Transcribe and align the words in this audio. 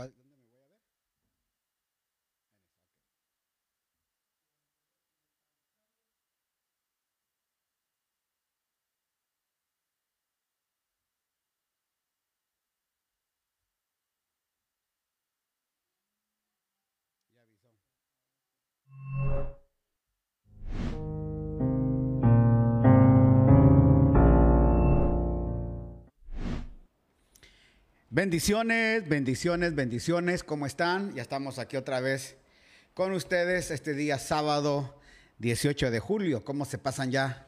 cual, 0.00 0.14
Bendiciones, 28.12 29.08
bendiciones, 29.08 29.76
bendiciones. 29.76 30.42
¿Cómo 30.42 30.66
están? 30.66 31.14
Ya 31.14 31.22
estamos 31.22 31.60
aquí 31.60 31.76
otra 31.76 32.00
vez 32.00 32.34
con 32.92 33.12
ustedes 33.12 33.70
este 33.70 33.94
día 33.94 34.18
sábado 34.18 35.00
18 35.38 35.92
de 35.92 36.00
julio. 36.00 36.44
¿Cómo 36.44 36.64
se 36.64 36.76
pasan 36.76 37.12
ya? 37.12 37.46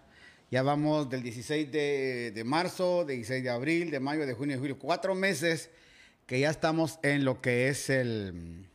Ya 0.52 0.62
vamos 0.62 1.10
del 1.10 1.24
16 1.24 1.73
de, 1.73 2.42
marzo, 2.46 3.04
de 3.04 3.14
16 3.14 3.42
de 3.42 3.51
abril, 3.51 3.90
de 3.90 3.98
mayo, 3.98 4.24
de 4.24 4.34
junio, 4.34 4.54
de 4.54 4.60
julio. 4.60 4.78
Cuatro 4.78 5.16
meses 5.16 5.68
que 6.27 6.38
ya 6.38 6.51
estamos 6.51 7.01
en 7.02 7.24
lo 7.24 7.40
que 7.40 7.66
es 7.66 7.90
el, 7.90 8.68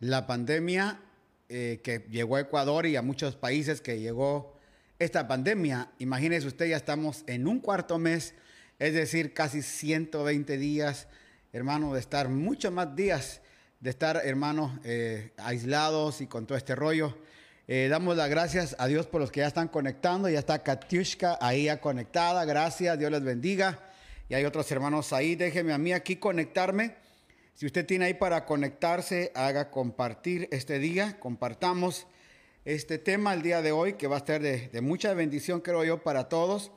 la 0.00 0.26
pandemia 0.26 0.98
eh, 1.50 1.82
que 1.84 2.06
llegó 2.08 2.36
a 2.36 2.40
Ecuador 2.40 2.86
y 2.86 2.96
a 2.96 3.02
muchos 3.02 3.36
países 3.36 3.82
que 3.82 4.00
llegó 4.00 4.58
esta 4.98 5.28
pandemia. 5.28 5.90
Imagínese 5.98 6.46
usted, 6.46 6.70
ya 6.70 6.78
estamos 6.78 7.22
en 7.26 7.46
un 7.46 7.60
cuarto 7.60 7.98
mes, 7.98 8.32
es 8.82 8.94
decir, 8.94 9.32
casi 9.32 9.62
120 9.62 10.58
días, 10.58 11.06
hermano, 11.52 11.94
de 11.94 12.00
estar 12.00 12.28
muchos 12.28 12.72
más 12.72 12.96
días, 12.96 13.40
de 13.78 13.90
estar, 13.90 14.20
hermano, 14.24 14.76
eh, 14.82 15.30
aislados 15.36 16.20
y 16.20 16.26
con 16.26 16.46
todo 16.46 16.58
este 16.58 16.74
rollo. 16.74 17.16
Eh, 17.68 17.86
damos 17.88 18.16
las 18.16 18.28
gracias 18.28 18.74
a 18.80 18.88
Dios 18.88 19.06
por 19.06 19.20
los 19.20 19.30
que 19.30 19.38
ya 19.38 19.46
están 19.46 19.68
conectando. 19.68 20.28
Ya 20.28 20.40
está 20.40 20.64
Katiushka 20.64 21.38
ahí 21.40 21.66
ya 21.66 21.80
conectada. 21.80 22.44
Gracias, 22.44 22.98
Dios 22.98 23.12
les 23.12 23.22
bendiga. 23.22 23.78
Y 24.28 24.34
hay 24.34 24.44
otros 24.44 24.68
hermanos 24.72 25.12
ahí. 25.12 25.36
Déjeme 25.36 25.72
a 25.72 25.78
mí 25.78 25.92
aquí 25.92 26.16
conectarme. 26.16 26.96
Si 27.54 27.66
usted 27.66 27.86
tiene 27.86 28.06
ahí 28.06 28.14
para 28.14 28.44
conectarse, 28.46 29.30
haga 29.36 29.70
compartir 29.70 30.48
este 30.50 30.80
día. 30.80 31.20
Compartamos 31.20 32.08
este 32.64 32.98
tema 32.98 33.32
el 33.32 33.42
día 33.42 33.62
de 33.62 33.70
hoy, 33.70 33.92
que 33.92 34.08
va 34.08 34.16
a 34.16 34.26
ser 34.26 34.42
de 34.42 34.80
mucha 34.80 35.14
bendición, 35.14 35.60
creo 35.60 35.84
yo, 35.84 36.02
para 36.02 36.28
todos. 36.28 36.72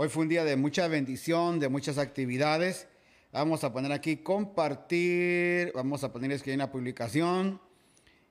Hoy 0.00 0.08
fue 0.08 0.22
un 0.22 0.28
día 0.28 0.44
de 0.44 0.54
mucha 0.54 0.86
bendición, 0.86 1.58
de 1.58 1.68
muchas 1.68 1.98
actividades. 1.98 2.86
Vamos 3.32 3.64
a 3.64 3.72
poner 3.72 3.90
aquí 3.90 4.18
compartir. 4.18 5.72
Vamos 5.74 6.04
a 6.04 6.12
poner 6.12 6.32
aquí 6.32 6.52
una 6.52 6.70
publicación. 6.70 7.60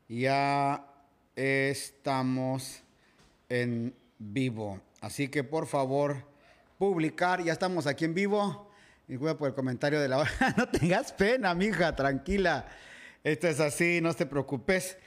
Ya 0.08 0.88
estamos 1.36 2.84
en 3.50 3.94
vivo. 4.18 4.80
Así 5.02 5.28
que 5.28 5.44
por 5.44 5.68
favor, 5.68 6.24
publicar. 6.78 7.44
Ya 7.44 7.52
estamos 7.52 7.86
aquí 7.86 8.06
en 8.06 8.14
vivo. 8.14 8.72
Disculpa 9.06 9.38
por 9.38 9.50
el 9.50 9.54
comentario 9.54 10.00
de 10.00 10.08
la 10.08 10.20
hora. 10.20 10.32
no 10.56 10.70
tengas 10.70 11.12
pena, 11.12 11.54
mija, 11.54 11.94
tranquila. 11.98 12.66
Esto 13.26 13.50
es 13.50 13.60
así, 13.60 14.00
no 14.00 14.14
te 14.14 14.26
preocupes. 14.26 14.98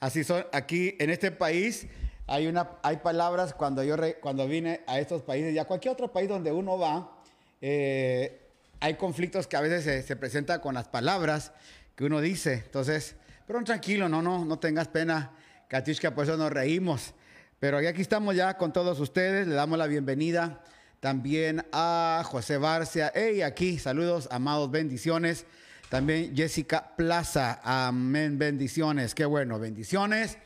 Así 0.00 0.24
son 0.24 0.44
aquí 0.52 0.96
en 0.98 1.10
este 1.10 1.30
país. 1.30 1.86
Hay, 2.28 2.46
una, 2.46 2.68
hay 2.82 2.98
palabras 2.98 3.54
cuando 3.54 3.82
yo 3.82 3.96
re- 3.96 4.18
cuando 4.20 4.46
vine 4.46 4.82
a 4.86 4.98
estos 5.00 5.22
países 5.22 5.52
y 5.54 5.58
a 5.58 5.64
cualquier 5.64 5.92
otro 5.92 6.12
país 6.12 6.28
donde 6.28 6.52
uno 6.52 6.78
va, 6.78 7.18
eh, 7.60 8.42
hay 8.80 8.94
conflictos 8.94 9.46
que 9.46 9.56
a 9.56 9.60
veces 9.60 9.82
se, 9.82 10.02
se 10.02 10.14
presentan 10.14 10.60
con 10.60 10.74
las 10.74 10.86
palabras 10.88 11.52
que 11.96 12.04
uno 12.04 12.20
dice. 12.20 12.62
Entonces, 12.66 13.16
pero 13.46 13.64
tranquilo, 13.64 14.08
no, 14.08 14.20
no, 14.22 14.44
no 14.44 14.58
tengas 14.58 14.88
pena, 14.88 15.32
Katiushka, 15.68 16.14
por 16.14 16.24
eso 16.24 16.36
nos 16.36 16.52
reímos. 16.52 17.14
Pero 17.58 17.78
aquí 17.78 18.02
estamos 18.02 18.36
ya 18.36 18.56
con 18.56 18.72
todos 18.72 19.00
ustedes, 19.00 19.48
le 19.48 19.54
damos 19.54 19.78
la 19.78 19.86
bienvenida 19.86 20.62
también 21.00 21.66
a 21.72 22.22
José 22.26 22.58
Barcia. 22.58 23.10
Hey, 23.14 23.42
aquí, 23.42 23.78
saludos, 23.78 24.28
amados, 24.30 24.70
bendiciones. 24.70 25.46
También 25.88 26.36
Jessica 26.36 26.94
Plaza, 26.96 27.60
amén, 27.64 28.38
bendiciones. 28.38 29.14
Qué 29.14 29.24
bueno, 29.24 29.58
bendiciones, 29.58 30.36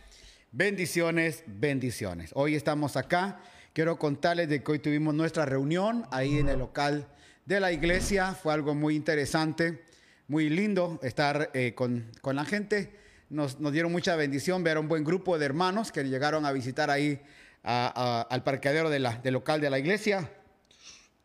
bendiciones, 0.53 1.43
bendiciones. 1.47 2.31
Hoy 2.35 2.55
estamos 2.55 2.97
acá. 2.97 3.41
Quiero 3.73 3.99
contarles 3.99 4.49
de 4.49 4.63
que 4.63 4.73
hoy 4.73 4.79
tuvimos 4.79 5.15
nuestra 5.15 5.47
reunión 5.47 6.07
ahí 6.11 6.39
en 6.39 6.49
el 6.49 6.59
local 6.59 7.09
de 7.47 7.59
la 7.59 7.73
iglesia. 7.73 8.35
Fue 8.35 8.53
algo 8.53 8.75
muy 8.75 8.95
interesante, 8.95 9.83
muy 10.29 10.49
lindo 10.49 11.01
estar 11.03 11.51
eh, 11.55 11.75
con, 11.75 12.11
con 12.21 12.37
la 12.37 12.45
gente. 12.45 12.93
Nos, 13.31 13.59
nos 13.59 13.73
dieron 13.73 13.91
mucha 13.91 14.15
bendición 14.15 14.63
ver 14.63 14.79
un 14.79 14.89
buen 14.89 15.05
grupo 15.05 15.39
de 15.39 15.47
hermanos 15.47 15.91
que 15.91 16.05
llegaron 16.05 16.45
a 16.45 16.53
visitar 16.53 16.91
ahí 16.91 17.21
al 17.63 18.43
parqueadero 18.45 18.91
de 18.91 18.99
la, 18.99 19.17
del 19.17 19.35
local 19.35 19.61
de 19.61 19.71
la 19.71 19.79
iglesia 19.79 20.31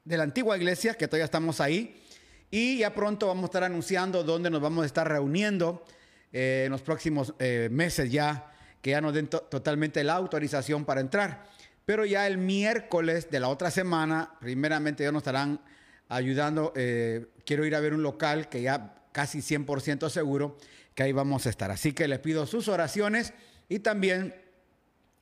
de 0.08 0.16
la 0.16 0.24
antigua 0.24 0.56
iglesia, 0.56 0.94
que 0.94 1.08
todavía 1.08 1.26
estamos 1.26 1.60
ahí. 1.60 2.02
Y 2.50 2.78
ya 2.78 2.94
pronto 2.94 3.28
vamos 3.28 3.44
a 3.44 3.48
estar 3.48 3.64
anunciando 3.66 4.24
dónde 4.24 4.50
nos 4.50 4.62
vamos 4.62 4.84
a 4.84 4.86
estar 4.86 5.06
reuniendo 5.06 5.84
eh, 6.32 6.64
en 6.66 6.72
los 6.72 6.82
próximos 6.82 7.34
eh, 7.40 7.68
meses 7.70 8.10
ya, 8.10 8.50
que 8.88 8.92
ya 8.92 9.02
nos 9.02 9.14
den 9.14 9.28
to- 9.28 9.42
totalmente 9.42 10.02
la 10.06 10.14
autorización 10.14 10.86
para 10.86 11.02
entrar. 11.02 11.44
Pero 11.84 12.06
ya 12.06 12.26
el 12.26 12.38
miércoles 12.38 13.30
de 13.30 13.42
la 13.42 13.50
otra 13.50 13.70
semana, 13.70 14.32
primeramente 14.40 15.04
ya 15.04 15.12
nos 15.12 15.24
estarán 15.24 15.60
ayudando. 16.08 16.72
eh, 16.74 17.26
quiero 17.46 17.66
ir 17.66 17.76
a 17.76 17.82
ver 17.82 17.94
un 17.94 18.02
local 18.02 18.48
que 18.48 18.62
ya 18.62 18.96
casi 19.12 19.40
100% 19.42 20.10
seguro 20.10 20.58
que 20.96 21.04
ahí 21.04 21.12
vamos 21.12 21.46
a 21.48 21.50
estar. 21.50 21.70
Así 21.70 21.92
que 21.92 22.08
les 22.08 22.20
pido 22.20 22.46
sus 22.46 22.70
oraciones 22.70 23.34
y 23.68 23.80
también 23.80 24.34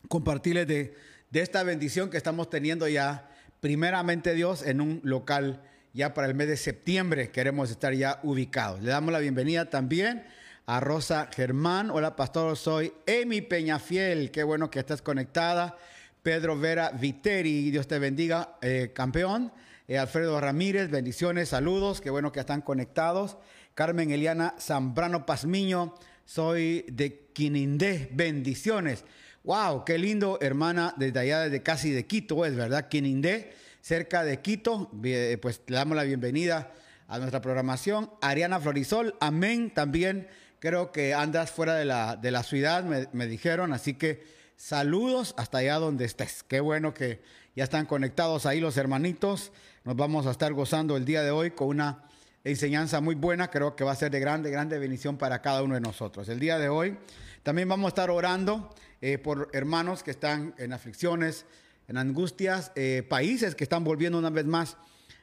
compartirles 0.09 0.67
de, 0.67 0.93
de 1.31 1.41
esta 1.41 1.63
bendición 1.63 2.11
que 2.11 2.17
estamos 2.17 2.51
teniendo 2.51 2.87
ya, 2.87 3.31
primeramente 3.61 4.35
Dios, 4.35 4.61
en 4.61 4.79
un 4.79 5.01
local 5.03 5.63
ya 5.91 6.13
para 6.13 6.27
el 6.27 6.35
mes 6.35 6.49
de 6.49 6.57
septiembre. 6.57 7.31
Queremos 7.31 7.71
estar 7.71 7.95
ya 7.95 8.19
ubicados. 8.21 8.79
Le 8.83 8.91
damos 8.91 9.11
la 9.11 9.17
bienvenida 9.17 9.71
también 9.71 10.23
a 10.67 10.79
Rosa 10.79 11.29
Germán. 11.31 11.91
Hola, 11.91 12.15
pastor, 12.15 12.57
soy 12.57 12.91
Emi 13.05 13.41
Peñafiel. 13.41 14.31
Qué 14.31 14.43
bueno 14.43 14.69
que 14.71 14.79
estás 14.79 15.01
conectada. 15.01 15.77
Pedro 16.23 16.57
Vera 16.57 16.89
Viteri, 16.89 17.69
Dios 17.69 17.87
te 17.87 17.99
bendiga, 17.99 18.57
eh, 18.61 18.91
campeón. 18.93 19.51
Eh, 19.87 19.99
Alfredo 19.99 20.41
Ramírez, 20.41 20.89
bendiciones, 20.89 21.49
saludos, 21.49 22.01
qué 22.01 22.09
bueno 22.09 22.31
que 22.31 22.39
están 22.39 22.61
conectados. 22.61 23.37
Carmen 23.75 24.09
Eliana 24.09 24.55
Zambrano 24.59 25.27
Pazmiño, 25.27 25.93
soy 26.25 26.85
de 26.91 27.27
Quinindé, 27.33 28.09
bendiciones. 28.11 29.05
Wow, 29.43 29.85
qué 29.85 29.99
lindo, 29.99 30.39
hermana, 30.41 30.95
desde 30.97 31.19
allá, 31.19 31.41
desde 31.41 31.61
casi 31.61 31.91
de 31.91 32.07
Quito, 32.07 32.43
es 32.43 32.55
verdad, 32.55 32.87
Quinindé, 32.89 33.53
cerca 33.81 34.23
de 34.23 34.41
Quito. 34.41 34.89
Bien, 34.91 35.39
Pues 35.39 35.61
le 35.67 35.75
damos 35.75 35.95
la 35.95 36.03
bienvenida 36.03 36.71
a 37.07 37.19
nuestra 37.19 37.41
programación. 37.41 38.09
Ariana 38.21 38.59
Florisol, 38.59 39.15
amén, 39.19 39.71
también 39.71 40.27
creo 40.59 40.91
que 40.91 41.13
andas 41.13 41.51
fuera 41.51 41.75
de 41.75 41.85
la, 41.85 42.15
de 42.15 42.31
la 42.31 42.43
ciudad, 42.43 42.83
me, 42.83 43.07
me 43.11 43.27
dijeron, 43.27 43.73
así 43.73 43.93
que 43.93 44.25
saludos 44.55 45.33
hasta 45.37 45.59
allá 45.59 45.75
donde 45.75 46.05
estés. 46.05 46.43
Qué 46.43 46.59
bueno 46.59 46.93
que 46.93 47.21
ya 47.55 47.63
están 47.63 47.85
conectados 47.85 48.45
ahí 48.45 48.59
los 48.59 48.77
hermanitos. 48.77 49.51
Nos 49.83 49.95
vamos 49.95 50.27
a 50.27 50.31
estar 50.31 50.53
gozando 50.53 50.97
el 50.97 51.05
día 51.05 51.23
de 51.23 51.31
hoy 51.31 51.51
con 51.51 51.67
una 51.67 52.05
enseñanza 52.45 53.01
muy 53.01 53.15
buena, 53.15 53.49
creo 53.49 53.75
que 53.75 53.83
va 53.83 53.91
a 53.91 53.95
ser 53.95 54.11
de 54.11 54.19
grande, 54.19 54.51
grande 54.51 54.77
bendición 54.77 55.17
para 55.17 55.41
cada 55.41 55.63
uno 55.63 55.73
de 55.73 55.81
nosotros. 55.81 56.29
El 56.29 56.39
día 56.39 56.59
de 56.59 56.69
hoy 56.69 56.97
también 57.41 57.67
vamos 57.67 57.85
a 57.85 57.89
estar 57.89 58.09
orando 58.11 58.73
eh, 59.01 59.17
por 59.17 59.49
hermanos 59.53 60.03
que 60.03 60.11
están 60.11 60.53
en 60.57 60.71
aflicciones, 60.71 61.45
en 61.87 61.97
angustias, 61.97 62.71
eh, 62.75 63.03
países 63.07 63.55
que 63.55 63.63
están 63.63 63.83
volviendo 63.83 64.17
una 64.17 64.29
vez 64.29 64.45
más 64.45 64.77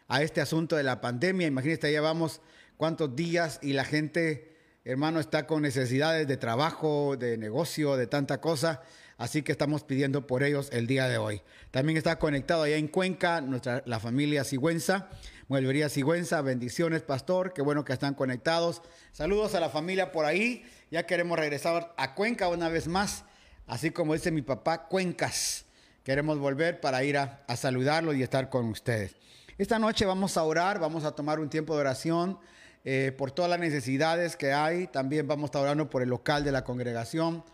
a 0.08 0.22
este 0.22 0.40
asunto 0.40 0.76
de 0.76 0.82
la 0.82 1.00
pandemia. 1.00 1.46
Imagínense, 1.46 1.82
ya 1.82 1.90
llevamos 1.90 2.40
cuántos 2.76 3.14
días 3.14 3.60
y 3.62 3.72
la 3.72 3.84
gente, 3.84 4.51
hermano, 4.84 5.20
está 5.20 5.46
con 5.46 5.62
necesidades 5.62 6.26
de 6.26 6.36
trabajo, 6.36 7.16
de 7.16 7.38
negocio, 7.38 7.96
de 7.96 8.06
tanta 8.06 8.40
cosa. 8.40 8.82
Así 9.16 9.42
que 9.42 9.52
estamos 9.52 9.84
pidiendo 9.84 10.26
por 10.26 10.42
ellos 10.42 10.68
el 10.72 10.86
día 10.86 11.06
de 11.06 11.18
hoy. 11.18 11.42
También 11.70 11.96
está 11.96 12.18
conectado 12.18 12.64
allá 12.64 12.76
en 12.76 12.88
Cuenca 12.88 13.40
nuestra, 13.40 13.82
la 13.86 14.00
familia 14.00 14.42
Sigüenza, 14.42 15.08
Mueblería 15.46 15.88
Sigüenza. 15.88 16.40
Bendiciones, 16.42 17.02
pastor. 17.02 17.52
Qué 17.52 17.62
bueno 17.62 17.84
que 17.84 17.92
están 17.92 18.14
conectados. 18.14 18.82
Saludos 19.12 19.54
a 19.54 19.60
la 19.60 19.68
familia 19.68 20.10
por 20.10 20.24
ahí. 20.24 20.64
Ya 20.90 21.06
queremos 21.06 21.38
regresar 21.38 21.94
a 21.96 22.14
Cuenca 22.14 22.48
una 22.48 22.68
vez 22.68 22.88
más. 22.88 23.24
Así 23.68 23.90
como 23.90 24.14
dice 24.14 24.32
mi 24.32 24.42
papá, 24.42 24.88
Cuencas. 24.88 25.66
Queremos 26.02 26.38
volver 26.38 26.80
para 26.80 27.04
ir 27.04 27.16
a, 27.16 27.44
a 27.46 27.54
saludarlos 27.54 28.16
y 28.16 28.24
estar 28.24 28.48
con 28.48 28.66
ustedes. 28.66 29.14
Esta 29.56 29.78
noche 29.78 30.04
vamos 30.04 30.36
a 30.36 30.42
orar, 30.42 30.80
vamos 30.80 31.04
a 31.04 31.12
tomar 31.12 31.38
un 31.38 31.48
tiempo 31.48 31.74
de 31.74 31.80
oración 31.82 32.40
eh, 32.84 33.12
por 33.16 33.30
todas 33.30 33.50
las 33.50 33.60
necesidades 33.60 34.36
que 34.36 34.52
hay. 34.52 34.86
También 34.86 35.26
vamos 35.26 35.44
a 35.44 35.46
estar 35.46 35.62
orando 35.62 35.88
por 35.88 36.02
el 36.02 36.08
local 36.08 36.44
de 36.44 36.52
la 36.52 36.64
congregación, 36.64 37.44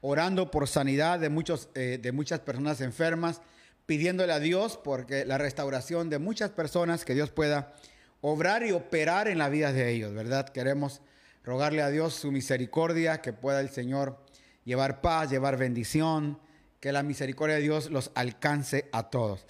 orando 0.00 0.50
por 0.50 0.68
sanidad 0.68 1.18
de, 1.18 1.28
muchos, 1.30 1.68
eh, 1.74 1.98
de 2.00 2.12
muchas 2.12 2.40
personas 2.40 2.80
enfermas, 2.80 3.40
pidiéndole 3.86 4.32
a 4.32 4.40
Dios 4.40 4.78
porque 4.82 5.24
la 5.24 5.38
restauración 5.38 6.10
de 6.10 6.18
muchas 6.18 6.50
personas, 6.50 7.04
que 7.04 7.14
Dios 7.14 7.30
pueda 7.30 7.72
obrar 8.20 8.64
y 8.64 8.72
operar 8.72 9.28
en 9.28 9.38
la 9.38 9.48
vida 9.48 9.72
de 9.72 9.90
ellos, 9.90 10.14
¿verdad? 10.14 10.48
Queremos 10.48 11.00
rogarle 11.44 11.82
a 11.82 11.90
Dios 11.90 12.14
su 12.14 12.32
misericordia, 12.32 13.20
que 13.20 13.32
pueda 13.32 13.60
el 13.60 13.68
Señor 13.68 14.18
llevar 14.64 15.00
paz, 15.00 15.30
llevar 15.30 15.58
bendición, 15.58 16.38
que 16.80 16.92
la 16.92 17.02
misericordia 17.02 17.56
de 17.56 17.62
Dios 17.62 17.90
los 17.90 18.10
alcance 18.14 18.88
a 18.92 19.10
todos. 19.10 19.46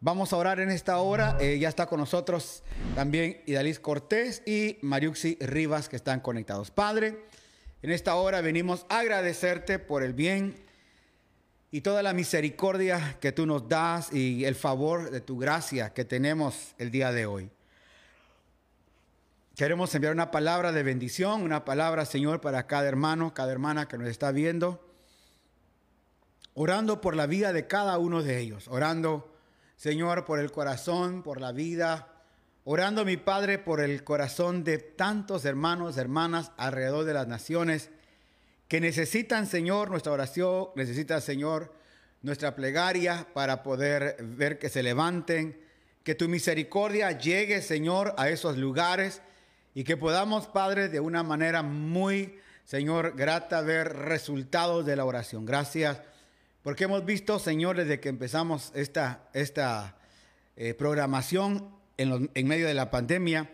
Vamos 0.00 0.34
a 0.34 0.36
orar 0.36 0.60
en 0.60 0.70
esta 0.70 0.98
hora. 0.98 1.38
Eh, 1.40 1.58
ya 1.58 1.70
está 1.70 1.86
con 1.86 1.98
nosotros 1.98 2.62
también 2.94 3.40
Idalis 3.46 3.80
Cortés 3.80 4.42
y 4.44 4.76
Mariuxi 4.82 5.38
Rivas 5.40 5.88
que 5.88 5.96
están 5.96 6.20
conectados. 6.20 6.70
Padre, 6.70 7.24
en 7.80 7.90
esta 7.90 8.14
hora 8.16 8.42
venimos 8.42 8.84
a 8.90 8.98
agradecerte 8.98 9.78
por 9.78 10.02
el 10.02 10.12
bien 10.12 10.54
y 11.70 11.80
toda 11.80 12.02
la 12.02 12.12
misericordia 12.12 13.16
que 13.20 13.32
tú 13.32 13.46
nos 13.46 13.70
das 13.70 14.12
y 14.12 14.44
el 14.44 14.54
favor 14.54 15.10
de 15.10 15.22
tu 15.22 15.38
gracia 15.38 15.94
que 15.94 16.04
tenemos 16.04 16.74
el 16.76 16.90
día 16.90 17.10
de 17.10 17.24
hoy. 17.24 17.50
Queremos 19.56 19.94
enviar 19.94 20.12
una 20.12 20.30
palabra 20.30 20.72
de 20.72 20.82
bendición, 20.82 21.42
una 21.42 21.64
palabra, 21.64 22.04
Señor, 22.04 22.42
para 22.42 22.66
cada 22.66 22.86
hermano, 22.86 23.32
cada 23.32 23.50
hermana 23.50 23.88
que 23.88 23.96
nos 23.96 24.08
está 24.08 24.30
viendo, 24.30 24.86
orando 26.52 27.00
por 27.00 27.16
la 27.16 27.26
vida 27.26 27.54
de 27.54 27.66
cada 27.66 27.96
uno 27.96 28.22
de 28.22 28.38
ellos, 28.40 28.68
orando, 28.68 29.35
Señor, 29.76 30.24
por 30.24 30.40
el 30.40 30.50
corazón, 30.50 31.22
por 31.22 31.40
la 31.40 31.52
vida, 31.52 32.08
orando, 32.64 33.04
mi 33.04 33.16
Padre, 33.16 33.58
por 33.58 33.80
el 33.80 34.02
corazón 34.04 34.64
de 34.64 34.78
tantos 34.78 35.44
hermanos, 35.44 35.96
hermanas 35.96 36.50
alrededor 36.56 37.04
de 37.04 37.14
las 37.14 37.28
naciones 37.28 37.90
que 38.68 38.80
necesitan, 38.80 39.46
Señor, 39.46 39.90
nuestra 39.90 40.12
oración, 40.12 40.68
necesitan, 40.74 41.20
Señor, 41.20 41.72
nuestra 42.22 42.56
plegaria 42.56 43.26
para 43.34 43.62
poder 43.62 44.16
ver 44.20 44.58
que 44.58 44.68
se 44.68 44.82
levanten, 44.82 45.60
que 46.02 46.14
tu 46.14 46.28
misericordia 46.28 47.12
llegue, 47.12 47.62
Señor, 47.62 48.14
a 48.16 48.28
esos 48.28 48.56
lugares 48.56 49.22
y 49.74 49.84
que 49.84 49.96
podamos, 49.96 50.46
Padre, 50.46 50.88
de 50.88 51.00
una 51.00 51.22
manera 51.22 51.62
muy, 51.62 52.38
Señor, 52.64 53.14
grata 53.14 53.60
ver 53.60 53.94
resultados 53.94 54.86
de 54.86 54.96
la 54.96 55.04
oración. 55.04 55.44
Gracias, 55.44 56.00
porque 56.66 56.82
hemos 56.82 57.04
visto, 57.04 57.38
Señor, 57.38 57.76
desde 57.76 58.00
que 58.00 58.08
empezamos 58.08 58.72
esta, 58.74 59.28
esta 59.32 59.94
eh, 60.56 60.74
programación 60.74 61.70
en, 61.96 62.28
en 62.34 62.48
medio 62.48 62.66
de 62.66 62.74
la 62.74 62.90
pandemia, 62.90 63.48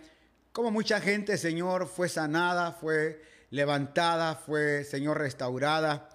como 0.50 0.70
mucha 0.70 0.98
gente, 0.98 1.36
Señor, 1.36 1.88
fue 1.88 2.08
sanada, 2.08 2.72
fue 2.72 3.22
levantada, 3.50 4.34
fue, 4.34 4.84
Señor, 4.84 5.18
restaurada. 5.18 6.08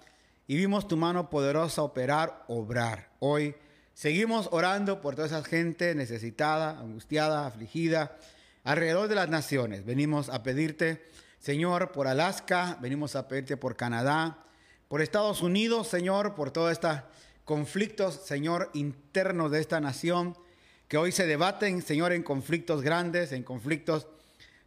Y 0.48 0.56
vimos 0.56 0.88
tu 0.88 0.96
mano 0.96 1.30
poderosa 1.30 1.82
operar, 1.82 2.42
obrar. 2.48 3.10
Hoy 3.20 3.54
seguimos 3.94 4.48
orando 4.50 5.00
por 5.00 5.14
toda 5.14 5.28
esa 5.28 5.44
gente 5.44 5.94
necesitada, 5.94 6.80
angustiada, 6.80 7.46
afligida 7.46 8.16
alrededor 8.64 9.06
de 9.06 9.14
las 9.14 9.28
naciones. 9.28 9.84
Venimos 9.84 10.30
a 10.30 10.42
pedirte, 10.42 11.06
Señor, 11.38 11.92
por 11.92 12.08
Alaska, 12.08 12.76
venimos 12.80 13.14
a 13.14 13.28
pedirte 13.28 13.56
por 13.56 13.76
Canadá, 13.76 14.47
por 14.88 15.02
Estados 15.02 15.42
Unidos, 15.42 15.86
Señor, 15.86 16.34
por 16.34 16.50
todos 16.50 16.72
estos 16.72 17.00
conflictos, 17.44 18.14
Señor, 18.24 18.70
internos 18.72 19.50
de 19.50 19.60
esta 19.60 19.80
nación, 19.80 20.36
que 20.88 20.96
hoy 20.96 21.12
se 21.12 21.26
debaten, 21.26 21.82
Señor, 21.82 22.12
en 22.12 22.22
conflictos 22.22 22.82
grandes, 22.82 23.32
en 23.32 23.42
conflictos, 23.42 24.06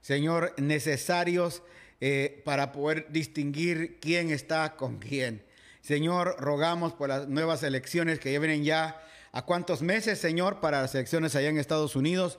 Señor, 0.02 0.54
necesarios 0.58 1.64
eh, 2.00 2.42
para 2.46 2.72
poder 2.72 3.08
distinguir 3.12 4.00
quién 4.00 4.30
está 4.30 4.76
con 4.76 5.00
quién. 5.00 5.44
Señor, 5.82 6.36
rogamos 6.40 6.94
por 6.94 7.10
las 7.10 7.28
nuevas 7.28 7.64
elecciones 7.64 8.20
que 8.20 8.38
vienen 8.38 8.64
ya 8.64 9.02
a 9.32 9.46
cuántos 9.46 9.82
meses, 9.82 10.20
Señor, 10.20 10.60
para 10.60 10.82
las 10.82 10.94
elecciones 10.94 11.36
allá 11.36 11.50
en 11.50 11.58
Estados 11.58 11.96
Unidos. 11.96 12.38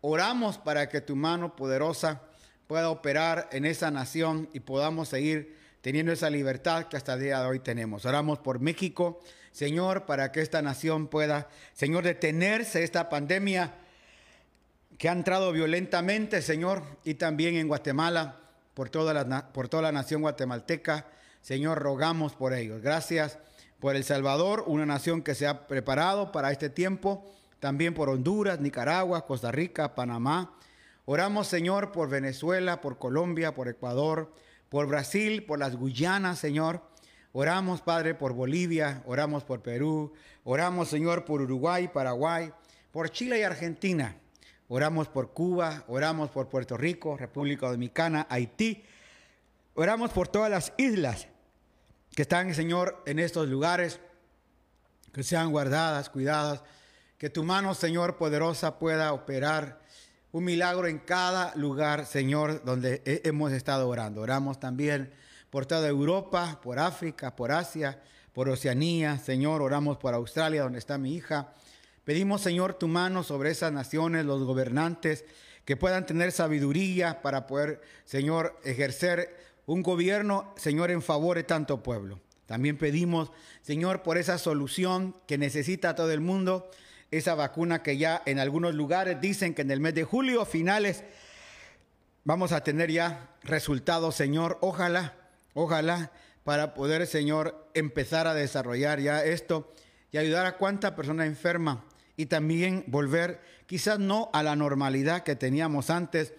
Oramos 0.00 0.58
para 0.58 0.88
que 0.88 1.00
tu 1.00 1.14
mano 1.14 1.54
poderosa 1.54 2.22
pueda 2.66 2.90
operar 2.90 3.48
en 3.52 3.64
esa 3.64 3.92
nación 3.92 4.48
y 4.52 4.60
podamos 4.60 5.08
seguir 5.08 5.61
teniendo 5.82 6.10
esa 6.12 6.30
libertad 6.30 6.86
que 6.86 6.96
hasta 6.96 7.14
el 7.14 7.20
día 7.20 7.40
de 7.40 7.46
hoy 7.46 7.58
tenemos. 7.60 8.06
Oramos 8.06 8.38
por 8.38 8.60
México, 8.60 9.20
Señor, 9.52 10.06
para 10.06 10.32
que 10.32 10.40
esta 10.40 10.62
nación 10.62 11.08
pueda, 11.08 11.48
Señor, 11.74 12.04
detenerse 12.04 12.82
esta 12.82 13.10
pandemia 13.10 13.74
que 14.96 15.10
ha 15.10 15.12
entrado 15.12 15.52
violentamente, 15.52 16.40
Señor, 16.40 16.82
y 17.04 17.14
también 17.14 17.56
en 17.56 17.68
Guatemala, 17.68 18.40
por 18.72 18.88
toda 18.88 19.12
la, 19.12 19.52
por 19.52 19.68
toda 19.68 19.82
la 19.82 19.92
nación 19.92 20.22
guatemalteca. 20.22 21.06
Señor, 21.42 21.78
rogamos 21.80 22.34
por 22.34 22.54
ellos. 22.54 22.80
Gracias 22.80 23.38
por 23.78 23.96
El 23.96 24.04
Salvador, 24.04 24.64
una 24.66 24.86
nación 24.86 25.20
que 25.20 25.34
se 25.34 25.46
ha 25.46 25.66
preparado 25.66 26.32
para 26.32 26.50
este 26.50 26.70
tiempo 26.70 27.28
también 27.62 27.94
por 27.94 28.08
Honduras, 28.08 28.58
Nicaragua, 28.58 29.24
Costa 29.24 29.52
Rica, 29.52 29.94
Panamá. 29.94 30.52
Oramos, 31.04 31.46
Señor, 31.46 31.92
por 31.92 32.08
Venezuela, 32.08 32.80
por 32.80 32.98
Colombia, 32.98 33.54
por 33.54 33.68
Ecuador, 33.68 34.32
por 34.72 34.86
Brasil, 34.86 35.44
por 35.44 35.58
las 35.58 35.76
Guyanas, 35.76 36.38
Señor. 36.38 36.80
Oramos, 37.32 37.82
Padre, 37.82 38.14
por 38.14 38.32
Bolivia, 38.32 39.02
oramos 39.04 39.44
por 39.44 39.60
Perú, 39.60 40.14
oramos, 40.44 40.88
Señor, 40.88 41.26
por 41.26 41.42
Uruguay, 41.42 41.88
Paraguay, 41.88 42.50
por 42.90 43.10
Chile 43.10 43.38
y 43.38 43.42
Argentina. 43.42 44.16
Oramos 44.68 45.08
por 45.08 45.34
Cuba, 45.34 45.84
oramos 45.88 46.30
por 46.30 46.48
Puerto 46.48 46.78
Rico, 46.78 47.18
República 47.18 47.68
Dominicana, 47.68 48.26
Haití. 48.30 48.82
Oramos 49.74 50.10
por 50.10 50.28
todas 50.28 50.50
las 50.50 50.72
islas 50.78 51.28
que 52.16 52.22
están, 52.22 52.54
Señor, 52.54 53.02
en 53.04 53.18
estos 53.18 53.48
lugares, 53.48 54.00
que 55.12 55.22
sean 55.22 55.50
guardadas, 55.50 56.08
cuidadas 56.08 56.62
que 57.18 57.28
tu 57.28 57.44
mano, 57.44 57.74
Señor, 57.74 58.16
poderosa 58.16 58.78
pueda 58.78 59.12
operar 59.12 59.81
un 60.32 60.44
milagro 60.44 60.86
en 60.86 60.98
cada 60.98 61.54
lugar, 61.56 62.06
Señor, 62.06 62.64
donde 62.64 63.02
hemos 63.04 63.52
estado 63.52 63.86
orando. 63.86 64.22
Oramos 64.22 64.58
también 64.58 65.12
por 65.50 65.66
toda 65.66 65.86
Europa, 65.86 66.58
por 66.62 66.78
África, 66.78 67.36
por 67.36 67.52
Asia, 67.52 68.00
por 68.32 68.48
Oceanía. 68.48 69.18
Señor, 69.18 69.60
oramos 69.60 69.98
por 69.98 70.14
Australia, 70.14 70.62
donde 70.62 70.78
está 70.78 70.96
mi 70.96 71.14
hija. 71.14 71.52
Pedimos, 72.04 72.40
Señor, 72.40 72.74
tu 72.74 72.88
mano 72.88 73.22
sobre 73.22 73.50
esas 73.50 73.72
naciones, 73.72 74.24
los 74.24 74.42
gobernantes, 74.44 75.26
que 75.66 75.76
puedan 75.76 76.06
tener 76.06 76.32
sabiduría 76.32 77.20
para 77.20 77.46
poder, 77.46 77.82
Señor, 78.06 78.58
ejercer 78.64 79.36
un 79.66 79.82
gobierno, 79.82 80.54
Señor, 80.56 80.90
en 80.90 81.02
favor 81.02 81.36
de 81.36 81.44
tanto 81.44 81.82
pueblo. 81.82 82.20
También 82.46 82.78
pedimos, 82.78 83.30
Señor, 83.60 84.02
por 84.02 84.16
esa 84.16 84.38
solución 84.38 85.14
que 85.26 85.36
necesita 85.36 85.94
todo 85.94 86.10
el 86.10 86.20
mundo 86.20 86.70
esa 87.12 87.34
vacuna 87.34 87.82
que 87.82 87.98
ya 87.98 88.22
en 88.26 88.40
algunos 88.40 88.74
lugares 88.74 89.20
dicen 89.20 89.54
que 89.54 89.62
en 89.62 89.70
el 89.70 89.80
mes 89.80 89.94
de 89.94 90.02
julio 90.02 90.44
finales 90.46 91.04
vamos 92.24 92.52
a 92.52 92.64
tener 92.64 92.90
ya 92.90 93.28
resultados, 93.42 94.16
Señor. 94.16 94.58
Ojalá, 94.62 95.14
ojalá 95.52 96.10
para 96.42 96.74
poder, 96.74 97.06
Señor, 97.06 97.68
empezar 97.74 98.26
a 98.26 98.34
desarrollar 98.34 98.98
ya 98.98 99.24
esto 99.24 99.72
y 100.10 100.16
ayudar 100.18 100.46
a 100.46 100.56
cuánta 100.56 100.96
persona 100.96 101.26
enferma 101.26 101.84
y 102.16 102.26
también 102.26 102.84
volver 102.86 103.40
quizás 103.66 103.98
no 103.98 104.30
a 104.32 104.42
la 104.42 104.56
normalidad 104.56 105.22
que 105.22 105.36
teníamos 105.36 105.90
antes, 105.90 106.32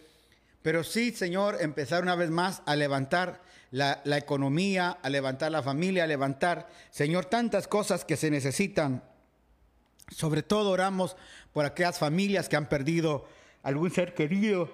pero 0.63 0.83
sí, 0.83 1.11
Señor, 1.11 1.57
empezar 1.59 2.01
una 2.01 2.15
vez 2.15 2.31
más 2.31 2.63
a 2.65 2.75
levantar 2.75 3.41
la, 3.69 4.01
la, 4.05 4.17
economía, 4.17 4.97
a 5.01 5.09
levantar 5.09 5.51
la 5.51 5.61
familia, 5.61 6.03
a 6.03 6.07
levantar, 6.07 6.67
Señor, 6.89 7.25
tantas 7.25 7.67
cosas 7.67 8.05
que 8.05 8.17
se 8.17 8.31
necesitan 8.31 9.03
sobre 10.09 10.43
todo 10.43 10.71
oramos 10.71 11.15
por 11.51 11.65
aquellas 11.65 11.99
familias 11.99 12.49
que 12.49 12.55
han 12.55 12.69
perdido 12.69 13.25
algún 13.61 13.91
ser 13.91 14.13
querido. 14.13 14.69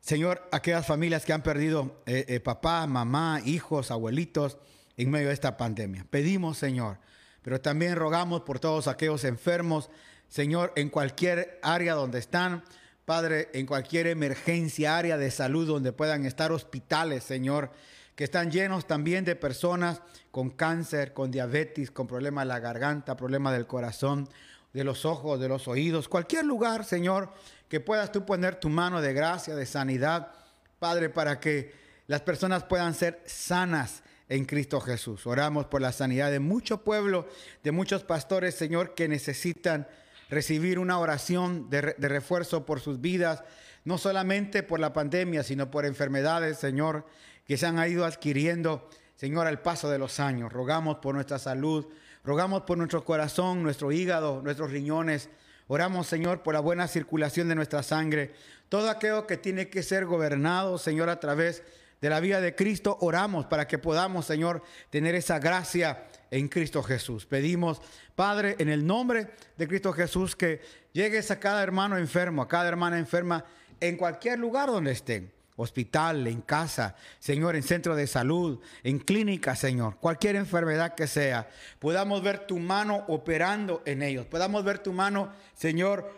Señor, 0.00 0.46
aquellas 0.52 0.86
familias 0.86 1.24
que 1.24 1.32
han 1.32 1.42
perdido 1.42 2.02
eh, 2.06 2.24
eh, 2.28 2.40
papá, 2.40 2.86
mamá, 2.86 3.40
hijos, 3.44 3.90
abuelitos 3.90 4.58
en 4.96 5.10
medio 5.10 5.28
de 5.28 5.34
esta 5.34 5.56
pandemia. 5.56 6.06
Pedimos, 6.08 6.58
Señor, 6.58 6.98
pero 7.42 7.60
también 7.60 7.96
rogamos 7.96 8.42
por 8.42 8.60
todos 8.60 8.88
aquellos 8.88 9.24
enfermos, 9.24 9.90
Señor, 10.28 10.72
en 10.76 10.90
cualquier 10.90 11.58
área 11.62 11.94
donde 11.94 12.18
están, 12.18 12.64
Padre, 13.04 13.48
en 13.52 13.66
cualquier 13.66 14.08
emergencia, 14.08 14.98
área 14.98 15.16
de 15.16 15.30
salud 15.30 15.66
donde 15.66 15.92
puedan 15.92 16.26
estar 16.26 16.50
hospitales, 16.50 17.22
Señor, 17.22 17.70
que 18.16 18.24
están 18.24 18.50
llenos 18.50 18.86
también 18.86 19.24
de 19.24 19.36
personas 19.36 20.00
con 20.30 20.50
cáncer, 20.50 21.12
con 21.12 21.30
diabetes, 21.30 21.90
con 21.90 22.06
problemas 22.06 22.44
de 22.44 22.48
la 22.48 22.58
garganta, 22.58 23.16
problemas 23.16 23.52
del 23.52 23.66
corazón, 23.66 24.28
de 24.72 24.84
los 24.84 25.04
ojos, 25.04 25.38
de 25.38 25.48
los 25.48 25.68
oídos, 25.68 26.08
cualquier 26.08 26.44
lugar, 26.44 26.84
Señor, 26.84 27.30
que 27.68 27.80
puedas 27.80 28.12
tú 28.12 28.24
poner 28.24 28.56
tu 28.56 28.68
mano 28.68 29.00
de 29.00 29.12
gracia, 29.12 29.54
de 29.54 29.66
sanidad, 29.66 30.32
Padre, 30.78 31.10
para 31.10 31.40
que 31.40 31.72
las 32.06 32.22
personas 32.22 32.64
puedan 32.64 32.94
ser 32.94 33.22
sanas 33.26 34.02
en 34.28 34.44
Cristo 34.44 34.80
Jesús. 34.80 35.26
Oramos 35.26 35.66
por 35.66 35.80
la 35.80 35.92
sanidad 35.92 36.30
de 36.30 36.40
mucho 36.40 36.84
pueblo, 36.84 37.28
de 37.62 37.72
muchos 37.72 38.02
pastores, 38.02 38.54
Señor, 38.54 38.94
que 38.94 39.08
necesitan 39.08 39.86
recibir 40.30 40.78
una 40.78 40.98
oración 40.98 41.68
de, 41.70 41.94
de 41.96 42.08
refuerzo 42.08 42.64
por 42.66 42.80
sus 42.80 43.00
vidas, 43.00 43.44
no 43.84 43.98
solamente 43.98 44.62
por 44.62 44.80
la 44.80 44.92
pandemia, 44.92 45.42
sino 45.42 45.70
por 45.70 45.86
enfermedades, 45.86 46.58
Señor, 46.58 47.06
que 47.46 47.56
se 47.56 47.66
han 47.66 47.78
ido 47.88 48.04
adquiriendo, 48.04 48.88
Señor, 49.14 49.46
al 49.46 49.62
paso 49.62 49.88
de 49.88 49.98
los 49.98 50.20
años. 50.20 50.52
Rogamos 50.52 50.98
por 50.98 51.14
nuestra 51.14 51.38
salud, 51.38 51.86
rogamos 52.24 52.62
por 52.62 52.76
nuestro 52.76 53.04
corazón, 53.04 53.62
nuestro 53.62 53.92
hígado, 53.92 54.42
nuestros 54.42 54.70
riñones. 54.70 55.30
Oramos, 55.68 56.06
Señor, 56.06 56.42
por 56.42 56.54
la 56.54 56.60
buena 56.60 56.88
circulación 56.88 57.48
de 57.48 57.54
nuestra 57.54 57.82
sangre. 57.82 58.32
Todo 58.68 58.90
aquello 58.90 59.26
que 59.26 59.36
tiene 59.36 59.68
que 59.68 59.82
ser 59.82 60.06
gobernado, 60.06 60.78
Señor, 60.78 61.08
a 61.08 61.20
través 61.20 61.62
de 62.00 62.10
la 62.10 62.20
vida 62.20 62.40
de 62.40 62.54
Cristo, 62.54 62.98
oramos 63.00 63.46
para 63.46 63.66
que 63.66 63.78
podamos, 63.78 64.26
Señor, 64.26 64.62
tener 64.90 65.14
esa 65.14 65.38
gracia 65.38 66.04
en 66.30 66.48
Cristo 66.48 66.82
Jesús. 66.82 67.26
Pedimos, 67.26 67.80
Padre, 68.14 68.56
en 68.58 68.68
el 68.68 68.86
nombre 68.86 69.30
de 69.56 69.68
Cristo 69.68 69.92
Jesús, 69.92 70.36
que 70.36 70.60
llegues 70.92 71.30
a 71.30 71.40
cada 71.40 71.62
hermano 71.62 71.96
enfermo, 71.96 72.42
a 72.42 72.48
cada 72.48 72.68
hermana 72.68 72.98
enferma, 72.98 73.44
en 73.80 73.96
cualquier 73.96 74.38
lugar 74.38 74.68
donde 74.68 74.92
estén 74.92 75.35
hospital, 75.56 76.26
en 76.26 76.42
casa, 76.42 76.94
Señor, 77.18 77.56
en 77.56 77.62
centro 77.62 77.96
de 77.96 78.06
salud, 78.06 78.60
en 78.82 78.98
clínica, 78.98 79.56
Señor, 79.56 79.96
cualquier 79.96 80.36
enfermedad 80.36 80.94
que 80.94 81.06
sea, 81.06 81.48
podamos 81.78 82.22
ver 82.22 82.46
tu 82.46 82.58
mano 82.58 83.04
operando 83.08 83.82
en 83.86 84.02
ellos, 84.02 84.26
podamos 84.26 84.64
ver 84.64 84.78
tu 84.78 84.92
mano, 84.92 85.32
Señor, 85.54 86.14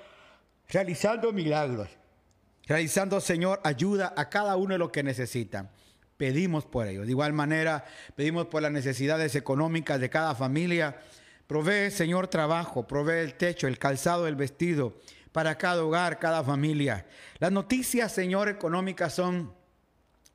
realizando 0.68 1.32
milagros, 1.32 1.88
realizando, 2.66 3.20
Señor, 3.20 3.60
ayuda 3.64 4.12
a 4.16 4.28
cada 4.28 4.56
uno 4.56 4.74
de 4.74 4.78
los 4.78 4.90
que 4.90 5.02
necesitan. 5.02 5.70
Pedimos 6.16 6.66
por 6.66 6.88
ellos. 6.88 7.06
De 7.06 7.12
igual 7.12 7.32
manera, 7.32 7.84
pedimos 8.16 8.46
por 8.46 8.60
las 8.60 8.72
necesidades 8.72 9.36
económicas 9.36 10.00
de 10.00 10.10
cada 10.10 10.34
familia. 10.34 10.96
Provee, 11.46 11.92
Señor, 11.92 12.26
trabajo, 12.26 12.88
provee 12.88 13.20
el 13.20 13.34
techo, 13.34 13.68
el 13.68 13.78
calzado, 13.78 14.26
el 14.26 14.34
vestido 14.34 14.98
para 15.38 15.56
cada 15.56 15.84
hogar, 15.84 16.18
cada 16.18 16.42
familia. 16.42 17.06
Las 17.38 17.52
noticias, 17.52 18.10
Señor, 18.10 18.48
económicas 18.48 19.14
son 19.14 19.54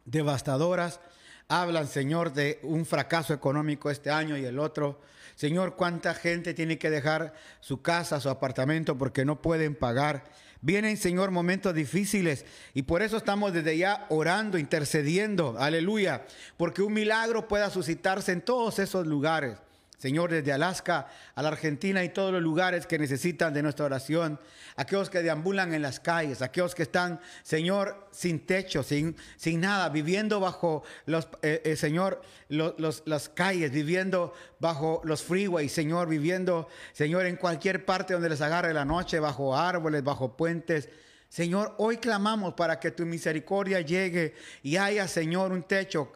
devastadoras. 0.05 1.01
Hablan, 1.49 1.89
Señor, 1.89 2.31
de 2.31 2.61
un 2.63 2.85
fracaso 2.85 3.33
económico 3.33 3.91
este 3.91 4.09
año 4.09 4.37
y 4.37 4.45
el 4.45 4.59
otro. 4.59 5.01
Señor, 5.35 5.75
cuánta 5.75 6.13
gente 6.13 6.53
tiene 6.53 6.77
que 6.77 6.89
dejar 6.89 7.33
su 7.59 7.81
casa, 7.81 8.21
su 8.21 8.29
apartamento 8.29 8.97
porque 8.97 9.25
no 9.25 9.41
pueden 9.41 9.75
pagar. 9.75 10.23
Vienen, 10.61 10.95
Señor, 10.95 11.31
momentos 11.31 11.75
difíciles 11.75 12.45
y 12.73 12.83
por 12.83 13.01
eso 13.01 13.17
estamos 13.17 13.51
desde 13.51 13.77
ya 13.77 14.05
orando, 14.07 14.57
intercediendo, 14.57 15.57
aleluya, 15.59 16.25
porque 16.55 16.81
un 16.81 16.93
milagro 16.93 17.49
pueda 17.49 17.69
suscitarse 17.69 18.31
en 18.31 18.39
todos 18.39 18.79
esos 18.79 19.05
lugares. 19.05 19.57
Señor, 20.03 20.31
desde 20.31 20.51
Alaska 20.51 21.07
a 21.33 21.41
la 21.41 21.47
Argentina 21.47 22.03
y 22.03 22.09
todos 22.09 22.33
los 22.33 22.41
lugares 22.41 22.85
que 22.85 22.99
necesitan 22.99 23.53
de 23.53 23.63
nuestra 23.63 23.85
oración, 23.85 24.37
aquellos 24.75 25.09
que 25.09 25.21
deambulan 25.21 25.73
en 25.73 25.81
las 25.81 26.01
calles, 26.01 26.41
aquellos 26.41 26.75
que 26.75 26.83
están, 26.83 27.21
Señor, 27.41 28.09
sin 28.11 28.45
techo, 28.45 28.83
sin, 28.83 29.15
sin 29.37 29.61
nada, 29.61 29.87
viviendo 29.87 30.41
bajo 30.41 30.83
los, 31.05 31.29
eh, 31.41 31.61
eh, 31.63 31.77
Señor, 31.77 32.21
las 32.49 33.29
calles, 33.29 33.71
viviendo 33.71 34.33
bajo 34.59 34.99
los 35.05 35.23
freeways, 35.23 35.71
Señor, 35.71 36.09
viviendo, 36.09 36.67
Señor, 36.91 37.25
en 37.25 37.37
cualquier 37.37 37.85
parte 37.85 38.11
donde 38.11 38.27
les 38.27 38.41
agarre 38.41 38.73
la 38.73 38.83
noche, 38.83 39.21
bajo 39.21 39.55
árboles, 39.55 40.03
bajo 40.03 40.35
puentes. 40.35 40.89
Señor, 41.33 41.73
hoy 41.79 41.97
clamamos 41.97 42.53
para 42.53 42.79
que 42.79 42.91
tu 42.91 43.07
misericordia 43.07 43.81
llegue 43.81 44.35
y 44.61 44.77
haya, 44.77 45.07
Señor, 45.07 45.51
un 45.51 45.63
techo, 45.63 46.11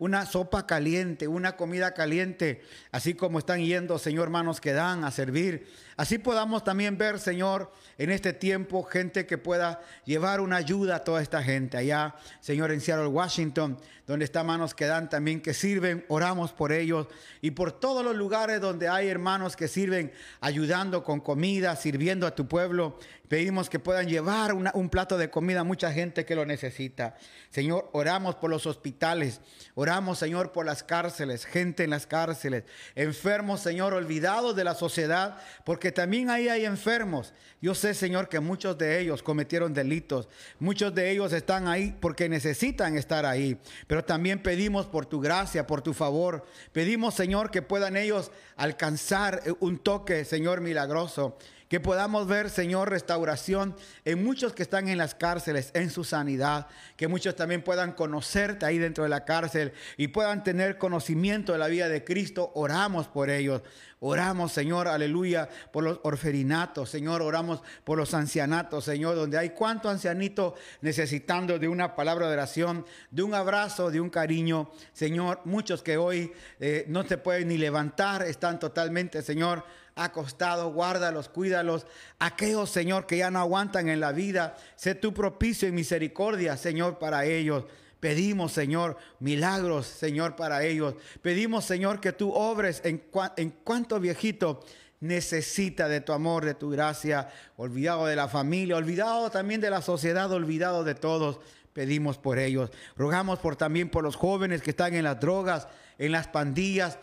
una 0.00 0.26
sopa 0.26 0.66
caliente, 0.66 1.28
una 1.28 1.56
comida 1.56 1.94
caliente, 1.94 2.62
así 2.90 3.14
como 3.14 3.38
están 3.38 3.64
yendo, 3.64 3.96
Señor, 4.00 4.24
hermanos 4.24 4.60
que 4.60 4.72
dan 4.72 5.04
a 5.04 5.12
servir. 5.12 5.68
Así 5.96 6.18
podamos 6.18 6.62
también 6.62 6.98
ver, 6.98 7.18
Señor, 7.18 7.72
en 7.96 8.10
este 8.10 8.34
tiempo, 8.34 8.82
gente 8.82 9.24
que 9.24 9.38
pueda 9.38 9.80
llevar 10.04 10.40
una 10.40 10.56
ayuda 10.56 10.96
a 10.96 11.04
toda 11.04 11.22
esta 11.22 11.42
gente. 11.42 11.78
Allá, 11.78 12.14
Señor, 12.40 12.70
en 12.70 12.82
Seattle, 12.82 13.06
Washington, 13.06 13.78
donde 14.06 14.26
están 14.26 14.46
manos 14.46 14.74
que 14.74 14.84
dan 14.84 15.08
también, 15.08 15.40
que 15.40 15.54
sirven, 15.54 16.04
oramos 16.08 16.52
por 16.52 16.70
ellos 16.70 17.08
y 17.40 17.52
por 17.52 17.72
todos 17.72 18.04
los 18.04 18.14
lugares 18.14 18.60
donde 18.60 18.88
hay 18.88 19.08
hermanos 19.08 19.56
que 19.56 19.68
sirven, 19.68 20.12
ayudando 20.40 21.02
con 21.02 21.20
comida, 21.20 21.74
sirviendo 21.76 22.26
a 22.26 22.34
tu 22.34 22.46
pueblo. 22.46 22.98
Pedimos 23.28 23.68
que 23.68 23.80
puedan 23.80 24.06
llevar 24.06 24.52
un 24.52 24.88
plato 24.88 25.18
de 25.18 25.30
comida 25.30 25.60
a 25.60 25.64
mucha 25.64 25.92
gente 25.92 26.24
que 26.24 26.36
lo 26.36 26.46
necesita. 26.46 27.16
Señor, 27.50 27.90
oramos 27.92 28.36
por 28.36 28.50
los 28.50 28.66
hospitales, 28.66 29.40
oramos, 29.74 30.20
Señor, 30.20 30.52
por 30.52 30.64
las 30.64 30.84
cárceles, 30.84 31.44
gente 31.44 31.82
en 31.82 31.90
las 31.90 32.06
cárceles, 32.06 32.62
enfermos, 32.94 33.60
Señor, 33.60 33.94
olvidados 33.94 34.54
de 34.54 34.62
la 34.62 34.74
sociedad, 34.74 35.38
porque 35.64 35.85
también 35.92 36.30
ahí 36.30 36.48
hay 36.48 36.64
enfermos. 36.64 37.32
Yo 37.60 37.74
sé, 37.74 37.94
Señor, 37.94 38.28
que 38.28 38.40
muchos 38.40 38.76
de 38.78 39.00
ellos 39.00 39.22
cometieron 39.22 39.74
delitos, 39.74 40.28
muchos 40.58 40.94
de 40.94 41.10
ellos 41.10 41.32
están 41.32 41.68
ahí 41.68 41.96
porque 42.00 42.28
necesitan 42.28 42.96
estar 42.96 43.24
ahí, 43.24 43.58
pero 43.86 44.04
también 44.04 44.42
pedimos 44.42 44.86
por 44.86 45.06
tu 45.06 45.20
gracia, 45.20 45.66
por 45.66 45.82
tu 45.82 45.94
favor, 45.94 46.44
pedimos, 46.72 47.14
Señor, 47.14 47.50
que 47.50 47.62
puedan 47.62 47.96
ellos 47.96 48.30
alcanzar 48.56 49.42
un 49.60 49.78
toque, 49.78 50.24
Señor, 50.24 50.60
milagroso. 50.60 51.38
Que 51.68 51.80
podamos 51.80 52.28
ver, 52.28 52.48
Señor, 52.48 52.90
restauración 52.90 53.74
en 54.04 54.22
muchos 54.22 54.52
que 54.52 54.62
están 54.62 54.88
en 54.88 54.98
las 54.98 55.16
cárceles, 55.16 55.72
en 55.74 55.90
su 55.90 56.04
sanidad. 56.04 56.68
Que 56.96 57.08
muchos 57.08 57.34
también 57.34 57.62
puedan 57.62 57.92
conocerte 57.92 58.64
ahí 58.64 58.78
dentro 58.78 59.02
de 59.02 59.10
la 59.10 59.24
cárcel 59.24 59.72
y 59.96 60.08
puedan 60.08 60.44
tener 60.44 60.78
conocimiento 60.78 61.52
de 61.52 61.58
la 61.58 61.66
vida 61.66 61.88
de 61.88 62.04
Cristo. 62.04 62.52
Oramos 62.54 63.08
por 63.08 63.30
ellos. 63.30 63.62
Oramos, 63.98 64.52
Señor, 64.52 64.88
aleluya, 64.88 65.48
por 65.72 65.82
los 65.82 66.00
orferinatos, 66.02 66.90
Señor, 66.90 67.22
oramos 67.22 67.62
por 67.82 67.96
los 67.96 68.12
ancianatos, 68.12 68.84
Señor, 68.84 69.16
donde 69.16 69.38
hay 69.38 69.50
cuánto 69.50 69.88
ancianito 69.88 70.54
necesitando 70.82 71.58
de 71.58 71.66
una 71.66 71.96
palabra 71.96 72.26
de 72.26 72.34
oración, 72.34 72.84
de 73.10 73.22
un 73.22 73.32
abrazo, 73.32 73.90
de 73.90 73.98
un 73.98 74.10
cariño, 74.10 74.70
Señor, 74.92 75.40
muchos 75.46 75.82
que 75.82 75.96
hoy 75.96 76.30
eh, 76.60 76.84
no 76.88 77.04
se 77.04 77.16
pueden 77.16 77.48
ni 77.48 77.56
levantar, 77.56 78.22
están 78.22 78.58
totalmente, 78.58 79.22
Señor, 79.22 79.64
acostado, 79.96 80.70
guárdalos, 80.70 81.28
cuídalos. 81.28 81.86
Aquellos, 82.18 82.70
Señor, 82.70 83.06
que 83.06 83.16
ya 83.16 83.30
no 83.30 83.40
aguantan 83.40 83.88
en 83.88 83.98
la 83.98 84.12
vida, 84.12 84.56
sé 84.76 84.94
tu 84.94 85.12
propicio 85.12 85.66
y 85.66 85.72
misericordia, 85.72 86.56
Señor, 86.56 86.98
para 86.98 87.24
ellos. 87.24 87.64
Pedimos, 87.98 88.52
Señor, 88.52 88.98
milagros, 89.18 89.86
Señor, 89.86 90.36
para 90.36 90.62
ellos. 90.62 90.94
Pedimos, 91.22 91.64
Señor, 91.64 92.00
que 92.00 92.12
tú 92.12 92.30
obres 92.32 92.82
en, 92.84 93.02
en 93.36 93.50
cuanto 93.50 93.98
viejito 93.98 94.60
necesita 95.00 95.88
de 95.88 96.00
tu 96.00 96.12
amor, 96.12 96.44
de 96.44 96.54
tu 96.54 96.70
gracia, 96.70 97.28
olvidado 97.56 98.06
de 98.06 98.16
la 98.16 98.28
familia, 98.28 98.76
olvidado 98.76 99.30
también 99.30 99.60
de 99.60 99.70
la 99.70 99.82
sociedad, 99.82 100.30
olvidado 100.30 100.84
de 100.84 100.94
todos. 100.94 101.40
Pedimos 101.72 102.18
por 102.18 102.38
ellos. 102.38 102.70
Rogamos 102.96 103.38
por 103.38 103.56
también 103.56 103.90
por 103.90 104.04
los 104.04 104.16
jóvenes 104.16 104.62
que 104.62 104.70
están 104.70 104.94
en 104.94 105.04
las 105.04 105.20
drogas, 105.20 105.68
en 105.98 106.12
las 106.12 106.28
pandillas. 106.28 106.98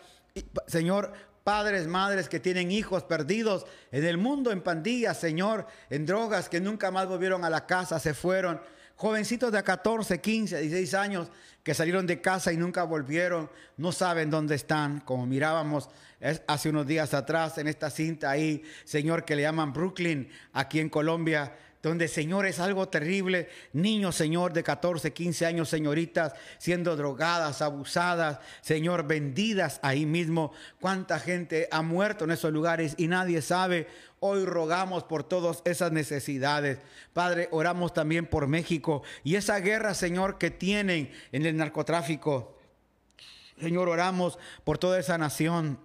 Señor, 0.66 1.12
padres, 1.44 1.86
madres 1.86 2.28
que 2.28 2.40
tienen 2.40 2.72
hijos 2.72 3.04
perdidos 3.04 3.66
en 3.92 4.04
el 4.04 4.16
mundo, 4.16 4.50
en 4.50 4.62
pandillas, 4.62 5.20
Señor, 5.20 5.66
en 5.90 6.06
drogas, 6.06 6.48
que 6.48 6.60
nunca 6.60 6.90
más 6.90 7.06
volvieron 7.06 7.44
a 7.44 7.50
la 7.50 7.66
casa, 7.66 8.00
se 8.00 8.14
fueron. 8.14 8.60
Jovencitos 8.96 9.52
de 9.52 9.62
14, 9.62 10.20
15, 10.20 10.60
16 10.60 10.94
años 10.94 11.28
que 11.62 11.74
salieron 11.74 12.06
de 12.06 12.20
casa 12.20 12.52
y 12.52 12.56
nunca 12.56 12.84
volvieron, 12.84 13.50
no 13.76 13.92
saben 13.92 14.30
dónde 14.30 14.54
están, 14.54 15.00
como 15.00 15.26
mirábamos 15.26 15.90
hace 16.46 16.70
unos 16.70 16.86
días 16.86 17.12
atrás 17.12 17.58
en 17.58 17.68
esta 17.68 17.90
cinta 17.90 18.30
ahí, 18.30 18.62
Señor, 18.84 19.24
que 19.24 19.36
le 19.36 19.42
llaman 19.42 19.72
Brooklyn, 19.72 20.30
aquí 20.52 20.80
en 20.80 20.88
Colombia, 20.88 21.54
donde, 21.88 22.08
Señor, 22.08 22.46
es 22.46 22.60
algo 22.60 22.88
terrible. 22.88 23.48
Niños, 23.74 24.16
Señor, 24.16 24.54
de 24.54 24.62
14, 24.62 25.12
15 25.12 25.44
años, 25.44 25.68
señoritas, 25.68 26.32
siendo 26.58 26.96
drogadas, 26.96 27.60
abusadas, 27.60 28.38
Señor, 28.62 29.06
vendidas 29.06 29.80
ahí 29.82 30.06
mismo. 30.06 30.52
¿Cuánta 30.80 31.20
gente 31.20 31.68
ha 31.70 31.82
muerto 31.82 32.24
en 32.24 32.30
esos 32.30 32.52
lugares 32.52 32.94
y 32.96 33.06
nadie 33.06 33.42
sabe? 33.42 33.86
Hoy 34.20 34.46
rogamos 34.46 35.04
por 35.04 35.24
todas 35.24 35.60
esas 35.66 35.92
necesidades. 35.92 36.78
Padre, 37.12 37.48
oramos 37.52 37.92
también 37.92 38.26
por 38.26 38.46
México 38.46 39.02
y 39.22 39.36
esa 39.36 39.58
guerra, 39.60 39.92
Señor, 39.92 40.38
que 40.38 40.50
tienen 40.50 41.12
en 41.32 41.44
el 41.44 41.54
narcotráfico. 41.56 42.56
Señor, 43.60 43.90
oramos 43.90 44.38
por 44.64 44.78
toda 44.78 44.98
esa 44.98 45.18
nación. 45.18 45.78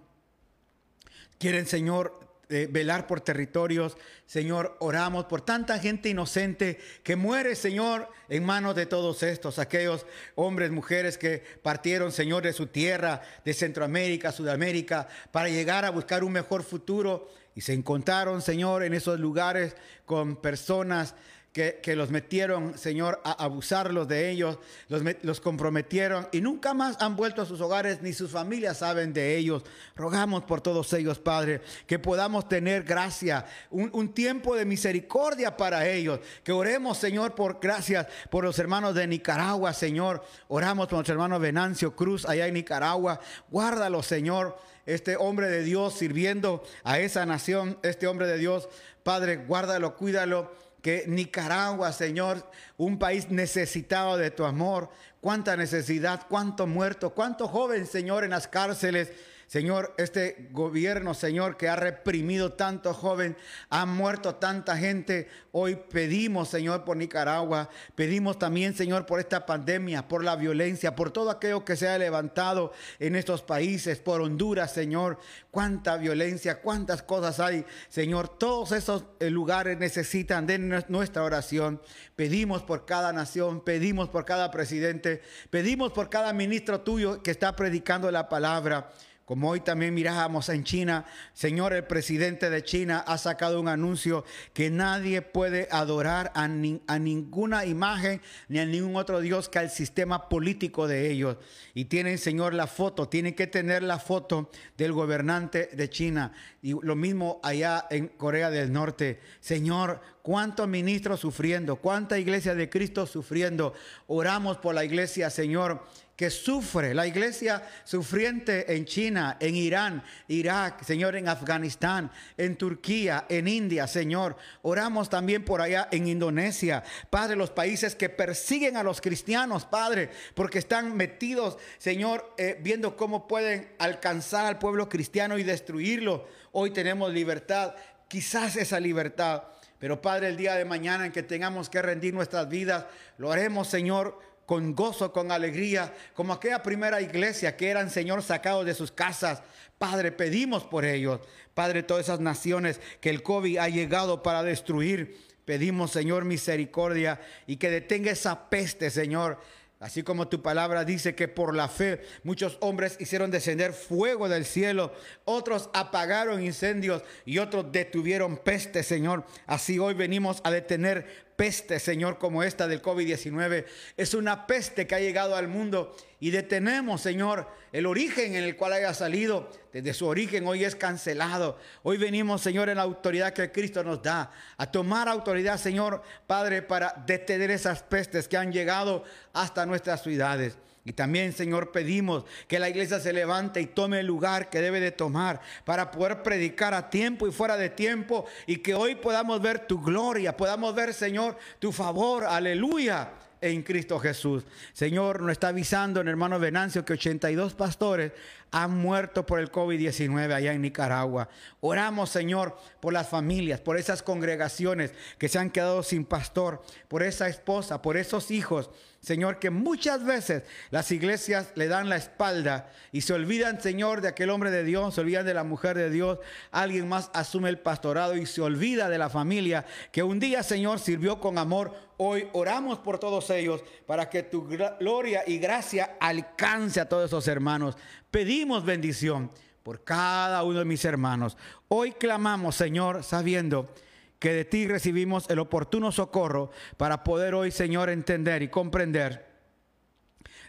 Quieren, 1.38 1.66
Señor, 1.66 2.29
velar 2.70 3.06
por 3.06 3.20
territorios. 3.20 3.96
Señor, 4.26 4.76
oramos 4.80 5.26
por 5.26 5.40
tanta 5.40 5.78
gente 5.78 6.08
inocente 6.08 6.78
que 7.02 7.16
muere, 7.16 7.54
Señor, 7.54 8.08
en 8.28 8.44
manos 8.44 8.74
de 8.74 8.86
todos 8.86 9.22
estos, 9.22 9.58
aquellos 9.58 10.04
hombres, 10.34 10.70
mujeres 10.70 11.16
que 11.16 11.42
partieron, 11.62 12.12
Señor, 12.12 12.42
de 12.42 12.52
su 12.52 12.66
tierra, 12.66 13.22
de 13.44 13.54
Centroamérica, 13.54 14.32
Sudamérica, 14.32 15.08
para 15.30 15.48
llegar 15.48 15.84
a 15.84 15.90
buscar 15.90 16.24
un 16.24 16.32
mejor 16.32 16.62
futuro. 16.62 17.28
Y 17.54 17.62
se 17.62 17.72
encontraron, 17.72 18.42
Señor, 18.42 18.82
en 18.82 18.94
esos 18.94 19.18
lugares 19.18 19.76
con 20.04 20.36
personas 20.36 21.14
que, 21.52 21.96
los 21.96 22.10
metieron, 22.10 22.78
Señor, 22.78 23.20
a 23.24 23.32
abusarlos 23.32 24.06
de 24.06 24.30
ellos, 24.30 24.58
los, 24.88 25.02
los, 25.22 25.40
comprometieron 25.40 26.28
y 26.30 26.40
nunca 26.40 26.74
más 26.74 26.96
han 27.00 27.16
vuelto 27.16 27.42
a 27.42 27.46
sus 27.46 27.60
hogares, 27.60 28.02
ni 28.02 28.12
sus 28.12 28.30
familias 28.30 28.78
saben 28.78 29.12
de 29.12 29.36
ellos. 29.36 29.64
Rogamos 29.96 30.44
por 30.44 30.60
todos 30.60 30.92
ellos, 30.92 31.18
Padre, 31.18 31.60
que 31.88 31.98
podamos 31.98 32.48
tener 32.48 32.84
gracia, 32.84 33.46
un, 33.70 33.90
un 33.92 34.14
tiempo 34.14 34.54
de 34.54 34.64
misericordia 34.64 35.56
para 35.56 35.88
ellos. 35.88 36.20
Que 36.44 36.52
oremos, 36.52 36.98
Señor, 36.98 37.34
por 37.34 37.58
gracias 37.60 38.06
por 38.30 38.44
los 38.44 38.56
hermanos 38.60 38.94
de 38.94 39.08
Nicaragua, 39.08 39.72
Señor. 39.72 40.22
Oramos 40.46 40.86
por 40.86 40.98
nuestro 40.98 41.14
hermano 41.14 41.40
Venancio 41.40 41.96
Cruz 41.96 42.26
allá 42.26 42.46
en 42.46 42.54
Nicaragua. 42.54 43.18
Guárdalo, 43.50 44.02
Señor 44.02 44.56
este 44.86 45.16
hombre 45.16 45.48
de 45.48 45.62
Dios 45.62 45.94
sirviendo 45.94 46.64
a 46.82 46.98
esa 46.98 47.24
nación, 47.24 47.78
este 47.82 48.08
hombre 48.08 48.26
de 48.26 48.38
Dios, 48.38 48.68
Padre, 49.04 49.36
guárdalo, 49.36 49.94
cuídalo 49.94 50.50
que 50.82 51.04
Nicaragua, 51.06 51.92
Señor, 51.92 52.50
un 52.76 52.98
país 52.98 53.30
necesitado 53.30 54.16
de 54.16 54.30
tu 54.30 54.44
amor, 54.44 54.90
cuánta 55.20 55.56
necesidad, 55.56 56.26
cuánto 56.28 56.66
muerto, 56.66 57.10
cuánto 57.10 57.48
joven, 57.48 57.86
Señor, 57.86 58.24
en 58.24 58.30
las 58.30 58.48
cárceles 58.48 59.12
Señor, 59.50 59.92
este 59.98 60.48
gobierno, 60.52 61.12
Señor, 61.12 61.56
que 61.56 61.68
ha 61.68 61.74
reprimido 61.74 62.52
tanto 62.52 62.94
joven, 62.94 63.36
ha 63.68 63.84
muerto 63.84 64.36
tanta 64.36 64.76
gente. 64.76 65.26
Hoy 65.50 65.74
pedimos, 65.74 66.48
Señor, 66.48 66.84
por 66.84 66.96
Nicaragua. 66.96 67.68
Pedimos 67.96 68.38
también, 68.38 68.76
Señor, 68.76 69.06
por 69.06 69.18
esta 69.18 69.46
pandemia, 69.46 70.06
por 70.06 70.22
la 70.22 70.36
violencia, 70.36 70.94
por 70.94 71.10
todo 71.10 71.30
aquello 71.30 71.64
que 71.64 71.74
se 71.74 71.88
ha 71.88 71.98
levantado 71.98 72.72
en 73.00 73.16
estos 73.16 73.42
países, 73.42 73.98
por 73.98 74.20
Honduras, 74.20 74.72
Señor. 74.72 75.18
Cuánta 75.50 75.96
violencia, 75.96 76.60
cuántas 76.60 77.02
cosas 77.02 77.40
hay, 77.40 77.66
Señor. 77.88 78.28
Todos 78.38 78.70
esos 78.70 79.04
eh, 79.18 79.30
lugares 79.30 79.76
necesitan 79.78 80.46
de 80.46 80.60
nuestra 80.60 81.24
oración. 81.24 81.82
Pedimos 82.14 82.62
por 82.62 82.86
cada 82.86 83.12
nación, 83.12 83.64
pedimos 83.64 84.10
por 84.10 84.24
cada 84.24 84.52
presidente, 84.52 85.22
pedimos 85.50 85.90
por 85.90 86.08
cada 86.08 86.32
ministro 86.32 86.82
tuyo 86.82 87.20
que 87.20 87.32
está 87.32 87.56
predicando 87.56 88.08
la 88.12 88.28
palabra. 88.28 88.92
Como 89.30 89.48
hoy 89.48 89.60
también 89.60 89.94
mirábamos 89.94 90.48
en 90.48 90.64
China, 90.64 91.06
Señor, 91.34 91.72
el 91.72 91.84
presidente 91.84 92.50
de 92.50 92.64
China 92.64 93.04
ha 93.06 93.16
sacado 93.16 93.60
un 93.60 93.68
anuncio 93.68 94.24
que 94.52 94.70
nadie 94.70 95.22
puede 95.22 95.68
adorar 95.70 96.32
a, 96.34 96.48
ninguna 96.48 97.64
imagen 97.64 98.20
ni 98.48 98.58
a 98.58 98.66
ningún 98.66 98.96
otro 98.96 99.20
Dios 99.20 99.48
que 99.48 99.60
al 99.60 99.70
sistema 99.70 100.28
político 100.28 100.88
de 100.88 101.12
ellos. 101.12 101.36
Y 101.74 101.84
tienen, 101.84 102.18
Señor, 102.18 102.54
la 102.54 102.66
foto, 102.66 103.08
tienen 103.08 103.36
que 103.36 103.46
tener 103.46 103.84
la 103.84 104.00
foto 104.00 104.50
del 104.76 104.92
gobernante 104.92 105.70
de 105.74 105.88
China. 105.88 106.32
Y 106.60 106.72
lo 106.82 106.96
mismo 106.96 107.38
allá 107.44 107.86
en 107.88 108.08
Corea 108.08 108.50
del 108.50 108.72
Norte. 108.72 109.20
Señor, 109.38 110.00
cuántos 110.22 110.66
ministros 110.66 111.20
sufriendo, 111.20 111.76
cuánta 111.76 112.18
iglesia 112.18 112.56
de 112.56 112.68
Cristo 112.68 113.06
sufriendo. 113.06 113.74
Oramos 114.08 114.56
por 114.56 114.74
la 114.74 114.84
iglesia, 114.84 115.30
Señor 115.30 115.84
que 116.20 116.28
sufre, 116.28 116.92
la 116.92 117.06
iglesia 117.06 117.66
sufriente 117.82 118.76
en 118.76 118.84
China, 118.84 119.38
en 119.40 119.56
Irán, 119.56 120.02
Irak, 120.28 120.84
Señor, 120.84 121.16
en 121.16 121.30
Afganistán, 121.30 122.10
en 122.36 122.56
Turquía, 122.56 123.24
en 123.30 123.48
India, 123.48 123.86
Señor. 123.86 124.36
Oramos 124.60 125.08
también 125.08 125.46
por 125.46 125.62
allá 125.62 125.88
en 125.90 126.06
Indonesia, 126.06 126.84
Padre, 127.08 127.36
los 127.36 127.48
países 127.48 127.94
que 127.94 128.10
persiguen 128.10 128.76
a 128.76 128.82
los 128.82 129.00
cristianos, 129.00 129.64
Padre, 129.64 130.10
porque 130.34 130.58
están 130.58 130.94
metidos, 130.94 131.56
Señor, 131.78 132.34
eh, 132.36 132.58
viendo 132.60 132.98
cómo 132.98 133.26
pueden 133.26 133.72
alcanzar 133.78 134.44
al 134.44 134.58
pueblo 134.58 134.90
cristiano 134.90 135.38
y 135.38 135.42
destruirlo. 135.42 136.28
Hoy 136.52 136.70
tenemos 136.70 137.14
libertad, 137.14 137.74
quizás 138.08 138.56
esa 138.56 138.78
libertad. 138.78 139.44
Pero 139.78 140.02
Padre, 140.02 140.28
el 140.28 140.36
día 140.36 140.56
de 140.56 140.66
mañana 140.66 141.06
en 141.06 141.12
que 141.12 141.22
tengamos 141.22 141.70
que 141.70 141.80
rendir 141.80 142.12
nuestras 142.12 142.46
vidas, 142.50 142.84
lo 143.16 143.32
haremos, 143.32 143.68
Señor, 143.68 144.18
con 144.50 144.74
gozo, 144.74 145.12
con 145.12 145.30
alegría, 145.30 145.94
como 146.12 146.32
aquella 146.32 146.60
primera 146.60 147.00
iglesia 147.00 147.56
que 147.56 147.68
eran, 147.68 147.88
Señor, 147.88 148.20
sacados 148.20 148.66
de 148.66 148.74
sus 148.74 148.90
casas. 148.90 149.44
Padre, 149.78 150.10
pedimos 150.10 150.64
por 150.64 150.84
ellos. 150.84 151.20
Padre, 151.54 151.84
todas 151.84 152.06
esas 152.06 152.18
naciones 152.18 152.80
que 153.00 153.10
el 153.10 153.22
COVID 153.22 153.58
ha 153.58 153.68
llegado 153.68 154.24
para 154.24 154.42
destruir. 154.42 155.16
Pedimos, 155.44 155.92
Señor, 155.92 156.24
misericordia 156.24 157.20
y 157.46 157.58
que 157.58 157.70
detenga 157.70 158.10
esa 158.10 158.50
peste, 158.50 158.90
Señor. 158.90 159.38
Así 159.78 160.02
como 160.02 160.26
tu 160.26 160.42
palabra 160.42 160.84
dice 160.84 161.14
que 161.14 161.28
por 161.28 161.54
la 161.54 161.66
fe 161.68 162.02
muchos 162.22 162.58
hombres 162.60 162.96
hicieron 163.00 163.30
descender 163.30 163.72
fuego 163.72 164.28
del 164.28 164.44
cielo, 164.44 164.92
otros 165.24 165.70
apagaron 165.72 166.42
incendios 166.42 167.02
y 167.24 167.38
otros 167.38 167.72
detuvieron 167.72 168.36
peste, 168.36 168.82
Señor. 168.82 169.24
Así 169.46 169.78
hoy 169.78 169.94
venimos 169.94 170.40
a 170.42 170.50
detener 170.50 171.29
peste, 171.40 171.80
Señor, 171.80 172.18
como 172.18 172.42
esta 172.42 172.68
del 172.68 172.82
COVID-19. 172.82 173.64
Es 173.96 174.12
una 174.12 174.46
peste 174.46 174.86
que 174.86 174.94
ha 174.94 175.00
llegado 175.00 175.36
al 175.36 175.48
mundo 175.48 175.96
y 176.20 176.30
detenemos, 176.30 177.00
Señor, 177.00 177.48
el 177.72 177.86
origen 177.86 178.34
en 178.34 178.44
el 178.44 178.56
cual 178.58 178.74
haya 178.74 178.92
salido. 178.92 179.50
Desde 179.72 179.94
su 179.94 180.06
origen 180.06 180.46
hoy 180.46 180.64
es 180.64 180.76
cancelado. 180.76 181.56
Hoy 181.82 181.96
venimos, 181.96 182.42
Señor, 182.42 182.68
en 182.68 182.76
la 182.76 182.82
autoridad 182.82 183.32
que 183.32 183.50
Cristo 183.50 183.82
nos 183.82 184.02
da, 184.02 184.30
a 184.58 184.70
tomar 184.70 185.08
autoridad, 185.08 185.56
Señor, 185.56 186.02
Padre, 186.26 186.60
para 186.60 186.92
detener 187.06 187.50
esas 187.50 187.82
pestes 187.84 188.28
que 188.28 188.36
han 188.36 188.52
llegado 188.52 189.04
hasta 189.32 189.64
nuestras 189.64 190.02
ciudades. 190.02 190.58
Y 190.84 190.92
también, 190.92 191.32
Señor, 191.32 191.72
pedimos 191.72 192.24
que 192.48 192.58
la 192.58 192.70
iglesia 192.70 193.00
se 193.00 193.12
levante 193.12 193.60
y 193.60 193.66
tome 193.66 194.00
el 194.00 194.06
lugar 194.06 194.48
que 194.48 194.62
debe 194.62 194.80
de 194.80 194.90
tomar 194.90 195.40
para 195.64 195.90
poder 195.90 196.22
predicar 196.22 196.72
a 196.72 196.88
tiempo 196.88 197.28
y 197.28 197.32
fuera 197.32 197.56
de 197.58 197.68
tiempo 197.68 198.24
y 198.46 198.56
que 198.56 198.74
hoy 198.74 198.94
podamos 198.94 199.42
ver 199.42 199.66
tu 199.66 199.80
gloria, 199.82 200.36
podamos 200.36 200.74
ver, 200.74 200.94
Señor, 200.94 201.36
tu 201.58 201.70
favor. 201.70 202.24
Aleluya 202.24 203.10
en 203.40 203.62
Cristo 203.62 203.98
Jesús. 203.98 204.44
Señor, 204.72 205.22
nos 205.22 205.32
está 205.32 205.48
avisando 205.48 206.00
en 206.00 206.08
hermano 206.08 206.38
Venancio 206.38 206.84
que 206.84 206.94
82 206.94 207.54
pastores 207.54 208.12
han 208.50 208.76
muerto 208.76 209.26
por 209.26 209.40
el 209.40 209.50
COVID-19 209.50 210.32
allá 210.32 210.52
en 210.52 210.62
Nicaragua. 210.62 211.28
Oramos, 211.60 212.10
Señor, 212.10 212.56
por 212.80 212.92
las 212.92 213.08
familias, 213.08 213.60
por 213.60 213.76
esas 213.76 214.02
congregaciones 214.02 214.92
que 215.18 215.28
se 215.28 215.38
han 215.38 215.50
quedado 215.50 215.82
sin 215.82 216.04
pastor, 216.04 216.62
por 216.88 217.02
esa 217.02 217.28
esposa, 217.28 217.82
por 217.82 217.96
esos 217.96 218.30
hijos. 218.30 218.70
Señor, 219.00 219.38
que 219.38 219.48
muchas 219.48 220.04
veces 220.04 220.42
las 220.70 220.92
iglesias 220.92 221.52
le 221.54 221.68
dan 221.68 221.88
la 221.88 221.96
espalda 221.96 222.70
y 222.92 223.00
se 223.00 223.14
olvidan, 223.14 223.58
Señor, 223.60 224.02
de 224.02 224.08
aquel 224.08 224.28
hombre 224.28 224.50
de 224.50 224.62
Dios, 224.62 224.94
se 224.94 225.00
olvidan 225.00 225.24
de 225.24 225.32
la 225.32 225.42
mujer 225.42 225.74
de 225.76 225.88
Dios. 225.88 226.18
Alguien 226.50 226.86
más 226.86 227.10
asume 227.14 227.48
el 227.48 227.58
pastorado 227.58 228.14
y 228.16 228.26
se 228.26 228.42
olvida 228.42 228.90
de 228.90 228.98
la 228.98 229.08
familia 229.08 229.64
que 229.90 230.02
un 230.02 230.20
día, 230.20 230.42
Señor, 230.42 230.80
sirvió 230.80 231.18
con 231.18 231.38
amor. 231.38 231.72
Hoy 231.96 232.28
oramos 232.32 232.78
por 232.78 232.98
todos 232.98 233.30
ellos 233.30 233.62
para 233.86 234.10
que 234.10 234.22
tu 234.22 234.46
gloria 234.46 235.22
y 235.26 235.38
gracia 235.38 235.96
alcance 235.98 236.80
a 236.80 236.88
todos 236.88 237.06
esos 237.06 237.26
hermanos. 237.26 237.76
Pedimos 238.10 238.64
bendición 238.64 239.30
por 239.62 239.84
cada 239.84 240.42
uno 240.42 240.58
de 240.58 240.64
mis 240.64 240.84
hermanos. 240.84 241.36
Hoy 241.68 241.92
clamamos, 241.92 242.56
Señor, 242.56 243.04
sabiendo 243.04 243.72
que 244.18 244.32
de 244.32 244.44
ti 244.44 244.66
recibimos 244.66 245.30
el 245.30 245.38
oportuno 245.38 245.92
socorro 245.92 246.50
para 246.76 247.04
poder 247.04 247.34
hoy, 247.34 247.50
Señor, 247.50 247.88
entender 247.88 248.42
y 248.42 248.48
comprender 248.48 249.29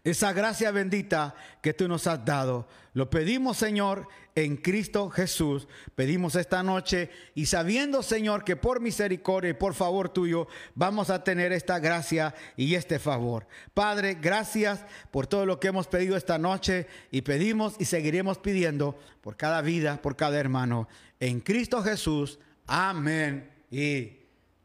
esa 0.03 0.33
gracia 0.33 0.71
bendita 0.71 1.35
que 1.61 1.73
tú 1.73 1.87
nos 1.87 2.07
has 2.07 2.23
dado. 2.25 2.67
Lo 2.93 3.09
pedimos, 3.09 3.57
Señor, 3.57 4.07
en 4.35 4.57
Cristo 4.57 5.09
Jesús. 5.09 5.67
Pedimos 5.95 6.35
esta 6.35 6.63
noche 6.63 7.09
y 7.35 7.45
sabiendo, 7.45 8.03
Señor, 8.03 8.43
que 8.43 8.55
por 8.55 8.81
misericordia 8.81 9.51
y 9.51 9.53
por 9.53 9.73
favor 9.73 10.09
tuyo 10.09 10.47
vamos 10.75 11.09
a 11.09 11.23
tener 11.23 11.51
esta 11.51 11.79
gracia 11.79 12.33
y 12.57 12.75
este 12.75 12.99
favor. 12.99 13.47
Padre, 13.73 14.17
gracias 14.19 14.83
por 15.11 15.27
todo 15.27 15.45
lo 15.45 15.59
que 15.59 15.67
hemos 15.67 15.87
pedido 15.87 16.17
esta 16.17 16.37
noche 16.37 16.87
y 17.11 17.21
pedimos 17.21 17.75
y 17.79 17.85
seguiremos 17.85 18.39
pidiendo 18.39 18.97
por 19.21 19.37
cada 19.37 19.61
vida, 19.61 20.01
por 20.01 20.15
cada 20.15 20.39
hermano. 20.39 20.87
En 21.19 21.39
Cristo 21.39 21.83
Jesús. 21.83 22.39
Amén 22.67 23.49
y 23.69 24.19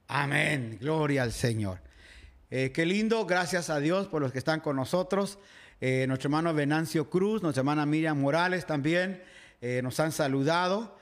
amén. 0.08 0.78
Gloria 0.80 1.22
al 1.22 1.32
Señor. 1.32 1.80
Eh, 2.48 2.70
qué 2.72 2.86
lindo, 2.86 3.26
gracias 3.26 3.70
a 3.70 3.80
Dios 3.80 4.06
por 4.06 4.22
los 4.22 4.30
que 4.30 4.38
están 4.38 4.60
con 4.60 4.76
nosotros. 4.76 5.36
Eh, 5.80 6.04
nuestro 6.06 6.28
hermano 6.28 6.54
Venancio 6.54 7.10
Cruz, 7.10 7.42
nuestra 7.42 7.62
hermana 7.62 7.84
Miriam 7.86 8.20
Morales 8.20 8.66
también 8.66 9.20
eh, 9.60 9.80
nos 9.82 9.98
han 9.98 10.12
saludado. 10.12 10.96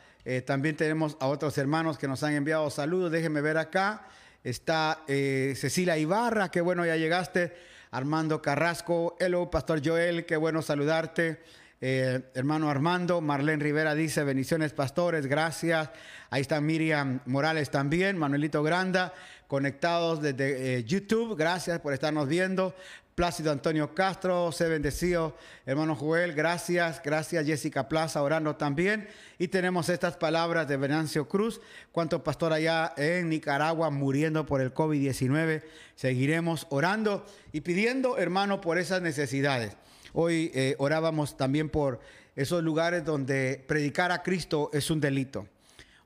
también 0.47 0.75
tenemos 0.75 1.19
a 1.21 1.27
otros 1.27 1.59
hermanos 1.59 1.99
que 1.99 2.09
nos 2.09 2.23
han 2.23 2.33
enviado 2.33 2.71
saludos. 2.71 3.13
Déjenme 3.13 3.43
ver 3.43 3.59
acá. 3.59 4.09
Está 4.43 5.03
Cecilia 5.07 5.99
Ibarra, 5.99 6.51
qué 6.51 6.63
bueno 6.63 6.87
ya 6.87 6.97
llegaste. 6.97 7.53
Armando 7.91 8.41
Carrasco, 8.41 9.17
hello, 9.21 9.51
Pastor 9.51 9.83
Joel, 9.85 10.25
qué 10.25 10.37
bueno 10.39 10.63
saludarte. 10.63 11.43
Hermano 11.81 12.71
Armando, 12.71 13.21
Marlene 13.21 13.63
Rivera 13.63 13.95
dice, 13.95 14.25
bendiciones 14.25 14.73
pastores, 14.73 15.27
gracias. 15.27 15.91
Ahí 16.31 16.41
está 16.41 16.61
Miriam 16.61 17.21
Morales 17.27 17.71
también, 17.71 18.17
Manuelito 18.17 18.63
Granda 18.63 19.13
conectados 19.55 20.21
desde 20.21 20.79
eh, 20.79 20.85
YouTube. 20.85 21.37
Gracias 21.37 21.81
por 21.81 21.93
estarnos 21.93 22.29
viendo. 22.29 22.75
Plácido 23.15 23.53
Antonio 23.53 23.95
Castro, 23.95 24.51
se 24.51 24.69
bendecido. 24.69 25.37
Hermano 25.65 25.95
Joel, 25.95 26.33
gracias. 26.33 27.01
Gracias 27.05 27.47
Jessica 27.47 27.89
Plaza 27.89 28.21
orando 28.21 28.57
también. 28.57 29.07
Y 29.39 29.47
tenemos 29.47 29.89
estas 29.89 30.17
palabras 30.17 30.67
de 30.67 30.77
Venancio 30.77 31.29
Cruz. 31.29 31.61
Cuánto 31.93 32.25
pastor 32.25 32.53
allá 32.53 32.93
en 32.97 33.29
Nicaragua 33.29 33.91
muriendo 33.91 34.45
por 34.45 34.61
el 34.61 34.75
COVID-19. 34.75 35.63
Seguiremos 35.95 36.67
orando 36.71 37.25
y 37.53 37.61
pidiendo, 37.61 38.19
hermano, 38.19 38.61
por 38.61 38.79
esas 38.79 39.01
necesidades. 39.01 39.77
Hoy 40.17 40.53
eh, 40.55 40.77
orábamos 40.79 41.37
también 41.37 41.69
por 41.69 41.99
esos 42.37 42.63
lugares 42.63 43.05
donde 43.05 43.65
predicar 43.67 44.13
a 44.13 44.23
Cristo 44.23 44.71
es 44.73 44.89
un 44.89 45.01
delito. 45.01 45.49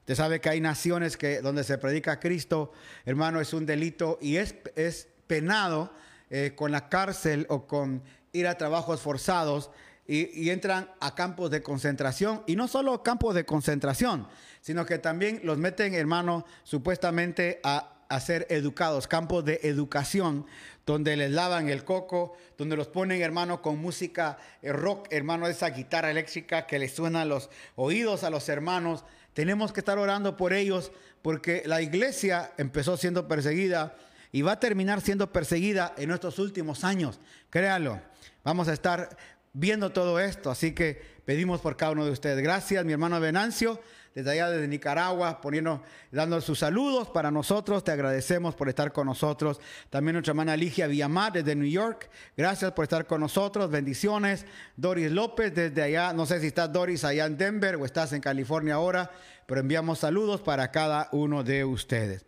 Usted 0.01 0.14
sabe 0.14 0.40
que 0.40 0.49
hay 0.49 0.62
naciones 0.62 1.18
que 1.18 1.42
donde 1.42 1.62
se 1.62 1.77
predica 1.77 2.12
a 2.12 2.18
Cristo, 2.18 2.73
hermano, 3.05 3.38
es 3.38 3.53
un 3.53 3.66
delito 3.66 4.18
y 4.23 4.37
es, 4.37 4.55
es 4.77 5.09
penado 5.27 5.92
eh, 6.31 6.55
con 6.57 6.73
la 6.73 6.88
cárcel 6.88 7.44
o 7.51 7.66
con 7.66 8.03
ir 8.33 8.47
a 8.47 8.57
trabajos 8.57 9.03
forzados 9.03 9.71
y, 10.07 10.49
entran 10.49 10.90
a 11.01 11.14
campos 11.14 11.51
de 11.51 11.62
concentración. 11.62 12.42
Y 12.47 12.57
no 12.57 12.66
solo 12.66 13.03
campos 13.03 13.35
de 13.35 13.44
concentración, 13.44 14.27
sino 14.62 14.87
que 14.87 14.97
también 14.99 15.42
los 15.44 15.59
meten, 15.59 15.92
hermano, 15.92 16.47
supuestamente 16.64 17.61
a 17.62 17.97
a 18.09 18.21
ser 18.21 18.47
educados, 18.51 19.07
campos 19.07 19.44
de 19.44 19.61
educación, 19.64 20.47
donde 20.87 21.16
les 21.16 21.31
lavan 21.31 21.68
el 21.68 21.85
coco, 21.85 22.37
donde 22.57 22.77
los 22.77 22.88
ponen, 22.88 23.21
hermano, 23.21 23.61
con 23.61 23.79
música 23.79 24.38
eh, 24.62 24.73
rock, 24.73 25.09
hermano, 25.11 25.47
esa 25.47 25.68
guitarra 25.71 26.11
eléctrica 26.11 26.66
que 26.66 26.79
les 26.79 26.94
suena 26.94 27.23
a 27.23 27.25
los 27.27 27.51
oídos 27.77 28.25
a 28.25 28.31
los 28.31 28.49
hermanos. 28.49 29.05
Tenemos 29.35 29.73
que 29.73 29.81
estar 29.81 29.99
orando 29.99 30.37
por 30.37 30.55
ellos 30.55 30.90
porque 31.21 31.62
la 31.66 31.83
iglesia 31.83 32.53
empezó 32.57 32.97
siendo 32.97 33.29
perseguida 33.29 33.97
y 34.33 34.42
va 34.42 34.53
a 34.53 34.61
terminar 34.61 35.03
siendo 35.03 35.31
perseguida 35.31 35.94
en 35.99 36.11
estos 36.11 36.38
últimos 36.38 36.85
años. 36.85 37.21
Créanlo, 37.51 38.01
vamos 38.42 38.68
a 38.68 38.73
estar 38.73 39.16
viendo 39.53 39.90
todo 39.90 40.18
esto, 40.18 40.51
así 40.51 40.73
que 40.73 41.03
pedimos 41.27 41.61
por 41.61 41.77
cada 41.77 41.92
uno 41.92 42.07
de 42.07 42.12
ustedes. 42.12 42.42
Gracias, 42.42 42.85
mi 42.85 42.92
hermano 42.92 43.21
Venancio 43.21 43.81
desde 44.14 44.31
allá 44.31 44.51
desde 44.51 44.68
Nicaragua, 44.68 45.40
poniendo, 45.40 45.83
dando 46.11 46.40
sus 46.40 46.59
saludos 46.59 47.09
para 47.09 47.31
nosotros. 47.31 47.85
Te 47.85 47.92
agradecemos 47.92 48.55
por 48.55 48.68
estar 48.68 48.92
con 48.92 49.07
nosotros. 49.07 49.61
También 49.90 50.14
nuestra 50.14 50.33
hermana 50.33 50.57
Ligia 50.57 50.87
Villamar 50.87 51.33
desde 51.33 51.55
New 51.55 51.68
York. 51.68 52.11
Gracias 52.37 52.73
por 52.73 52.85
estar 52.85 53.07
con 53.07 53.21
nosotros. 53.21 53.71
Bendiciones. 53.71 54.47
Doris 54.77 55.11
López 55.11 55.55
desde 55.55 55.83
allá. 55.83 56.12
No 56.12 56.27
sé 56.27 56.40
si 56.40 56.49
estás 56.49 56.73
Doris 56.73 57.05
allá 57.05 57.27
en 57.27 57.37
Denver 57.37 57.77
o 57.77 57.85
estás 57.85 58.12
en 58.12 58.21
California 58.21 58.75
ahora, 58.75 59.11
pero 59.47 59.61
enviamos 59.61 60.01
saludos 60.01 60.40
para 60.40 60.71
cada 60.71 61.09
uno 61.12 61.44
de 61.44 61.64
ustedes. 61.64 62.25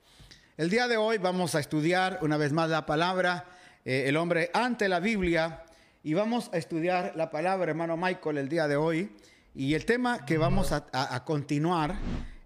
El 0.57 0.69
día 0.69 0.89
de 0.89 0.97
hoy 0.99 1.19
vamos 1.19 1.55
a 1.55 1.61
estudiar 1.61 2.19
una 2.21 2.37
vez 2.37 2.53
más 2.53 2.69
la 2.69 2.85
palabra, 2.85 3.47
eh, 3.85 4.05
el 4.07 4.17
hombre 4.17 4.51
ante 4.53 4.89
la 4.89 5.01
Biblia. 5.01 5.65
Y 6.03 6.15
vamos 6.15 6.51
a 6.53 6.57
estudiar 6.57 7.13
la 7.15 7.31
palabra, 7.31 7.71
hermano 7.71 7.97
Michael, 7.97 8.39
el 8.39 8.49
día 8.49 8.69
de 8.69 8.77
hoy. 8.77 9.11
Y 9.55 9.75
el 9.75 9.85
tema 9.85 10.25
que 10.25 10.39
vamos 10.39 10.71
a, 10.71 11.25
continuar 11.25 11.97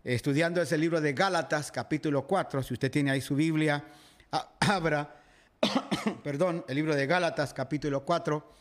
estudiando 0.02 0.62
es 0.62 0.72
el 0.72 0.80
libro 0.80 1.02
de 1.02 1.12
Gálatas, 1.12 1.70
capítulo 1.70 2.26
4. 2.26 2.62
Si 2.62 2.72
usted 2.72 2.90
tiene 2.90 3.10
ahí 3.10 3.20
su 3.20 3.34
Biblia, 3.34 3.84
abra, 4.60 5.22
perdón, 6.24 6.64
el 6.66 6.76
libro 6.76 6.96
de 6.96 7.06
Gálatas, 7.06 7.52
capítulo 7.52 8.06
4. 8.06 8.52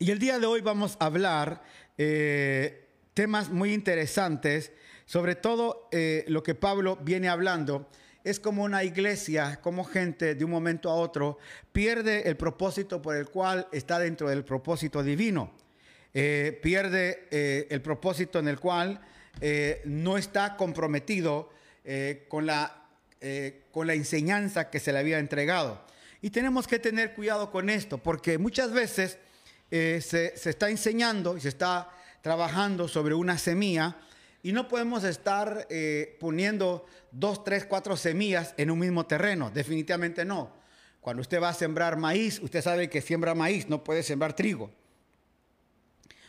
Y 0.00 0.10
el 0.10 0.18
día 0.18 0.40
de 0.40 0.46
hoy 0.46 0.60
vamos 0.60 0.96
a 0.98 1.06
hablar 1.06 1.62
eh, 1.96 2.88
temas 3.14 3.48
muy 3.48 3.72
interesantes, 3.72 4.72
sobre 5.06 5.36
todo 5.36 5.88
eh, 5.92 6.24
lo 6.26 6.42
que 6.42 6.56
Pablo 6.56 6.96
viene 6.96 7.28
hablando. 7.28 7.88
Es 8.24 8.40
como 8.40 8.64
una 8.64 8.82
iglesia, 8.82 9.60
como 9.62 9.84
gente 9.84 10.34
de 10.34 10.44
un 10.44 10.50
momento 10.50 10.90
a 10.90 10.94
otro 10.94 11.38
pierde 11.72 12.28
el 12.28 12.36
propósito 12.36 13.00
por 13.00 13.14
el 13.14 13.30
cual 13.30 13.68
está 13.70 14.00
dentro 14.00 14.28
del 14.28 14.44
propósito 14.44 15.04
divino. 15.04 15.67
Eh, 16.14 16.58
pierde 16.62 17.28
eh, 17.30 17.66
el 17.70 17.82
propósito 17.82 18.38
en 18.38 18.48
el 18.48 18.58
cual 18.58 19.00
eh, 19.40 19.82
no 19.84 20.16
está 20.16 20.56
comprometido 20.56 21.50
con, 22.28 22.44
la, 22.44 22.86
con 23.70 23.86
la 23.86 23.94
enseñanza 23.94 24.68
que 24.68 24.78
se 24.78 24.92
le 24.92 24.98
había 24.98 25.18
entregado. 25.18 25.82
Y 26.20 26.28
tenemos 26.28 26.66
que 26.66 26.78
tener 26.78 27.14
cuidado 27.14 27.50
con 27.50 27.70
esto, 27.70 27.96
porque 27.96 28.36
muchas 28.36 28.72
veces 28.72 29.16
se, 29.70 30.00
se, 30.02 30.50
está 30.50 30.68
enseñando 30.68 31.38
y 31.38 31.40
se 31.40 31.48
está 31.48 31.88
trabajando 32.20 32.88
sobre 32.88 33.14
una 33.14 33.38
semilla 33.38 33.96
y 34.42 34.52
no 34.52 34.68
podemos 34.68 35.02
estar 35.04 35.66
poniendo 36.20 36.84
dos, 37.10 37.42
tres, 37.42 37.64
cuatro 37.64 37.96
semillas 37.96 38.52
en 38.58 38.70
un 38.70 38.80
mismo 38.80 39.06
terreno. 39.06 39.50
Definitivamente 39.50 40.26
no. 40.26 40.52
Cuando 41.00 41.22
usted 41.22 41.40
va 41.40 41.48
a 41.48 41.54
sembrar 41.54 41.96
maíz, 41.96 42.38
usted 42.42 42.60
sabe 42.60 42.90
que 42.90 43.00
siembra 43.00 43.34
maíz, 43.34 43.66
no 43.66 43.82
puede 43.82 44.02
sembrar 44.02 44.36
trigo. 44.36 44.70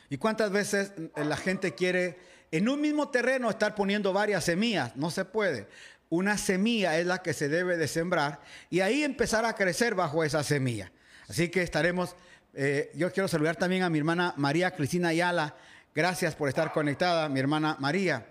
¿Y 0.09 0.17
cuántas 0.17 0.51
veces 0.51 0.93
la 1.15 1.37
gente 1.37 1.75
quiere 1.75 2.17
en 2.51 2.67
un 2.67 2.81
mismo 2.81 3.09
terreno 3.09 3.49
estar 3.49 3.75
poniendo 3.75 4.11
varias 4.11 4.43
semillas? 4.43 4.95
No 4.95 5.11
se 5.11 5.25
puede. 5.25 5.67
Una 6.09 6.37
semilla 6.37 6.97
es 6.97 7.05
la 7.05 7.21
que 7.21 7.33
se 7.33 7.49
debe 7.49 7.77
de 7.77 7.87
sembrar 7.87 8.41
y 8.71 8.79
ahí 8.79 9.03
empezar 9.03 9.45
a 9.45 9.53
crecer 9.53 9.93
bajo 9.93 10.23
esa 10.23 10.43
semilla. 10.43 10.91
Así 11.27 11.49
que 11.49 11.61
estaremos, 11.61 12.15
eh, 12.55 12.91
yo 12.95 13.11
quiero 13.11 13.27
saludar 13.27 13.55
también 13.55 13.83
a 13.83 13.89
mi 13.89 13.99
hermana 13.99 14.33
María 14.37 14.71
Cristina 14.71 15.09
Ayala. 15.09 15.55
Gracias 15.93 16.35
por 16.35 16.49
estar 16.49 16.71
conectada, 16.71 17.29
mi 17.29 17.39
hermana 17.39 17.77
María. 17.79 18.25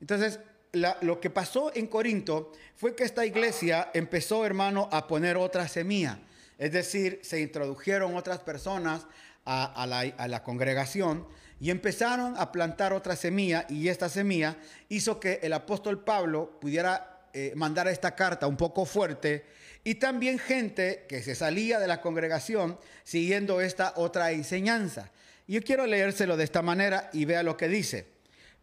Entonces, 0.00 0.40
lo 0.72 1.20
que 1.20 1.30
pasó 1.30 1.72
en 1.74 1.86
Corinto 1.86 2.52
fue 2.74 2.94
que 2.94 3.04
esta 3.04 3.24
iglesia 3.24 3.90
empezó, 3.94 4.44
hermano, 4.44 4.88
a 4.92 5.06
poner 5.06 5.36
otra 5.38 5.68
semilla. 5.68 6.18
Es 6.58 6.72
decir, 6.72 7.20
se 7.22 7.40
introdujeron 7.40 8.16
otras 8.16 8.40
personas 8.40 9.06
a, 9.44 9.86
la, 10.28 10.42
congregación 10.42 11.26
y 11.60 11.70
empezaron 11.70 12.34
a 12.36 12.50
plantar 12.52 12.92
otra 12.92 13.16
semilla 13.16 13.66
y 13.68 13.88
esta 13.88 14.08
semilla 14.08 14.56
hizo 14.88 15.20
que 15.20 15.40
el 15.42 15.52
apóstol 15.52 16.02
Pablo 16.02 16.58
pudiera 16.60 17.28
eh, 17.32 17.52
mandar 17.56 17.88
esta 17.88 18.14
carta 18.14 18.46
un 18.46 18.56
poco 18.56 18.84
fuerte 18.86 19.44
y 19.82 19.96
también 19.96 20.38
gente 20.38 21.04
que 21.08 21.22
se 21.22 21.34
salía 21.34 21.78
de 21.78 21.86
la 21.86 22.00
congregación 22.00 22.78
siguiendo 23.02 23.60
esta 23.60 23.92
otra 23.96 24.32
enseñanza. 24.32 25.10
Yo 25.46 25.62
quiero 25.62 25.86
leérselo 25.86 26.38
de 26.38 26.44
esta 26.44 26.62
manera 26.62 27.10
y 27.12 27.26
vea 27.26 27.42
lo 27.42 27.56
que 27.56 27.68
dice. 27.68 28.06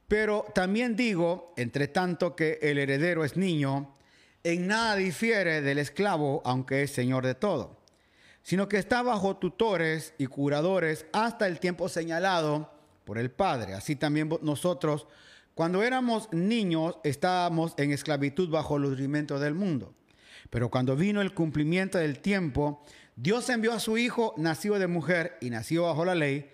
Pero 0.07 0.45
también 0.55 0.95
digo, 0.95 1.53
entre 1.57 1.87
tanto 1.87 2.35
que 2.35 2.57
el 2.61 2.79
heredero 2.79 3.23
es 3.23 3.37
niño, 3.37 3.95
en 4.43 4.67
nada 4.67 4.95
difiere 4.95 5.61
del 5.61 5.77
esclavo, 5.77 6.41
aunque 6.43 6.81
es 6.81 6.91
señor 6.91 7.25
de 7.25 7.35
todo 7.35 7.80
sino 8.43 8.67
que 8.67 8.77
está 8.77 9.01
bajo 9.01 9.37
tutores 9.37 10.13
y 10.17 10.27
curadores 10.27 11.05
hasta 11.13 11.47
el 11.47 11.59
tiempo 11.59 11.89
señalado 11.89 12.71
por 13.05 13.17
el 13.17 13.31
Padre. 13.31 13.73
Así 13.73 13.95
también 13.95 14.29
nosotros, 14.41 15.07
cuando 15.53 15.83
éramos 15.83 16.31
niños, 16.31 16.97
estábamos 17.03 17.73
en 17.77 17.91
esclavitud 17.91 18.49
bajo 18.49 18.79
los 18.79 18.97
rudimentos 18.97 19.41
del 19.41 19.53
mundo. 19.53 19.93
Pero 20.49 20.69
cuando 20.69 20.95
vino 20.95 21.21
el 21.21 21.33
cumplimiento 21.33 21.97
del 21.97 22.19
tiempo, 22.19 22.83
Dios 23.15 23.49
envió 23.49 23.73
a 23.73 23.79
su 23.79 23.97
Hijo, 23.97 24.33
nacido 24.37 24.79
de 24.79 24.87
mujer 24.87 25.37
y 25.41 25.49
nacido 25.49 25.83
bajo 25.83 26.05
la 26.05 26.15
ley, 26.15 26.49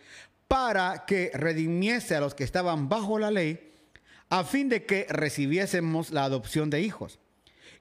para 0.48 1.06
que 1.06 1.32
redimiese 1.34 2.16
a 2.16 2.20
los 2.20 2.36
que 2.36 2.44
estaban 2.44 2.90
bajo 2.90 3.20
la 3.20 3.32
ley, 3.32 3.74
a 4.30 4.44
fin 4.44 4.70
de 4.70 4.86
que 4.86 5.06
recibiésemos 5.10 6.12
la 6.12 6.26
adopción 6.26 6.70
de 6.70 6.82
hijos. 6.82 7.20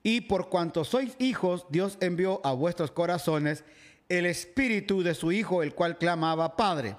Y 0.02 0.22
por 0.22 0.48
cuanto 0.48 0.84
sois 0.84 1.16
hijos, 1.18 1.66
Dios 1.68 1.98
envió 2.00 2.40
a 2.44 2.52
vuestros 2.52 2.92
corazones 2.92 3.64
el 4.08 4.26
espíritu 4.26 5.02
de 5.02 5.14
su 5.14 5.32
Hijo, 5.32 5.62
el 5.62 5.74
cual 5.74 5.98
clamaba 5.98 6.56
Padre. 6.56 6.96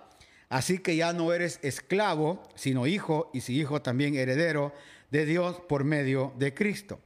Así 0.50 0.80
que 0.80 0.96
ya 0.96 1.12
no 1.12 1.34
eres 1.34 1.60
esclavo, 1.62 2.42
sino 2.56 2.88
hijo, 2.88 3.30
y 3.34 3.42
si 3.42 3.60
hijo 3.60 3.82
también 3.82 4.16
heredero 4.16 4.74
de 5.12 5.26
Dios 5.26 5.60
por 5.68 5.84
medio 5.84 6.34
de 6.38 6.54
Cristo. 6.54 7.02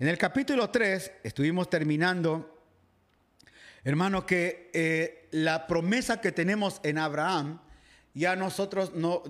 En 0.00 0.08
el 0.08 0.18
capítulo 0.18 0.70
3 0.70 1.12
estuvimos 1.22 1.70
terminando, 1.70 2.60
hermano, 3.84 4.26
que 4.26 4.70
eh, 4.72 5.28
la 5.30 5.68
promesa 5.68 6.20
que 6.20 6.32
tenemos 6.32 6.80
en 6.82 6.98
Abraham, 6.98 7.60
ya 8.14 8.34
nosotros 8.34 8.92
no, 8.94 9.22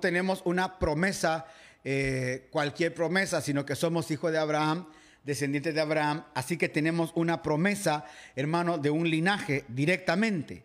tenemos 0.00 0.40
una 0.46 0.78
promesa, 0.78 1.44
eh, 1.84 2.48
cualquier 2.50 2.94
promesa, 2.94 3.42
sino 3.42 3.66
que 3.66 3.76
somos 3.76 4.10
hijos 4.10 4.32
de 4.32 4.38
Abraham 4.38 4.88
descendientes 5.24 5.74
de 5.74 5.80
Abraham, 5.80 6.24
así 6.34 6.56
que 6.56 6.68
tenemos 6.68 7.12
una 7.14 7.42
promesa, 7.42 8.04
hermano, 8.36 8.78
de 8.78 8.90
un 8.90 9.08
linaje 9.08 9.64
directamente. 9.68 10.64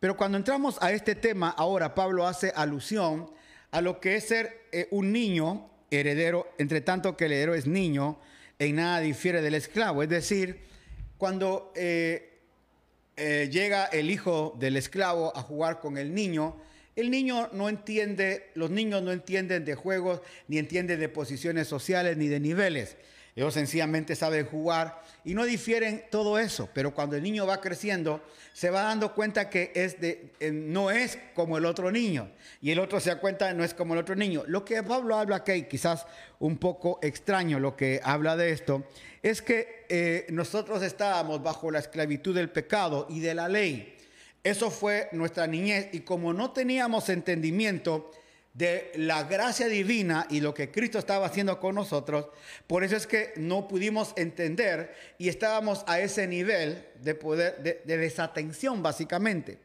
Pero 0.00 0.16
cuando 0.16 0.38
entramos 0.38 0.78
a 0.80 0.92
este 0.92 1.14
tema, 1.14 1.50
ahora 1.50 1.94
Pablo 1.94 2.26
hace 2.26 2.52
alusión 2.54 3.30
a 3.70 3.80
lo 3.80 4.00
que 4.00 4.16
es 4.16 4.28
ser 4.28 4.66
eh, 4.72 4.88
un 4.90 5.12
niño 5.12 5.68
heredero, 5.90 6.52
entre 6.58 6.80
tanto 6.80 7.16
que 7.16 7.26
el 7.26 7.32
heredero 7.32 7.54
es 7.54 7.66
niño, 7.66 8.18
en 8.58 8.76
nada 8.76 9.00
difiere 9.00 9.42
del 9.42 9.54
esclavo. 9.54 10.02
Es 10.02 10.08
decir, 10.08 10.60
cuando 11.18 11.72
eh, 11.74 12.40
eh, 13.16 13.48
llega 13.50 13.86
el 13.86 14.10
hijo 14.10 14.54
del 14.58 14.76
esclavo 14.76 15.36
a 15.36 15.42
jugar 15.42 15.80
con 15.80 15.98
el 15.98 16.14
niño, 16.14 16.56
el 16.94 17.10
niño 17.10 17.50
no 17.52 17.68
entiende, 17.68 18.50
los 18.54 18.70
niños 18.70 19.02
no 19.02 19.12
entienden 19.12 19.64
de 19.64 19.74
juegos, 19.74 20.22
ni 20.48 20.58
entienden 20.58 21.00
de 21.00 21.08
posiciones 21.08 21.68
sociales, 21.68 22.16
ni 22.16 22.28
de 22.28 22.40
niveles. 22.40 22.96
Ellos 23.36 23.52
sencillamente 23.52 24.16
saben 24.16 24.46
jugar 24.46 25.02
y 25.22 25.34
no 25.34 25.44
difieren 25.44 26.04
todo 26.10 26.38
eso, 26.38 26.70
pero 26.72 26.94
cuando 26.94 27.16
el 27.16 27.22
niño 27.22 27.46
va 27.46 27.60
creciendo, 27.60 28.22
se 28.54 28.70
va 28.70 28.80
dando 28.80 29.14
cuenta 29.14 29.50
que 29.50 29.72
es 29.74 30.00
de, 30.00 30.32
eh, 30.40 30.50
no 30.50 30.90
es 30.90 31.18
como 31.34 31.58
el 31.58 31.66
otro 31.66 31.90
niño 31.90 32.30
y 32.62 32.70
el 32.70 32.78
otro 32.78 32.98
se 32.98 33.10
da 33.10 33.20
cuenta 33.20 33.52
no 33.52 33.62
es 33.62 33.74
como 33.74 33.92
el 33.92 34.00
otro 34.00 34.16
niño. 34.16 34.44
Lo 34.46 34.64
que 34.64 34.82
Pablo 34.82 35.16
habla 35.16 35.36
aquí, 35.36 35.64
quizás 35.64 36.06
un 36.38 36.56
poco 36.56 36.98
extraño 37.02 37.60
lo 37.60 37.76
que 37.76 38.00
habla 38.02 38.38
de 38.38 38.52
esto, 38.52 38.86
es 39.22 39.42
que 39.42 39.84
eh, 39.90 40.26
nosotros 40.30 40.82
estábamos 40.82 41.42
bajo 41.42 41.70
la 41.70 41.80
esclavitud 41.80 42.34
del 42.34 42.48
pecado 42.48 43.06
y 43.10 43.20
de 43.20 43.34
la 43.34 43.50
ley. 43.50 43.98
Eso 44.44 44.70
fue 44.70 45.10
nuestra 45.12 45.46
niñez 45.46 45.90
y 45.92 46.00
como 46.00 46.32
no 46.32 46.52
teníamos 46.52 47.10
entendimiento, 47.10 48.10
de 48.56 48.90
la 48.94 49.24
gracia 49.24 49.68
divina 49.68 50.26
y 50.30 50.40
lo 50.40 50.54
que 50.54 50.70
Cristo 50.70 50.98
estaba 50.98 51.26
haciendo 51.26 51.60
con 51.60 51.74
nosotros, 51.74 52.28
por 52.66 52.84
eso 52.84 52.96
es 52.96 53.06
que 53.06 53.34
no 53.36 53.68
pudimos 53.68 54.14
entender 54.16 54.94
y 55.18 55.28
estábamos 55.28 55.84
a 55.86 56.00
ese 56.00 56.26
nivel 56.26 56.86
de 57.02 57.14
poder, 57.14 57.62
de, 57.62 57.96
desatención 57.98 58.82
básicamente. 58.82 59.58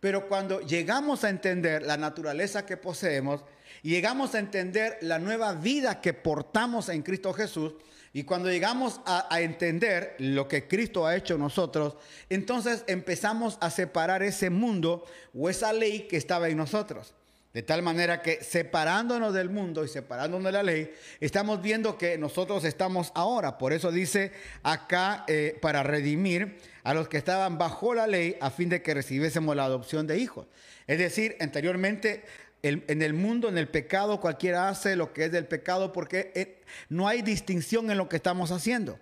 Pero 0.00 0.26
cuando 0.26 0.60
llegamos 0.62 1.24
a 1.24 1.28
entender 1.28 1.82
la 1.82 1.98
naturaleza 1.98 2.64
que 2.64 2.78
poseemos 2.78 3.42
llegamos 3.82 4.34
a 4.34 4.38
entender 4.38 4.96
la 5.02 5.18
nueva 5.18 5.52
vida 5.52 6.00
que 6.00 6.14
portamos 6.14 6.88
en 6.88 7.02
Cristo 7.02 7.32
Jesús, 7.32 7.74
Y 8.12 8.24
cuando 8.24 8.50
llegamos 8.50 9.00
a, 9.06 9.40
entender 9.40 10.16
lo 10.18 10.48
que 10.48 10.66
Cristo 10.66 11.06
ha 11.06 11.14
hecho 11.14 11.38
nosotros, 11.38 11.94
entonces 12.28 12.82
empezamos 12.88 13.56
a 13.60 13.70
separar 13.70 14.24
ese 14.24 14.50
mundo 14.50 15.04
o 15.32 15.48
esa 15.48 15.72
ley 15.72 16.08
que 16.08 16.16
estaba 16.16 16.48
en 16.48 16.56
nosotros. 16.56 17.14
De 17.52 17.62
tal 17.62 17.82
manera 17.82 18.22
que 18.22 18.44
separándonos 18.44 19.34
del 19.34 19.50
mundo 19.50 19.84
y 19.84 19.88
separándonos 19.88 20.44
de 20.44 20.52
la 20.52 20.62
ley, 20.62 20.92
estamos 21.18 21.60
viendo 21.60 21.98
que 21.98 22.16
nosotros 22.16 22.62
estamos 22.64 23.10
ahora. 23.14 23.58
Por 23.58 23.72
eso 23.72 23.90
dice 23.90 24.30
acá, 24.62 25.24
eh, 25.26 25.58
para 25.60 25.82
redimir 25.82 26.58
a 26.84 26.94
los 26.94 27.08
que 27.08 27.18
estaban 27.18 27.58
bajo 27.58 27.92
la 27.92 28.06
ley, 28.06 28.36
a 28.40 28.50
fin 28.50 28.68
de 28.68 28.82
que 28.82 28.94
recibiésemos 28.94 29.56
la 29.56 29.64
adopción 29.64 30.06
de 30.06 30.18
hijos. 30.18 30.46
Es 30.86 30.98
decir, 30.98 31.36
anteriormente 31.40 32.22
en 32.62 33.02
el 33.02 33.14
mundo, 33.14 33.48
en 33.48 33.58
el 33.58 33.68
pecado, 33.68 34.20
cualquiera 34.20 34.68
hace 34.68 34.94
lo 34.94 35.12
que 35.12 35.24
es 35.24 35.32
del 35.32 35.46
pecado 35.46 35.92
porque 35.92 36.30
eh, 36.34 36.62
no 36.88 37.08
hay 37.08 37.22
distinción 37.22 37.90
en 37.90 37.98
lo 37.98 38.08
que 38.08 38.16
estamos 38.16 38.50
haciendo. 38.50 38.98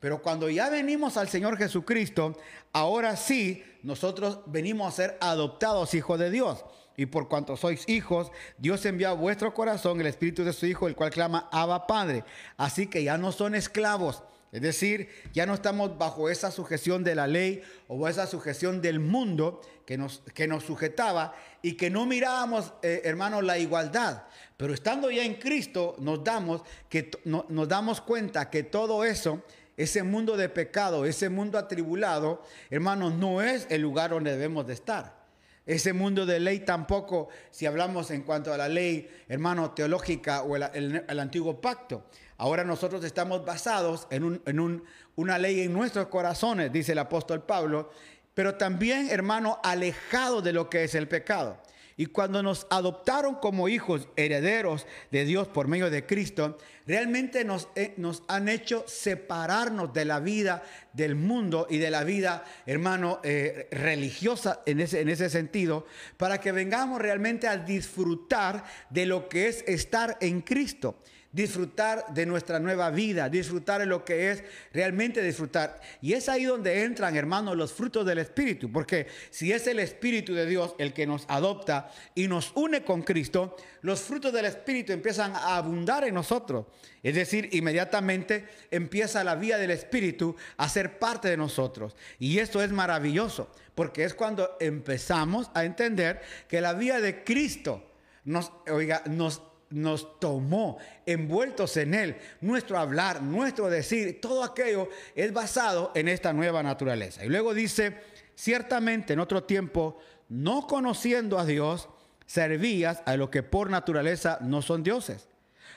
Pero 0.00 0.22
cuando 0.22 0.50
ya 0.50 0.68
venimos 0.70 1.16
al 1.16 1.28
Señor 1.28 1.56
Jesucristo, 1.56 2.36
ahora 2.72 3.16
sí, 3.16 3.62
nosotros 3.82 4.40
venimos 4.46 4.92
a 4.92 4.96
ser 4.96 5.18
adoptados 5.20 5.94
hijos 5.94 6.18
de 6.18 6.30
Dios. 6.30 6.64
Y 6.96 7.06
por 7.06 7.28
cuanto 7.28 7.56
sois 7.56 7.88
hijos, 7.88 8.30
Dios 8.58 8.84
envía 8.84 9.10
a 9.10 9.14
vuestro 9.14 9.54
corazón 9.54 10.00
el 10.00 10.06
Espíritu 10.06 10.44
de 10.44 10.52
su 10.52 10.66
Hijo, 10.66 10.88
el 10.88 10.96
cual 10.96 11.10
clama 11.10 11.48
Abba 11.50 11.86
Padre. 11.86 12.24
Así 12.56 12.86
que 12.86 13.02
ya 13.02 13.16
no 13.16 13.32
son 13.32 13.54
esclavos. 13.54 14.22
Es 14.52 14.60
decir, 14.60 15.08
ya 15.32 15.46
no 15.46 15.54
estamos 15.54 15.96
bajo 15.96 16.28
esa 16.28 16.50
sujeción 16.50 17.02
de 17.02 17.14
la 17.14 17.26
ley 17.26 17.62
o 17.88 18.06
esa 18.06 18.26
sujeción 18.26 18.82
del 18.82 19.00
mundo 19.00 19.62
que 19.86 19.96
nos, 19.96 20.20
que 20.34 20.46
nos 20.46 20.64
sujetaba 20.64 21.34
y 21.62 21.78
que 21.78 21.88
no 21.88 22.04
mirábamos, 22.04 22.74
eh, 22.82 23.00
hermanos, 23.04 23.44
la 23.44 23.58
igualdad. 23.58 24.24
Pero 24.58 24.74
estando 24.74 25.10
ya 25.10 25.24
en 25.24 25.36
Cristo, 25.36 25.96
nos 25.98 26.22
damos, 26.22 26.62
que, 26.90 27.10
nos 27.24 27.66
damos 27.66 28.02
cuenta 28.02 28.50
que 28.50 28.62
todo 28.62 29.04
eso, 29.04 29.42
ese 29.78 30.02
mundo 30.02 30.36
de 30.36 30.50
pecado, 30.50 31.06
ese 31.06 31.30
mundo 31.30 31.56
atribulado, 31.56 32.44
hermanos, 32.68 33.14
no 33.14 33.40
es 33.40 33.66
el 33.70 33.80
lugar 33.80 34.10
donde 34.10 34.32
debemos 34.32 34.66
de 34.66 34.74
estar. 34.74 35.21
Ese 35.64 35.92
mundo 35.92 36.26
de 36.26 36.40
ley 36.40 36.60
tampoco, 36.60 37.28
si 37.50 37.66
hablamos 37.66 38.10
en 38.10 38.22
cuanto 38.22 38.52
a 38.52 38.56
la 38.56 38.68
ley, 38.68 39.08
hermano, 39.28 39.70
teológica 39.70 40.42
o 40.42 40.56
el, 40.56 41.20
antiguo 41.20 41.60
pacto. 41.60 42.04
Ahora 42.38 42.64
nosotros 42.64 43.04
estamos 43.04 43.44
basados 43.44 44.08
en, 44.10 44.42
en 44.44 44.82
una 45.14 45.38
ley 45.38 45.60
en 45.60 45.72
nuestros 45.72 46.08
corazones, 46.08 46.72
dice 46.72 46.92
el 46.92 46.98
apóstol 46.98 47.42
Pablo, 47.44 47.90
pero 48.34 48.56
también, 48.56 49.08
hermano, 49.10 49.60
alejado 49.62 50.42
de 50.42 50.52
lo 50.52 50.68
que 50.68 50.84
es 50.84 50.94
el 50.94 51.06
pecado. 51.06 51.58
Y 51.96 52.06
cuando 52.06 52.42
nos 52.42 52.66
adoptaron 52.70 53.36
como 53.36 53.68
hijos 53.68 54.08
herederos 54.16 54.86
de 55.10 55.24
Dios 55.24 55.48
por 55.48 55.68
medio 55.68 55.90
de 55.90 56.06
Cristo, 56.06 56.58
realmente 56.86 57.44
nos, 57.44 57.68
eh, 57.76 57.94
han 58.28 58.48
hecho 58.48 58.84
separarnos 58.86 59.92
de 59.92 60.04
la 60.04 60.20
vida 60.20 60.62
del 60.92 61.14
mundo 61.14 61.66
y 61.68 61.78
de 61.78 61.90
la 61.90 62.04
vida, 62.04 62.44
hermano, 62.66 63.20
eh, 63.22 63.68
religiosa 63.70 64.62
en 64.66 64.80
ese 64.80 65.30
sentido, 65.30 65.86
para 66.16 66.40
que 66.40 66.52
vengamos 66.52 67.00
realmente 67.00 67.48
a 67.48 67.56
disfrutar 67.56 68.64
de 68.90 69.06
lo 69.06 69.28
que 69.28 69.48
es 69.48 69.64
estar 69.66 70.16
en 70.20 70.40
Cristo 70.40 70.96
disfrutar 71.32 72.12
de 72.12 72.26
nuestra 72.26 72.60
nueva 72.60 72.90
vida, 72.90 73.28
disfrutar 73.28 73.80
de 73.80 73.86
lo 73.86 74.04
que 74.04 74.30
es 74.30 74.44
realmente 74.72 75.22
disfrutar. 75.22 75.80
Y 76.00 76.12
es 76.12 76.28
ahí 76.28 76.44
donde 76.44 76.84
entran, 76.84 77.16
hermanos, 77.16 77.56
los 77.56 77.72
frutos 77.72 78.06
del 78.06 78.18
Espíritu, 78.18 78.70
porque 78.70 79.06
si 79.30 79.52
es 79.52 79.66
el 79.66 79.78
Espíritu 79.78 80.34
de 80.34 80.46
Dios 80.46 80.74
el 80.78 80.92
que 80.92 81.06
nos 81.06 81.24
adopta 81.28 81.90
y 82.14 82.28
nos 82.28 82.52
une 82.54 82.84
con 82.84 83.02
Cristo, 83.02 83.56
los 83.80 84.00
frutos 84.00 84.32
del 84.32 84.44
Espíritu 84.44 84.92
empiezan 84.92 85.34
a 85.34 85.56
abundar 85.56 86.04
en 86.04 86.14
nosotros. 86.14 86.66
Es 87.02 87.14
decir, 87.14 87.48
inmediatamente 87.52 88.46
empieza 88.70 89.24
la 89.24 89.34
vida 89.34 89.58
del 89.58 89.72
Espíritu 89.72 90.36
a 90.58 90.68
ser 90.68 90.98
parte 90.98 91.28
de 91.28 91.36
nosotros. 91.36 91.96
Y 92.18 92.38
esto 92.38 92.62
es 92.62 92.70
maravilloso, 92.70 93.50
porque 93.74 94.04
es 94.04 94.14
cuando 94.14 94.56
empezamos 94.60 95.50
a 95.54 95.64
entender 95.64 96.20
que 96.46 96.60
la 96.60 96.74
vida 96.74 97.00
de 97.00 97.24
Cristo 97.24 97.90
nos, 98.24 98.52
oiga, 98.68 99.02
nos 99.06 99.42
nos 99.72 100.20
tomó 100.20 100.78
envueltos 101.06 101.76
en 101.76 101.94
Él. 101.94 102.16
Nuestro 102.40 102.78
hablar, 102.78 103.22
nuestro 103.22 103.68
decir, 103.68 104.20
todo 104.20 104.44
aquello 104.44 104.88
es 105.14 105.32
basado 105.32 105.92
en 105.94 106.08
esta 106.08 106.32
nueva 106.32 106.62
naturaleza. 106.62 107.24
Y 107.24 107.28
luego 107.28 107.54
dice, 107.54 107.96
ciertamente 108.34 109.12
en 109.12 109.20
otro 109.20 109.44
tiempo, 109.44 109.98
no 110.28 110.66
conociendo 110.66 111.38
a 111.38 111.44
Dios, 111.44 111.88
servías 112.26 113.02
a 113.06 113.16
lo 113.16 113.30
que 113.30 113.42
por 113.42 113.70
naturaleza 113.70 114.38
no 114.40 114.62
son 114.62 114.82
dioses. 114.82 115.28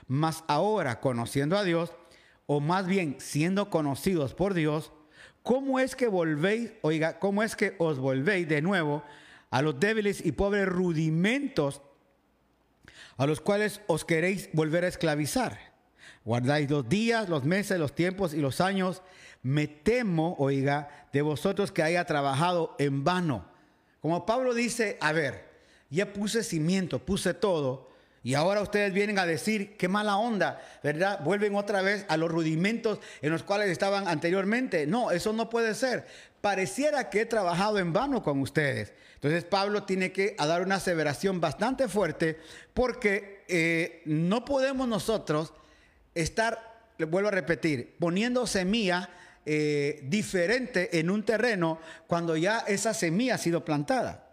Mas 0.07 0.43
ahora, 0.47 0.99
conociendo 0.99 1.57
a 1.57 1.63
Dios, 1.63 1.91
o 2.45 2.59
más 2.59 2.85
bien 2.85 3.15
siendo 3.19 3.69
conocidos 3.69 4.33
por 4.33 4.53
Dios, 4.53 4.91
¿cómo 5.41 5.79
es 5.79 5.95
que 5.95 6.07
volvéis, 6.07 6.71
oiga, 6.81 7.19
cómo 7.19 7.43
es 7.43 7.55
que 7.55 7.75
os 7.79 7.97
volvéis 7.97 8.47
de 8.47 8.61
nuevo 8.61 9.03
a 9.49 9.61
los 9.61 9.79
débiles 9.79 10.25
y 10.25 10.31
pobres 10.31 10.67
rudimentos 10.67 11.81
a 13.17 13.25
los 13.25 13.41
cuales 13.41 13.81
os 13.87 14.05
queréis 14.05 14.49
volver 14.53 14.83
a 14.83 14.87
esclavizar. 14.87 15.57
Guardáis 16.23 16.69
los 16.69 16.87
días, 16.89 17.29
los 17.29 17.43
meses, 17.43 17.79
los 17.79 17.93
tiempos 17.93 18.33
y 18.33 18.37
los 18.37 18.61
años. 18.61 19.01
Me 19.43 19.67
temo, 19.67 20.35
oiga, 20.39 21.07
de 21.13 21.21
vosotros 21.21 21.71
que 21.71 21.83
haya 21.83 22.05
trabajado 22.05 22.75
en 22.79 23.03
vano. 23.03 23.45
Como 24.01 24.25
Pablo 24.25 24.53
dice, 24.53 24.97
a 25.01 25.11
ver, 25.11 25.45
ya 25.89 26.11
puse 26.13 26.43
cimiento, 26.43 26.99
puse 26.99 27.33
todo, 27.33 27.89
y 28.25 28.33
ahora 28.33 28.61
ustedes 28.61 28.91
vienen 28.91 29.19
a 29.19 29.27
decir, 29.27 29.77
qué 29.77 29.87
mala 29.87 30.17
onda, 30.17 30.59
¿verdad? 30.81 31.19
Vuelven 31.23 31.55
otra 31.55 31.83
vez 31.83 32.07
a 32.09 32.17
los 32.17 32.31
rudimentos 32.31 32.97
en 33.21 33.31
los 33.31 33.43
cuales 33.43 33.69
estaban 33.69 34.07
anteriormente. 34.07 34.87
No, 34.87 35.11
eso 35.11 35.31
no 35.31 35.47
puede 35.47 35.75
ser. 35.75 36.07
Pareciera 36.45 37.09
que 37.09 37.21
he 37.21 37.25
trabajado 37.25 37.79
en 37.79 37.91
vano 37.91 38.21
con 38.21 38.39
ustedes. 38.39 38.93
Entonces 39.15 39.43
Pablo 39.45 39.81
tiene 39.81 40.11
que 40.11 40.35
dar 40.37 40.61
una 40.61 40.75
aseveración 40.75 41.41
bastante 41.41 41.87
fuerte 41.87 42.37
porque 42.71 43.43
eh, 43.47 44.03
no 44.05 44.45
podemos 44.45 44.87
nosotros 44.87 45.53
estar, 46.13 46.91
vuelvo 46.99 47.29
a 47.29 47.31
repetir, 47.31 47.95
poniendo 47.97 48.45
semilla 48.45 49.09
eh, 49.43 50.01
diferente 50.03 50.99
en 50.99 51.09
un 51.09 51.23
terreno 51.23 51.79
cuando 52.05 52.37
ya 52.37 52.59
esa 52.59 52.93
semilla 52.93 53.33
ha 53.33 53.39
sido 53.39 53.65
plantada. 53.65 54.24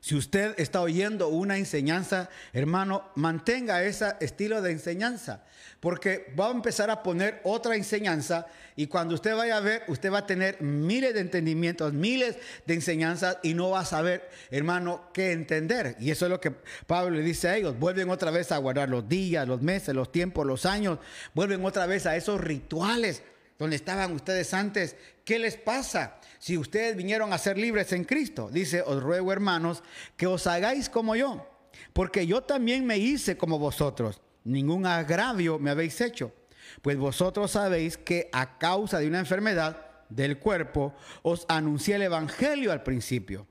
Si 0.00 0.14
usted 0.14 0.54
está 0.58 0.80
oyendo 0.80 1.28
una 1.28 1.58
enseñanza, 1.58 2.30
hermano, 2.54 3.10
mantenga 3.16 3.82
ese 3.82 4.14
estilo 4.20 4.62
de 4.62 4.72
enseñanza, 4.72 5.44
porque 5.78 6.32
va 6.38 6.48
a 6.48 6.52
empezar 6.52 6.90
a 6.90 7.02
poner 7.02 7.40
otra 7.44 7.76
enseñanza 7.76 8.46
y 8.76 8.86
cuando 8.86 9.14
usted 9.14 9.36
vaya 9.36 9.58
a 9.58 9.60
ver, 9.60 9.82
usted 9.88 10.10
va 10.10 10.18
a 10.18 10.26
tener 10.26 10.62
miles 10.62 11.12
de 11.12 11.20
entendimientos, 11.20 11.92
miles 11.92 12.38
de 12.64 12.74
enseñanzas 12.74 13.38
y 13.42 13.52
no 13.52 13.70
va 13.70 13.80
a 13.80 13.84
saber, 13.84 14.30
hermano, 14.50 15.10
qué 15.12 15.32
entender. 15.32 15.96
Y 16.00 16.10
eso 16.10 16.24
es 16.24 16.30
lo 16.30 16.40
que 16.40 16.52
Pablo 16.86 17.16
le 17.16 17.22
dice 17.22 17.48
a 17.48 17.56
ellos. 17.56 17.78
Vuelven 17.78 18.08
otra 18.08 18.30
vez 18.30 18.52
a 18.52 18.56
guardar 18.58 18.88
los 18.88 19.06
días, 19.06 19.46
los 19.46 19.60
meses, 19.60 19.94
los 19.94 20.10
tiempos, 20.10 20.46
los 20.46 20.64
años, 20.64 20.98
vuelven 21.34 21.62
otra 21.62 21.84
vez 21.84 22.06
a 22.06 22.16
esos 22.16 22.40
rituales 22.40 23.22
donde 23.58 23.76
estaban 23.76 24.12
ustedes 24.12 24.54
antes. 24.54 24.96
¿Qué 25.26 25.38
les 25.38 25.56
pasa? 25.56 26.19
Si 26.40 26.56
ustedes 26.56 26.96
vinieron 26.96 27.34
a 27.34 27.38
ser 27.38 27.58
libres 27.58 27.92
en 27.92 28.04
Cristo, 28.04 28.48
dice, 28.50 28.80
os 28.80 29.02
ruego 29.02 29.30
hermanos, 29.30 29.82
que 30.16 30.26
os 30.26 30.46
hagáis 30.46 30.88
como 30.88 31.14
yo, 31.14 31.46
porque 31.92 32.26
yo 32.26 32.42
también 32.42 32.86
me 32.86 32.96
hice 32.96 33.36
como 33.36 33.58
vosotros. 33.58 34.22
Ningún 34.44 34.86
agravio 34.86 35.58
me 35.58 35.70
habéis 35.70 36.00
hecho, 36.00 36.32
pues 36.80 36.96
vosotros 36.96 37.50
sabéis 37.50 37.98
que 37.98 38.30
a 38.32 38.56
causa 38.56 38.98
de 38.98 39.06
una 39.06 39.18
enfermedad 39.18 39.86
del 40.08 40.38
cuerpo 40.38 40.94
os 41.20 41.44
anuncié 41.46 41.96
el 41.96 42.02
Evangelio 42.02 42.72
al 42.72 42.82
principio. 42.82 43.46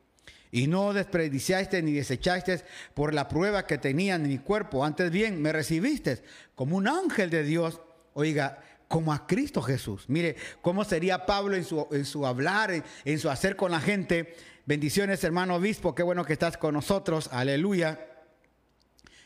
Y 0.52 0.66
no 0.66 0.92
desperdiciaste 0.92 1.84
ni 1.84 1.92
desechaste 1.92 2.64
por 2.96 3.14
la 3.14 3.28
prueba 3.28 3.68
que 3.68 3.78
tenía 3.78 4.16
en 4.16 4.28
mi 4.28 4.40
cuerpo. 4.40 4.84
Antes 4.84 5.12
bien, 5.12 5.40
me 5.40 5.52
recibiste 5.52 6.24
como 6.56 6.76
un 6.76 6.88
ángel 6.88 7.30
de 7.30 7.44
Dios. 7.44 7.82
Oiga, 8.16 8.64
como 8.90 9.14
a 9.14 9.28
Cristo 9.28 9.62
Jesús. 9.62 10.06
Mire 10.10 10.36
cómo 10.62 10.84
sería 10.84 11.26
Pablo 11.26 11.56
en 11.56 11.64
su, 11.64 11.88
en 11.92 12.04
su 12.04 12.26
hablar, 12.26 12.84
en, 13.06 13.20
su 13.20 13.30
hacer 13.30 13.56
con 13.56 13.72
la 13.72 13.80
gente. 13.80 14.36
Bendiciones, 14.66 15.24
hermano 15.24 15.56
obispo, 15.56 15.96
qué 15.96 16.04
bueno 16.04 16.26
que 16.26 16.34
estás 16.34 16.58
con 16.58 16.74
nosotros. 16.74 17.30
Aleluya. 17.32 18.08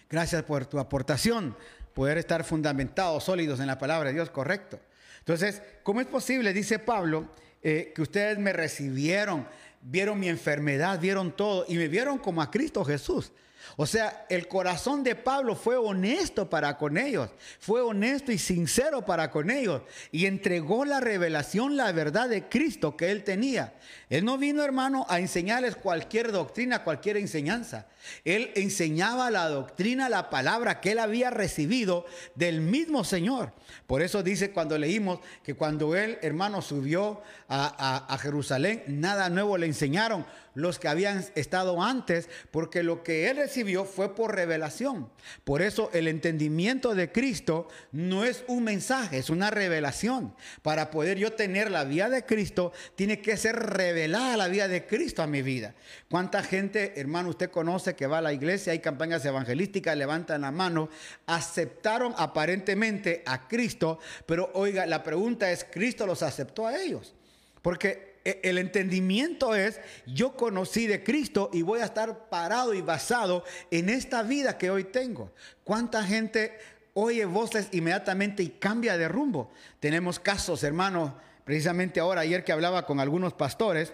Gracias 0.09 0.43
por 0.43 0.65
tu 0.65 0.79
aportación, 0.79 1.57
poder 1.93 2.17
estar 2.17 2.43
fundamentados, 2.43 3.23
sólidos 3.23 3.61
en 3.61 3.67
la 3.67 3.79
palabra 3.79 4.09
de 4.09 4.15
Dios, 4.15 4.29
correcto. 4.29 4.79
Entonces, 5.19 5.61
¿cómo 5.81 6.01
es 6.01 6.07
posible, 6.07 6.51
dice 6.51 6.77
Pablo, 6.77 7.29
eh, 7.63 7.93
que 7.95 8.01
ustedes 8.01 8.37
me 8.37 8.51
recibieron, 8.51 9.47
vieron 9.81 10.19
mi 10.19 10.27
enfermedad, 10.27 10.99
vieron 10.99 11.31
todo 11.31 11.65
y 11.69 11.77
me 11.77 11.87
vieron 11.87 12.17
como 12.17 12.41
a 12.41 12.51
Cristo 12.51 12.83
Jesús? 12.83 13.31
O 13.75 13.85
sea, 13.87 14.25
el 14.29 14.47
corazón 14.47 15.03
de 15.03 15.15
Pablo 15.15 15.55
fue 15.55 15.77
honesto 15.77 16.49
para 16.49 16.77
con 16.77 16.97
ellos, 16.97 17.29
fue 17.59 17.81
honesto 17.81 18.31
y 18.31 18.37
sincero 18.37 19.03
para 19.03 19.31
con 19.31 19.49
ellos 19.49 19.81
y 20.11 20.25
entregó 20.25 20.85
la 20.85 20.99
revelación, 20.99 21.75
la 21.75 21.91
verdad 21.91 22.29
de 22.29 22.47
Cristo 22.49 22.95
que 22.95 23.09
él 23.09 23.23
tenía. 23.23 23.73
Él 24.09 24.25
no 24.25 24.37
vino, 24.37 24.63
hermano, 24.63 25.07
a 25.09 25.19
enseñarles 25.19 25.75
cualquier 25.75 26.31
doctrina, 26.31 26.83
cualquier 26.83 27.17
enseñanza. 27.17 27.87
Él 28.25 28.51
enseñaba 28.55 29.31
la 29.31 29.49
doctrina, 29.49 30.07
la 30.07 30.29
palabra 30.29 30.79
que 30.79 30.91
él 30.91 30.99
había 30.99 31.31
recibido 31.31 32.05
del 32.35 32.61
mismo 32.61 33.03
Señor. 33.03 33.53
Por 33.87 34.03
eso 34.03 34.21
dice 34.21 34.51
cuando 34.51 34.77
leímos 34.77 35.19
que 35.43 35.55
cuando 35.55 35.95
él, 35.95 36.19
hermano, 36.21 36.61
subió 36.61 37.21
a, 37.47 38.05
a 38.13 38.17
Jerusalén, 38.19 38.83
nada 38.87 39.29
nuevo 39.29 39.57
le 39.57 39.65
enseñaron 39.65 40.25
los 40.53 40.79
que 40.79 40.87
habían 40.87 41.25
estado 41.35 41.81
antes, 41.81 42.29
porque 42.51 42.83
lo 42.83 43.03
que 43.03 43.29
él 43.29 43.37
recibió 43.37 43.85
fue 43.85 44.15
por 44.15 44.35
revelación. 44.35 45.09
Por 45.43 45.61
eso 45.61 45.89
el 45.93 46.07
entendimiento 46.07 46.95
de 46.95 47.11
Cristo 47.11 47.67
no 47.91 48.23
es 48.23 48.43
un 48.47 48.63
mensaje, 48.63 49.17
es 49.17 49.29
una 49.29 49.49
revelación. 49.49 50.35
Para 50.61 50.91
poder 50.91 51.17
yo 51.17 51.33
tener 51.33 51.71
la 51.71 51.83
vida 51.83 52.09
de 52.09 52.25
Cristo, 52.25 52.71
tiene 52.95 53.21
que 53.21 53.37
ser 53.37 53.55
revelada 53.55 54.37
la 54.37 54.47
vida 54.47 54.67
de 54.67 54.85
Cristo 54.85 55.23
a 55.23 55.27
mi 55.27 55.41
vida. 55.41 55.73
¿Cuánta 56.09 56.43
gente, 56.43 56.99
hermano, 56.99 57.29
usted 57.29 57.49
conoce 57.49 57.95
que 57.95 58.07
va 58.07 58.19
a 58.19 58.21
la 58.21 58.33
iglesia, 58.33 58.73
hay 58.73 58.79
campañas 58.79 59.25
evangelísticas, 59.25 59.97
levantan 59.97 60.41
la 60.41 60.51
mano, 60.51 60.89
aceptaron 61.25 62.13
aparentemente 62.17 63.23
a 63.25 63.47
Cristo, 63.47 63.99
pero 64.25 64.51
oiga, 64.53 64.85
la 64.85 65.03
pregunta 65.03 65.51
es, 65.51 65.63
¿Cristo 65.63 66.05
los 66.05 66.23
aceptó 66.23 66.67
a 66.67 66.77
ellos? 66.77 67.13
Porque 67.61 68.12
el 68.23 68.57
entendimiento 68.57 69.55
es, 69.55 69.79
yo 70.05 70.35
conocí 70.35 70.87
de 70.87 71.03
Cristo 71.03 71.49
y 71.51 71.61
voy 71.61 71.81
a 71.81 71.85
estar 71.85 72.29
parado 72.29 72.73
y 72.73 72.81
basado 72.81 73.43
en 73.71 73.89
esta 73.89 74.23
vida 74.23 74.57
que 74.57 74.69
hoy 74.69 74.85
tengo. 74.85 75.31
¿Cuánta 75.63 76.03
gente 76.03 76.57
oye 76.93 77.25
voces 77.25 77.67
inmediatamente 77.71 78.43
y 78.43 78.49
cambia 78.49 78.97
de 78.97 79.07
rumbo? 79.07 79.51
Tenemos 79.79 80.19
casos, 80.19 80.63
hermano, 80.63 81.17
precisamente 81.43 81.99
ahora, 81.99 82.21
ayer 82.21 82.43
que 82.43 82.51
hablaba 82.51 82.85
con 82.85 82.99
algunos 82.99 83.33
pastores, 83.33 83.93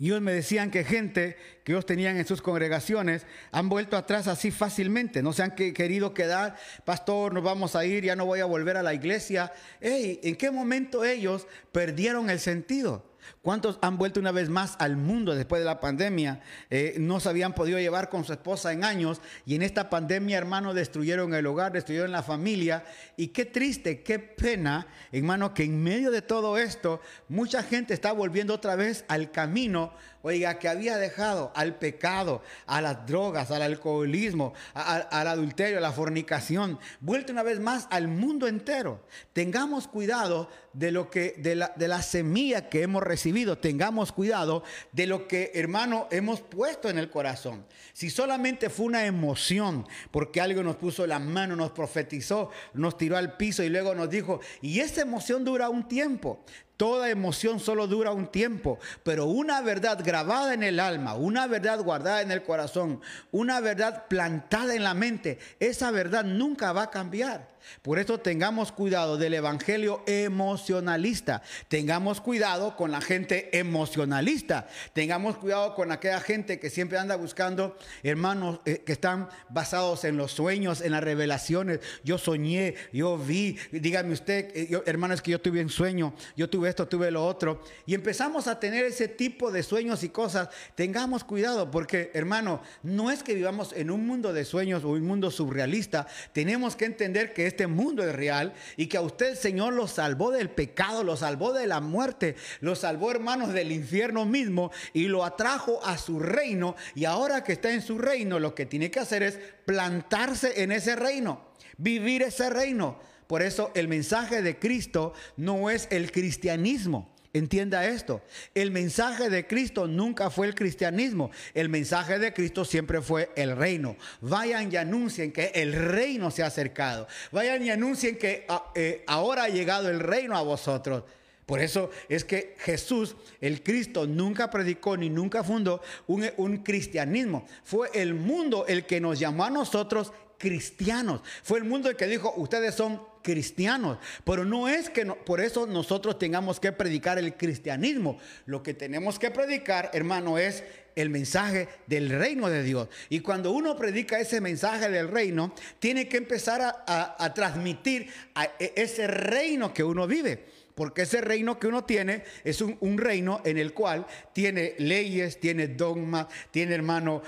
y 0.00 0.06
ellos 0.06 0.22
me 0.22 0.32
decían 0.32 0.70
que 0.70 0.82
gente 0.82 1.36
que 1.62 1.72
ellos 1.72 1.84
tenían 1.84 2.16
en 2.16 2.26
sus 2.26 2.40
congregaciones 2.40 3.26
han 3.52 3.68
vuelto 3.68 3.98
atrás 3.98 4.28
así 4.28 4.50
fácilmente. 4.50 5.22
No 5.22 5.34
se 5.34 5.42
han 5.42 5.54
querido 5.54 6.14
quedar, 6.14 6.56
pastor, 6.86 7.34
nos 7.34 7.44
vamos 7.44 7.76
a 7.76 7.84
ir, 7.84 8.04
ya 8.04 8.16
no 8.16 8.24
voy 8.24 8.40
a 8.40 8.46
volver 8.46 8.78
a 8.78 8.82
la 8.82 8.94
iglesia. 8.94 9.52
¿En 9.82 10.36
qué 10.36 10.50
momento 10.50 11.04
ellos 11.04 11.46
perdieron 11.70 12.30
el 12.30 12.40
sentido? 12.40 13.04
¿Cuántos 13.42 13.78
han 13.80 13.96
vuelto 13.96 14.20
una 14.20 14.32
vez 14.32 14.50
más 14.50 14.76
al 14.78 14.98
mundo 14.98 15.34
después 15.34 15.60
de 15.60 15.64
la 15.64 15.80
pandemia? 15.80 16.42
Eh, 16.68 16.96
no 16.98 17.20
se 17.20 17.30
habían 17.30 17.54
podido 17.54 17.78
llevar 17.78 18.10
con 18.10 18.22
su 18.24 18.34
esposa 18.34 18.70
en 18.70 18.84
años 18.84 19.22
y 19.46 19.54
en 19.54 19.62
esta 19.62 19.88
pandemia, 19.88 20.36
hermano, 20.36 20.74
destruyeron 20.74 21.32
el 21.32 21.46
hogar, 21.46 21.72
destruyeron 21.72 22.12
la 22.12 22.22
familia. 22.22 22.84
Y 23.16 23.28
qué 23.28 23.46
triste, 23.46 24.02
qué 24.02 24.18
pena, 24.18 24.86
hermano, 25.10 25.54
que 25.54 25.64
en 25.64 25.82
medio 25.82 26.10
de 26.10 26.20
todo 26.20 26.58
esto, 26.58 27.00
mucha 27.28 27.62
gente 27.62 27.94
está 27.94 28.12
volviendo 28.12 28.52
otra 28.52 28.76
vez 28.76 29.06
al 29.08 29.30
camino 29.30 29.94
oiga, 30.22 30.58
que 30.58 30.68
había 30.68 30.98
dejado 30.98 31.52
al 31.54 31.76
pecado, 31.76 32.42
a 32.66 32.80
las 32.80 33.06
drogas, 33.06 33.50
al 33.50 33.62
alcoholismo, 33.62 34.52
al 34.74 35.26
adulterio, 35.26 35.78
a 35.78 35.80
la 35.80 35.92
fornicación, 35.92 36.78
vuelto 37.00 37.32
una 37.32 37.42
vez 37.42 37.60
más 37.60 37.86
al 37.90 38.08
mundo 38.08 38.46
entero. 38.46 39.00
Tengamos 39.32 39.88
cuidado 39.88 40.48
de 40.72 40.92
lo 40.92 41.10
que, 41.10 41.34
de 41.38 41.54
la, 41.54 41.72
de 41.76 41.88
la 41.88 42.02
semilla 42.02 42.68
que 42.68 42.82
hemos 42.82 43.02
recibido, 43.02 43.29
tengamos 43.58 44.12
cuidado 44.12 44.62
de 44.92 45.06
lo 45.06 45.26
que, 45.26 45.52
hermano, 45.54 46.08
hemos 46.10 46.40
puesto 46.40 46.88
en 46.88 46.98
el 46.98 47.10
corazón. 47.10 47.64
Si 47.92 48.10
solamente 48.10 48.70
fue 48.70 48.86
una 48.86 49.06
emoción, 49.06 49.86
porque 50.10 50.40
algo 50.40 50.62
nos 50.62 50.76
puso 50.76 51.06
la 51.06 51.18
mano, 51.18 51.56
nos 51.56 51.72
profetizó, 51.72 52.50
nos 52.74 52.96
tiró 52.96 53.16
al 53.16 53.36
piso 53.36 53.62
y 53.62 53.68
luego 53.68 53.94
nos 53.94 54.10
dijo, 54.10 54.40
y 54.60 54.80
esa 54.80 55.02
emoción 55.02 55.44
dura 55.44 55.68
un 55.68 55.86
tiempo. 55.88 56.44
Toda 56.76 57.10
emoción 57.10 57.60
solo 57.60 57.86
dura 57.86 58.10
un 58.10 58.28
tiempo, 58.28 58.78
pero 59.02 59.26
una 59.26 59.60
verdad 59.60 60.02
grabada 60.02 60.54
en 60.54 60.62
el 60.62 60.80
alma, 60.80 61.14
una 61.14 61.46
verdad 61.46 61.82
guardada 61.82 62.22
en 62.22 62.30
el 62.30 62.42
corazón, 62.42 63.02
una 63.32 63.60
verdad 63.60 64.06
plantada 64.08 64.74
en 64.74 64.84
la 64.84 64.94
mente, 64.94 65.38
esa 65.58 65.90
verdad 65.90 66.24
nunca 66.24 66.72
va 66.72 66.84
a 66.84 66.90
cambiar. 66.90 67.49
Por 67.82 67.98
eso 67.98 68.18
tengamos 68.18 68.72
cuidado 68.72 69.16
del 69.16 69.34
evangelio 69.34 70.02
emocionalista. 70.06 71.42
Tengamos 71.68 72.20
cuidado 72.20 72.76
con 72.76 72.90
la 72.90 73.00
gente 73.00 73.56
emocionalista. 73.58 74.68
Tengamos 74.92 75.36
cuidado 75.36 75.74
con 75.74 75.92
aquella 75.92 76.20
gente 76.20 76.58
que 76.58 76.70
siempre 76.70 76.98
anda 76.98 77.16
buscando 77.16 77.76
hermanos 78.02 78.60
eh, 78.64 78.82
que 78.84 78.92
están 78.92 79.28
basados 79.48 80.04
en 80.04 80.16
los 80.16 80.32
sueños, 80.32 80.80
en 80.80 80.92
las 80.92 81.02
revelaciones. 81.02 81.80
Yo 82.04 82.18
soñé, 82.18 82.74
yo 82.92 83.18
vi. 83.18 83.56
Dígame 83.72 84.12
usted, 84.12 84.50
eh, 84.54 84.82
hermanos, 84.86 85.22
que 85.22 85.32
yo 85.32 85.40
tuve 85.40 85.62
un 85.62 85.70
sueño, 85.70 86.14
yo 86.36 86.48
tuve 86.48 86.68
esto, 86.68 86.88
tuve 86.88 87.10
lo 87.10 87.24
otro. 87.24 87.62
Y 87.86 87.94
empezamos 87.94 88.46
a 88.46 88.58
tener 88.58 88.84
ese 88.84 89.08
tipo 89.08 89.50
de 89.50 89.62
sueños 89.62 90.02
y 90.02 90.08
cosas. 90.08 90.48
Tengamos 90.74 91.24
cuidado 91.24 91.70
porque, 91.70 92.10
hermano, 92.14 92.62
no 92.82 93.10
es 93.10 93.22
que 93.22 93.34
vivamos 93.34 93.72
en 93.72 93.90
un 93.90 94.06
mundo 94.06 94.32
de 94.32 94.44
sueños 94.44 94.84
o 94.84 94.90
un 94.90 95.06
mundo 95.06 95.30
surrealista. 95.30 96.06
Tenemos 96.32 96.76
que 96.76 96.84
entender 96.84 97.32
que 97.32 97.46
este 97.50 97.66
mundo 97.66 98.02
es 98.02 98.14
real 98.14 98.54
y 98.76 98.86
que 98.86 98.96
a 98.96 99.02
usted 99.02 99.30
el 99.30 99.36
Señor 99.36 99.74
lo 99.74 99.86
salvó 99.86 100.30
del 100.30 100.50
pecado, 100.50 101.04
lo 101.04 101.16
salvó 101.16 101.52
de 101.52 101.66
la 101.66 101.80
muerte, 101.80 102.36
lo 102.60 102.74
salvó 102.74 103.10
hermanos 103.10 103.52
del 103.52 103.70
infierno 103.72 104.24
mismo 104.24 104.70
y 104.92 105.08
lo 105.08 105.24
atrajo 105.24 105.84
a 105.84 105.98
su 105.98 106.18
reino 106.18 106.76
y 106.94 107.04
ahora 107.04 107.44
que 107.44 107.52
está 107.52 107.72
en 107.72 107.82
su 107.82 107.98
reino 107.98 108.38
lo 108.38 108.54
que 108.54 108.66
tiene 108.66 108.90
que 108.90 109.00
hacer 109.00 109.22
es 109.22 109.38
plantarse 109.64 110.62
en 110.62 110.72
ese 110.72 110.96
reino, 110.96 111.42
vivir 111.76 112.22
ese 112.22 112.48
reino. 112.50 112.98
Por 113.26 113.42
eso 113.42 113.70
el 113.74 113.86
mensaje 113.86 114.42
de 114.42 114.58
Cristo 114.58 115.12
no 115.36 115.70
es 115.70 115.86
el 115.90 116.10
cristianismo. 116.10 117.14
Entienda 117.32 117.86
esto, 117.86 118.22
el 118.56 118.72
mensaje 118.72 119.30
de 119.30 119.46
Cristo 119.46 119.86
nunca 119.86 120.30
fue 120.30 120.48
el 120.48 120.56
cristianismo, 120.56 121.30
el 121.54 121.68
mensaje 121.68 122.18
de 122.18 122.32
Cristo 122.32 122.64
siempre 122.64 123.00
fue 123.00 123.30
el 123.36 123.56
reino. 123.56 123.96
Vayan 124.20 124.72
y 124.72 124.76
anuncien 124.76 125.30
que 125.30 125.52
el 125.54 125.72
reino 125.72 126.32
se 126.32 126.42
ha 126.42 126.46
acercado, 126.46 127.06
vayan 127.30 127.64
y 127.64 127.70
anuncien 127.70 128.18
que 128.18 128.46
ah, 128.48 128.72
eh, 128.74 129.04
ahora 129.06 129.44
ha 129.44 129.48
llegado 129.48 129.88
el 129.88 130.00
reino 130.00 130.36
a 130.36 130.42
vosotros. 130.42 131.04
Por 131.46 131.60
eso 131.60 131.90
es 132.08 132.24
que 132.24 132.56
Jesús, 132.58 133.14
el 133.40 133.62
Cristo, 133.62 134.06
nunca 134.08 134.50
predicó 134.50 134.96
ni 134.96 135.08
nunca 135.08 135.44
fundó 135.44 135.80
un, 136.08 136.28
un 136.36 136.58
cristianismo. 136.58 137.46
Fue 137.62 137.90
el 137.94 138.14
mundo 138.14 138.66
el 138.66 138.86
que 138.86 139.00
nos 139.00 139.20
llamó 139.20 139.44
a 139.44 139.50
nosotros 139.50 140.12
cristianos. 140.40 141.20
Fue 141.42 141.58
el 141.58 141.64
mundo 141.64 141.90
el 141.90 141.96
que 141.96 142.06
dijo, 142.06 142.32
ustedes 142.36 142.74
son 142.74 143.00
cristianos. 143.22 143.98
Pero 144.24 144.44
no 144.44 144.68
es 144.68 144.88
que 144.88 145.04
por 145.04 145.40
eso 145.40 145.66
nosotros 145.66 146.18
tengamos 146.18 146.58
que 146.58 146.72
predicar 146.72 147.18
el 147.18 147.36
cristianismo. 147.36 148.18
Lo 148.46 148.62
que 148.62 148.72
tenemos 148.72 149.18
que 149.18 149.30
predicar, 149.30 149.90
hermano, 149.92 150.38
es 150.38 150.64
el 150.96 151.10
mensaje 151.10 151.68
del 151.86 152.08
reino 152.08 152.48
de 152.48 152.62
Dios. 152.62 152.88
Y 153.10 153.20
cuando 153.20 153.52
uno 153.52 153.76
predica 153.76 154.18
ese 154.18 154.40
mensaje 154.40 154.88
del 154.88 155.08
reino, 155.08 155.54
tiene 155.78 156.08
que 156.08 156.16
empezar 156.16 156.84
a, 156.86 157.34
transmitir 157.34 158.08
a 158.34 158.46
e, 158.58 158.72
ese 158.76 159.06
reino 159.06 159.74
que 159.74 159.84
uno 159.84 160.06
vive. 160.06 160.46
Porque 160.80 161.02
ese 161.02 161.20
reino 161.20 161.58
que 161.58 161.66
uno 161.66 161.84
tiene 161.84 162.24
es 162.42 162.62
un, 162.62 162.96
reino 162.96 163.42
en 163.44 163.58
el 163.58 163.74
cual 163.74 164.06
tiene 164.32 164.76
leyes, 164.78 165.38
tiene 165.38 165.68
dogmas, 165.68 166.28
tiene 166.50 166.74
hermano 166.74 167.20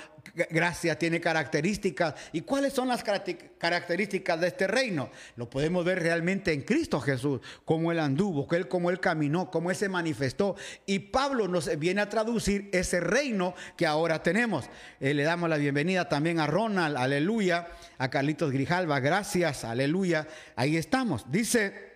gracia, 0.48 0.98
tiene 0.98 1.20
características. 1.20 2.14
¿Y 2.32 2.40
cuáles 2.40 2.72
son 2.72 2.88
las 2.88 3.04
características 3.04 4.40
de 4.40 4.46
este 4.46 4.66
reino? 4.68 5.10
Lo 5.36 5.50
podemos 5.50 5.84
ver 5.84 6.00
realmente 6.00 6.54
en 6.54 6.62
Cristo 6.62 6.98
Jesús, 6.98 7.42
cómo 7.66 7.92
Él 7.92 7.98
anduvo, 7.98 8.48
cómo 8.70 8.88
Él 8.88 9.00
caminó, 9.00 9.50
cómo 9.50 9.68
Él 9.68 9.76
se 9.76 9.90
manifestó. 9.90 10.56
Y 10.86 11.00
Pablo 11.00 11.46
nos 11.46 11.78
viene 11.78 12.00
a 12.00 12.08
traducir 12.08 12.70
ese 12.72 13.00
reino 13.00 13.54
que 13.76 13.84
ahora 13.84 14.22
tenemos. 14.22 14.64
Eh, 14.98 15.12
le 15.12 15.24
damos 15.24 15.50
la 15.50 15.58
bienvenida 15.58 16.08
también 16.08 16.40
a 16.40 16.46
Ronald, 16.46 16.96
aleluya, 16.96 17.68
a 17.98 18.08
Carlitos 18.08 18.50
Grijalva, 18.50 18.98
gracias, 19.00 19.64
aleluya. 19.64 20.26
Ahí 20.56 20.78
estamos. 20.78 21.30
Dice 21.30 21.91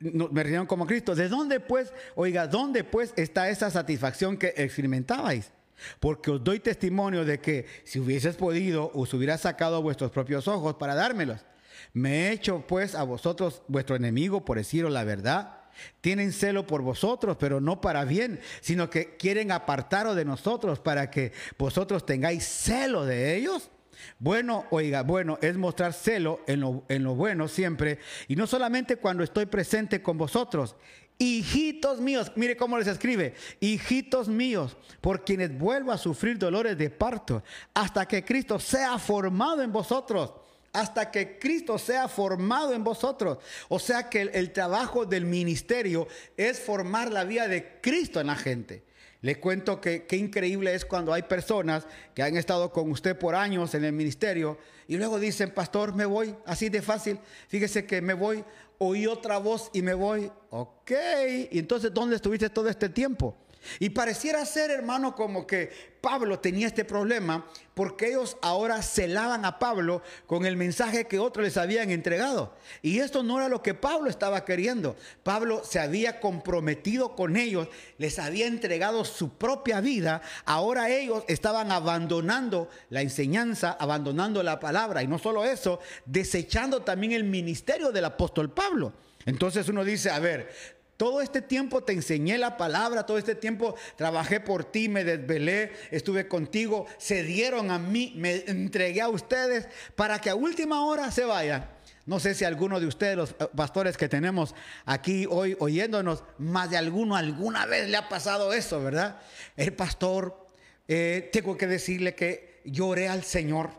me 0.00 0.42
rindieron 0.42 0.66
como 0.66 0.86
Cristo. 0.86 1.14
¿De 1.14 1.28
dónde 1.28 1.60
pues, 1.60 1.92
oiga, 2.14 2.46
dónde 2.46 2.84
pues 2.84 3.12
está 3.16 3.50
esa 3.50 3.70
satisfacción 3.70 4.36
que 4.36 4.54
experimentabais? 4.56 5.52
Porque 5.98 6.30
os 6.30 6.44
doy 6.44 6.60
testimonio 6.60 7.24
de 7.24 7.40
que 7.40 7.66
si 7.84 8.00
hubieses 8.00 8.36
podido, 8.36 8.90
os 8.94 9.12
hubiera 9.14 9.38
sacado 9.38 9.82
vuestros 9.82 10.10
propios 10.10 10.48
ojos 10.48 10.74
para 10.74 10.94
dármelos. 10.94 11.40
Me 11.92 12.28
he 12.28 12.32
hecho 12.32 12.64
pues 12.66 12.94
a 12.94 13.02
vosotros 13.02 13.62
vuestro 13.68 13.96
enemigo 13.96 14.44
por 14.44 14.58
deciros 14.58 14.92
la 14.92 15.04
verdad. 15.04 15.56
Tienen 16.00 16.32
celo 16.32 16.66
por 16.66 16.82
vosotros, 16.82 17.36
pero 17.38 17.60
no 17.60 17.80
para 17.80 18.04
bien, 18.04 18.40
sino 18.60 18.90
que 18.90 19.16
quieren 19.16 19.50
apartaros 19.52 20.16
de 20.16 20.24
nosotros 20.24 20.78
para 20.80 21.10
que 21.10 21.32
vosotros 21.56 22.04
tengáis 22.04 22.44
celo 22.44 23.06
de 23.06 23.36
ellos. 23.36 23.70
Bueno, 24.18 24.66
oiga, 24.70 25.02
bueno, 25.02 25.38
es 25.42 25.56
mostrar 25.56 25.92
celo 25.92 26.40
en 26.46 26.60
lo, 26.60 26.84
en 26.88 27.02
lo 27.02 27.14
bueno 27.14 27.48
siempre, 27.48 27.98
y 28.28 28.36
no 28.36 28.46
solamente 28.46 28.96
cuando 28.96 29.22
estoy 29.22 29.46
presente 29.46 30.02
con 30.02 30.18
vosotros, 30.18 30.76
hijitos 31.18 32.00
míos, 32.00 32.32
mire 32.36 32.56
cómo 32.56 32.78
les 32.78 32.86
escribe, 32.86 33.34
hijitos 33.60 34.28
míos, 34.28 34.76
por 35.00 35.24
quienes 35.24 35.56
vuelvo 35.56 35.92
a 35.92 35.98
sufrir 35.98 36.38
dolores 36.38 36.78
de 36.78 36.90
parto, 36.90 37.42
hasta 37.74 38.06
que 38.06 38.24
Cristo 38.24 38.58
sea 38.58 38.98
formado 38.98 39.62
en 39.62 39.72
vosotros 39.72 40.32
hasta 40.72 41.10
que 41.10 41.38
Cristo 41.38 41.78
sea 41.78 42.08
formado 42.08 42.72
en 42.74 42.84
vosotros. 42.84 43.38
O 43.68 43.78
sea 43.78 44.08
que 44.08 44.22
el, 44.22 44.52
trabajo 44.52 45.04
del 45.04 45.24
ministerio 45.24 46.06
es 46.36 46.60
formar 46.60 47.12
la 47.12 47.24
vida 47.24 47.48
de 47.48 47.80
Cristo 47.80 48.20
en 48.20 48.28
la 48.28 48.36
gente. 48.36 48.84
Le 49.22 49.38
cuento 49.38 49.80
que 49.80 50.06
qué 50.06 50.16
increíble 50.16 50.74
es 50.74 50.84
cuando 50.84 51.12
hay 51.12 51.22
personas 51.22 51.86
que 52.14 52.22
han 52.22 52.36
estado 52.36 52.72
con 52.72 52.90
usted 52.90 53.18
por 53.18 53.34
años 53.34 53.74
en 53.74 53.84
el 53.84 53.92
ministerio 53.92 54.58
y 54.88 54.96
luego 54.96 55.18
dicen, 55.18 55.52
pastor, 55.52 55.94
me 55.94 56.06
voy, 56.06 56.34
así 56.46 56.70
de 56.70 56.80
fácil. 56.80 57.18
Fíjese 57.48 57.84
que 57.84 58.00
me 58.00 58.14
voy, 58.14 58.42
oí 58.78 59.06
otra 59.06 59.36
voz 59.38 59.70
y 59.74 59.82
me 59.82 59.92
voy. 59.92 60.32
Ok, 60.50 60.92
y 61.50 61.58
entonces, 61.58 61.92
¿dónde 61.92 62.16
estuviste 62.16 62.48
todo 62.48 62.68
este 62.68 62.88
tiempo? 62.88 63.36
Y 63.78 63.90
pareciera 63.90 64.44
ser, 64.46 64.70
hermano, 64.70 65.14
como 65.14 65.46
que 65.46 65.90
Pablo 66.00 66.38
tenía 66.38 66.66
este 66.66 66.84
problema 66.84 67.46
porque 67.74 68.08
ellos 68.08 68.36
ahora 68.42 68.82
celaban 68.82 69.44
a 69.44 69.58
Pablo 69.58 70.02
con 70.26 70.44
el 70.44 70.56
mensaje 70.56 71.06
que 71.06 71.18
otros 71.18 71.44
les 71.44 71.56
habían 71.56 71.90
entregado. 71.90 72.54
Y 72.82 72.98
esto 72.98 73.22
no 73.22 73.38
era 73.38 73.48
lo 73.48 73.62
que 73.62 73.74
Pablo 73.74 74.10
estaba 74.10 74.44
queriendo. 74.44 74.96
Pablo 75.22 75.62
se 75.64 75.78
había 75.78 76.20
comprometido 76.20 77.16
con 77.16 77.36
ellos, 77.36 77.68
les 77.98 78.18
había 78.18 78.46
entregado 78.46 79.04
su 79.04 79.34
propia 79.34 79.80
vida. 79.80 80.20
Ahora 80.44 80.90
ellos 80.90 81.24
estaban 81.28 81.72
abandonando 81.72 82.68
la 82.90 83.02
enseñanza, 83.02 83.76
abandonando 83.78 84.42
la 84.42 84.60
palabra. 84.60 85.02
Y 85.02 85.06
no 85.06 85.18
solo 85.18 85.44
eso, 85.44 85.80
desechando 86.04 86.82
también 86.82 87.12
el 87.12 87.24
ministerio 87.24 87.92
del 87.92 88.04
apóstol 88.04 88.50
Pablo. 88.50 88.92
Entonces 89.26 89.68
uno 89.68 89.84
dice, 89.84 90.10
a 90.10 90.18
ver, 90.18 90.79
todo 91.00 91.22
este 91.22 91.40
tiempo 91.40 91.82
te 91.82 91.94
enseñé 91.94 92.36
la 92.36 92.58
palabra, 92.58 93.06
todo 93.06 93.16
este 93.16 93.34
tiempo 93.34 93.74
trabajé 93.96 94.38
por 94.38 94.64
ti, 94.64 94.90
me 94.90 95.02
desvelé, 95.02 95.72
estuve 95.90 96.28
contigo, 96.28 96.84
se 96.98 97.22
dieron 97.22 97.70
a 97.70 97.78
mí, 97.78 98.12
me 98.16 98.44
entregué 98.46 99.00
a 99.00 99.08
ustedes 99.08 99.66
para 99.96 100.18
que 100.18 100.28
a 100.28 100.34
última 100.34 100.84
hora 100.84 101.10
se 101.10 101.24
vayan. 101.24 101.70
No 102.04 102.20
sé 102.20 102.34
si 102.34 102.44
alguno 102.44 102.80
de 102.80 102.86
ustedes, 102.86 103.16
los 103.16 103.30
eh, 103.30 103.48
pastores 103.56 103.96
que 103.96 104.10
tenemos 104.10 104.54
aquí 104.84 105.26
hoy 105.26 105.56
oyéndonos, 105.58 106.22
más 106.36 106.68
de 106.68 106.76
alguno 106.76 107.16
alguna 107.16 107.64
vez 107.64 107.88
le 107.88 107.96
ha 107.96 108.10
pasado 108.10 108.52
eso, 108.52 108.82
¿verdad? 108.82 109.22
El 109.56 109.72
pastor, 109.72 110.50
eh, 110.86 111.30
tengo 111.32 111.56
que 111.56 111.66
decirle 111.66 112.14
que 112.14 112.60
lloré 112.66 113.08
al 113.08 113.24
Señor 113.24 113.70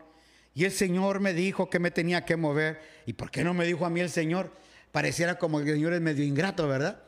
y 0.54 0.64
el 0.64 0.72
Señor 0.72 1.20
me 1.20 1.34
dijo 1.34 1.70
que 1.70 1.78
me 1.78 1.92
tenía 1.92 2.24
que 2.24 2.34
mover. 2.34 2.80
¿Y 3.06 3.12
por 3.12 3.30
qué 3.30 3.44
no 3.44 3.54
me 3.54 3.64
dijo 3.64 3.86
a 3.86 3.90
mí 3.90 4.00
el 4.00 4.10
Señor? 4.10 4.50
Pareciera 4.90 5.38
como 5.38 5.60
que 5.60 5.70
el 5.70 5.76
Señor 5.76 5.92
es 5.92 6.00
medio 6.00 6.24
ingrato, 6.24 6.66
¿verdad? 6.66 7.00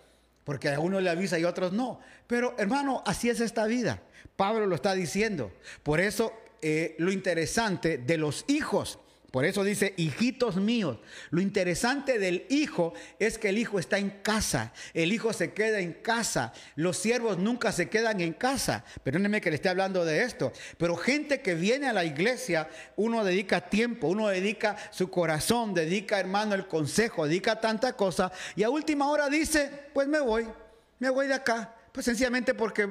Porque 0.45 0.69
a 0.69 0.79
uno 0.79 1.01
le 1.01 1.11
avisa 1.11 1.39
y 1.39 1.45
a 1.45 1.49
otros 1.49 1.73
no. 1.73 2.01
Pero 2.27 2.55
hermano, 2.59 3.03
así 3.07 3.29
es 3.29 3.41
esta 3.41 3.67
vida. 3.67 4.03
Pablo 4.37 4.67
lo 4.67 4.75
está 4.75 4.95
diciendo. 4.95 5.53
Por 5.83 6.01
eso 6.01 6.33
eh, 6.63 6.95
lo 6.99 7.13
interesante 7.13 7.99
de 7.99 8.17
los 8.17 8.45
hijos 8.49 8.99
por 9.35 9.45
eso 9.45 9.64
dice, 9.64 9.95
hijitos 9.97 10.55
míos. 10.59 10.99
Lo 11.30 11.41
interesante 11.41 12.20
del 12.20 12.47
hijo 12.51 12.95
es 13.18 13.37
que 13.37 13.49
el 13.49 13.59
hijo 13.59 13.80
está 13.80 13.99
en 13.99 14.11
casa. 14.22 14.72
El 14.93 15.12
hijo 15.12 15.32
se 15.32 15.53
queda 15.53 15.80
en 15.80 15.93
casa. 15.93 16.53
Los 16.76 16.99
siervos 16.99 17.39
nunca 17.39 17.72
se 17.72 17.89
quedan 17.89 18.20
en 18.20 18.35
casa. 18.35 18.85
Perdónenme 19.03 19.41
que 19.41 19.51
le 19.51 19.57
esté 19.57 19.68
hablando 19.68 20.05
de 20.05 20.22
esto. 20.22 20.53
Pero 20.78 20.95
gente 20.95 21.41
que 21.43 21.57
viene 21.57 21.89
a 21.89 21.93
la 21.93 22.05
iglesia, 22.05 22.68
uno 22.95 23.24
dedica 23.24 23.68
tiempo, 23.68 24.07
uno 24.07 24.28
dedica 24.28 24.76
su 24.93 25.11
corazón, 25.11 25.74
dedica, 25.74 26.20
hermano, 26.20 26.55
el 26.55 26.68
consejo, 26.68 27.26
dedica 27.26 27.61
tanta 27.61 27.95
cosa. 27.95 28.30
Y 28.55 28.62
a 28.62 28.70
última 28.70 29.11
hora 29.11 29.28
dice, 29.28 29.89
pues 29.93 30.07
me 30.07 30.20
voy, 30.20 30.47
me 31.01 31.11
voy 31.11 31.26
de 31.26 31.35
acá. 31.35 31.74
Pues 31.91 32.07
sencillamente 32.07 32.55
porque 32.55 32.89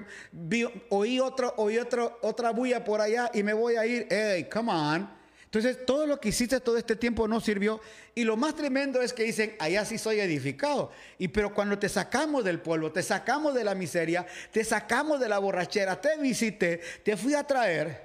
oí, 0.89 1.21
otro, 1.21 1.53
oí 1.55 1.77
otro, 1.77 2.19
otra 2.21 2.51
bulla 2.51 2.83
por 2.83 2.99
allá 2.99 3.31
y 3.33 3.43
me 3.43 3.53
voy 3.53 3.77
a 3.77 3.85
ir. 3.85 4.07
Hey, 4.09 4.49
come 4.51 4.73
on. 4.73 5.22
Entonces, 5.54 5.86
todo 5.86 6.08
lo 6.08 6.20
que 6.20 6.30
hiciste 6.30 6.60
todo 6.60 6.80
este 6.80 6.95
tiempo 6.95 7.28
no 7.28 7.39
sirvió. 7.39 7.80
Y 8.16 8.24
lo 8.24 8.36
más 8.36 8.56
tremendo 8.56 9.04
es 9.04 9.14
que 9.14 9.22
dicen, 9.22 9.56
allá 9.60 9.86
sí 9.86 9.99
soy 9.99 10.20
edificado. 10.20 10.91
Y 11.20 11.28
pero 11.28 11.54
cuando 11.54 11.78
te 11.78 11.89
sacamos 11.89 12.43
del 12.43 12.60
pueblo, 12.60 12.91
te 12.91 13.04
sacamos 13.04 13.54
de 13.54 13.64
la 13.64 13.76
miseria, 13.76 14.26
te 14.51 14.64
sacamos 14.64 15.20
de 15.20 15.30
la 15.30 15.38
borrachera, 15.38 16.01
te 16.01 16.18
visité, 16.18 16.82
te 17.04 17.16
fui 17.16 17.36
a 17.36 17.43
traer. 17.43 18.04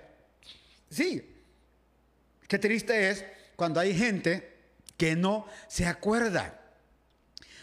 Sí. 0.90 1.26
Qué 2.46 2.58
triste 2.58 3.08
es 3.08 3.24
cuando 3.56 3.80
hay 3.80 3.96
gente 3.96 4.52
que 4.98 5.16
no 5.16 5.46
se 5.68 5.86
acuerda 5.86 6.60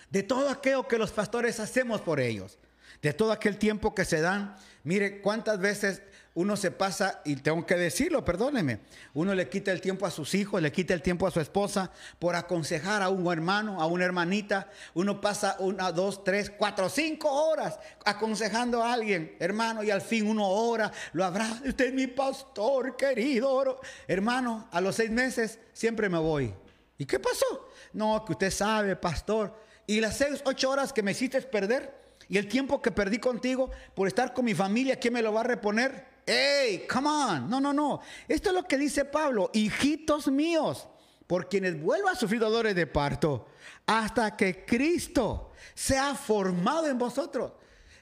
de 0.10 0.24
todo 0.24 0.50
aquello 0.50 0.88
que 0.88 0.98
los 0.98 1.12
pastores 1.12 1.60
hacemos 1.60 2.02
por 2.02 2.20
ellos, 2.20 2.58
de 3.04 3.14
todo 3.14 3.32
aquel 3.32 3.60
tiempo 3.60 3.94
que 3.94 4.04
se 4.04 4.20
dan. 4.20 4.56
Mire 4.84 5.22
cuántas 5.22 5.60
veces 5.60 6.02
uno 6.36 6.58
se 6.58 6.70
pasa, 6.70 7.22
y 7.24 7.38
tengo 7.38 7.66
que 7.66 7.76
decirlo, 7.76 8.26
perdóneme, 8.26 8.82
uno 9.14 9.34
le 9.34 9.48
quita 9.48 9.72
el 9.72 9.80
tiempo 9.80 10.06
a 10.06 10.12
sus 10.12 10.36
hijos, 10.36 10.62
le 10.62 10.70
quita 10.70 10.94
el 10.94 11.02
tiempo 11.02 11.26
a 11.26 11.32
su 11.32 11.40
esposa 11.40 11.92
por 12.20 12.36
aconsejar 12.36 13.02
a 13.02 13.08
un 13.08 13.32
hermano, 13.32 13.82
a 13.82 13.86
una 13.86 14.04
hermanita. 14.04 14.70
Uno 14.94 15.22
pasa 15.22 15.56
una, 15.60 15.94
dos, 15.94 16.26
tres, 16.26 16.52
cuatro, 16.52 16.90
cinco 16.90 17.32
horas 17.32 17.80
aconsejando 18.04 18.84
a 18.84 18.92
alguien, 18.92 19.38
hermano, 19.40 19.82
y 19.82 19.92
al 19.92 20.02
fin 20.02 20.28
uno 20.28 20.46
ora, 20.46 20.92
lo 21.14 21.24
abraza, 21.24 21.62
usted 21.66 21.86
es 21.88 21.94
mi 21.94 22.08
pastor 22.08 22.98
querido. 22.98 23.80
Hermano, 24.06 24.68
a 24.72 24.82
los 24.82 24.96
seis 24.96 25.12
meses 25.12 25.60
siempre 25.72 26.10
me 26.10 26.18
voy. 26.18 26.54
¿Y 26.98 27.06
qué 27.06 27.18
pasó? 27.18 27.70
No, 27.94 28.26
que 28.26 28.34
usted 28.34 28.52
sabe, 28.52 28.98
pastor. 28.98 29.58
Y 29.88 30.02
las 30.02 30.18
seis, 30.18 30.42
ocho 30.44 30.70
horas 30.70 30.92
que 30.92 31.02
me 31.02 31.12
hiciste 31.12 31.42
perder, 31.44 32.04
y 32.28 32.38
el 32.38 32.50
tiempo 32.50 32.82
que 32.82 32.92
perdí 32.92 33.20
contigo 33.20 33.70
por 33.94 34.10
estar 34.10 34.34
con 34.34 34.44
mi 34.44 34.54
familia, 34.54 35.00
¿quién 35.00 35.14
me 35.14 35.22
lo 35.22 35.32
va 35.32 35.42
a 35.42 35.46
reponer? 35.46 36.15
¡Ey, 36.26 36.88
come 36.88 37.08
on! 37.08 37.50
No, 37.50 37.60
no, 37.60 37.72
no. 37.72 38.02
Esto 38.28 38.50
es 38.50 38.56
lo 38.56 38.64
que 38.68 38.78
dice 38.78 39.06
Pablo, 39.06 39.52
hijitos 39.54 40.28
míos, 40.28 40.88
por 41.28 41.50
quienes 41.50 41.80
vuelvo 41.80 42.10
a 42.10 42.16
sufrir 42.16 42.40
dolores 42.40 42.76
de 42.76 42.88
parto, 42.88 43.48
hasta 43.86 44.36
que 44.36 44.66
Cristo 44.66 45.52
sea 45.74 46.16
formado 46.16 46.88
en 46.88 46.98
vosotros. 46.98 47.52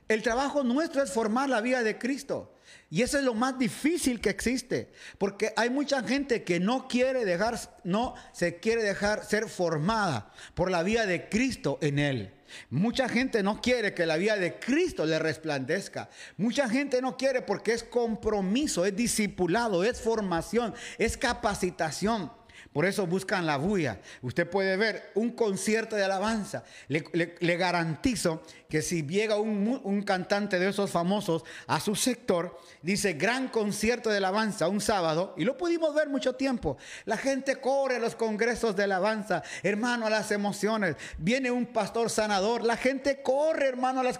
El 0.07 0.21
trabajo 0.21 0.63
nuestro 0.63 1.01
es 1.01 1.11
formar 1.11 1.49
la 1.49 1.61
vida 1.61 1.83
de 1.83 1.97
Cristo. 1.97 2.53
Y 2.89 3.01
eso 3.01 3.17
es 3.17 3.23
lo 3.23 3.33
más 3.33 3.57
difícil 3.57 4.21
que 4.21 4.29
existe, 4.29 4.91
porque 5.17 5.51
hay 5.57 5.69
mucha 5.69 6.03
gente 6.03 6.43
que 6.43 6.59
no 6.59 6.87
quiere 6.87 7.25
dejar, 7.25 7.59
no 7.83 8.13
se 8.33 8.59
quiere 8.59 8.83
dejar 8.83 9.25
ser 9.25 9.49
formada 9.49 10.31
por 10.53 10.69
la 10.69 10.83
vida 10.83 11.05
de 11.07 11.27
Cristo 11.27 11.79
en 11.81 11.97
él. 11.97 12.33
Mucha 12.69 13.07
gente 13.09 13.43
no 13.43 13.61
quiere 13.61 13.93
que 13.93 14.05
la 14.05 14.17
vida 14.17 14.37
de 14.37 14.59
Cristo 14.59 15.05
le 15.05 15.19
resplandezca. 15.19 16.09
Mucha 16.37 16.69
gente 16.69 17.01
no 17.01 17.17
quiere 17.17 17.41
porque 17.41 17.73
es 17.73 17.83
compromiso, 17.83 18.85
es 18.85 18.95
discipulado, 18.95 19.83
es 19.83 20.01
formación, 20.01 20.73
es 20.97 21.17
capacitación. 21.17 22.31
Por 22.73 22.87
eso 22.87 23.05
buscan 23.05 23.45
la 23.45 23.57
bulla. 23.57 23.99
Usted 24.23 24.49
puede 24.49 24.75
ver 24.77 25.11
un 25.13 25.31
concierto 25.31 25.95
de 25.95 26.03
alabanza. 26.03 26.63
Le, 26.87 27.55
garantizo 27.55 28.41
que 28.67 28.81
si 28.81 29.05
llega 29.05 29.37
un, 29.37 30.01
cantante 30.01 30.57
de 30.57 30.69
esos 30.69 30.89
famosos 30.89 31.43
a 31.67 31.79
su 31.79 31.95
sector, 31.95 32.59
dice 32.81 33.13
gran 33.13 33.49
concierto 33.49 34.09
de 34.09 34.17
alabanza 34.17 34.67
un 34.67 34.81
sábado, 34.81 35.35
y 35.37 35.43
lo 35.43 35.55
pudimos 35.55 35.93
ver 35.93 36.09
mucho 36.09 36.33
tiempo. 36.33 36.77
La 37.05 37.17
gente 37.17 37.57
corre 37.57 37.97
a 37.97 37.99
los 37.99 38.15
congresos 38.15 38.75
de 38.75 38.85
alabanza, 38.85 39.43
hermano, 39.61 40.07
a 40.07 40.09
las 40.09 40.31
emociones. 40.31 40.95
Viene 41.19 41.51
un 41.51 41.67
pastor 41.67 42.09
sanador, 42.09 42.63
la 42.63 42.75
gente 42.75 43.21
corre, 43.21 43.67
hermano, 43.67 43.99
a 44.01 44.03
las, 44.03 44.19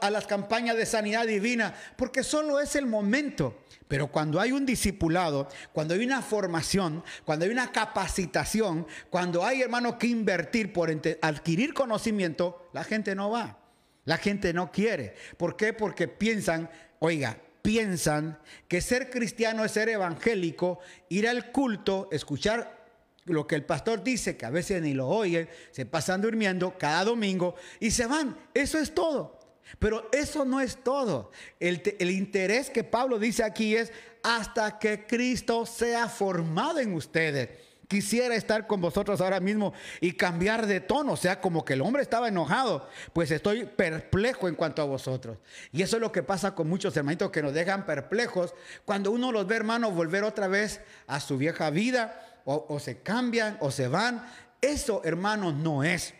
a 0.00 0.10
las 0.10 0.26
campañas 0.26 0.76
de 0.76 0.84
sanidad 0.84 1.26
divina, 1.26 1.74
porque 1.96 2.24
solo 2.24 2.58
es 2.58 2.74
el 2.74 2.86
momento. 2.86 3.54
Pero 3.88 4.08
cuando 4.08 4.38
hay 4.38 4.52
un 4.52 4.66
discipulado, 4.66 5.48
cuando 5.72 5.94
hay 5.94 6.04
una 6.04 6.20
formación, 6.20 7.02
cuando 7.24 7.46
hay 7.46 7.50
una 7.50 7.72
capacitación, 7.72 8.86
cuando 9.08 9.44
hay, 9.44 9.62
hermano, 9.62 9.98
que 9.98 10.06
invertir 10.06 10.72
por 10.72 10.90
adquirir 11.22 11.72
conocimiento, 11.72 12.68
la 12.74 12.84
gente 12.84 13.14
no 13.14 13.30
va. 13.30 13.58
La 14.04 14.18
gente 14.18 14.52
no 14.52 14.70
quiere. 14.70 15.14
¿Por 15.36 15.56
qué? 15.56 15.72
Porque 15.72 16.06
piensan, 16.06 16.70
oiga, 16.98 17.38
piensan 17.62 18.38
que 18.66 18.80
ser 18.80 19.10
cristiano 19.10 19.64
es 19.64 19.72
ser 19.72 19.88
evangélico, 19.88 20.80
ir 21.08 21.28
al 21.28 21.50
culto, 21.50 22.08
escuchar 22.12 22.86
lo 23.24 23.46
que 23.46 23.54
el 23.54 23.64
pastor 23.64 24.02
dice, 24.02 24.36
que 24.36 24.46
a 24.46 24.50
veces 24.50 24.82
ni 24.82 24.94
lo 24.94 25.08
oyen, 25.08 25.48
se 25.70 25.86
pasan 25.86 26.22
durmiendo 26.22 26.76
cada 26.78 27.04
domingo 27.04 27.54
y 27.80 27.90
se 27.90 28.06
van. 28.06 28.36
Eso 28.54 28.78
es 28.78 28.94
todo. 28.94 29.37
Pero 29.78 30.08
eso 30.12 30.44
no 30.44 30.60
es 30.60 30.76
todo. 30.82 31.30
El, 31.60 32.10
interés 32.10 32.70
que 32.70 32.84
Pablo 32.84 33.18
dice 33.18 33.44
aquí 33.44 33.76
es 33.76 33.92
hasta 34.22 34.78
que 34.78 35.06
Cristo 35.06 35.66
sea 35.66 36.08
formado 36.08 36.78
en 36.78 36.94
ustedes. 36.94 37.50
Quisiera 37.86 38.34
estar 38.34 38.66
con 38.66 38.82
vosotros 38.82 39.20
ahora 39.22 39.40
mismo 39.40 39.72
y 40.00 40.12
cambiar 40.12 40.66
de 40.66 40.80
tono, 40.80 41.12
o 41.12 41.16
sea, 41.16 41.40
como 41.40 41.64
que 41.64 41.72
el 41.72 41.80
hombre 41.80 42.02
estaba 42.02 42.28
enojado, 42.28 42.86
pues 43.14 43.30
estoy 43.30 43.64
perplejo 43.64 44.46
en 44.46 44.56
cuanto 44.56 44.82
a 44.82 44.84
vosotros. 44.84 45.38
Y 45.72 45.80
eso 45.80 45.96
es 45.96 46.02
lo 46.02 46.12
que 46.12 46.22
pasa 46.22 46.54
con 46.54 46.68
muchos 46.68 46.94
hermanitos 46.98 47.30
que 47.30 47.42
nos 47.42 47.54
dejan 47.54 47.86
perplejos 47.86 48.54
cuando 48.84 49.10
uno 49.10 49.32
los 49.32 49.46
ve, 49.46 49.56
hermanos, 49.56 49.94
volver 49.94 50.24
otra 50.24 50.48
vez 50.48 50.82
a 51.06 51.18
su 51.18 51.38
vieja 51.38 51.70
vida, 51.70 52.42
o, 52.44 52.66
o 52.68 52.78
se 52.78 52.98
cambian, 53.00 53.56
o 53.60 53.70
se 53.70 53.88
van. 53.88 54.26
Eso, 54.60 55.00
hermanos, 55.04 55.54
no 55.54 55.82
es. 55.82 56.12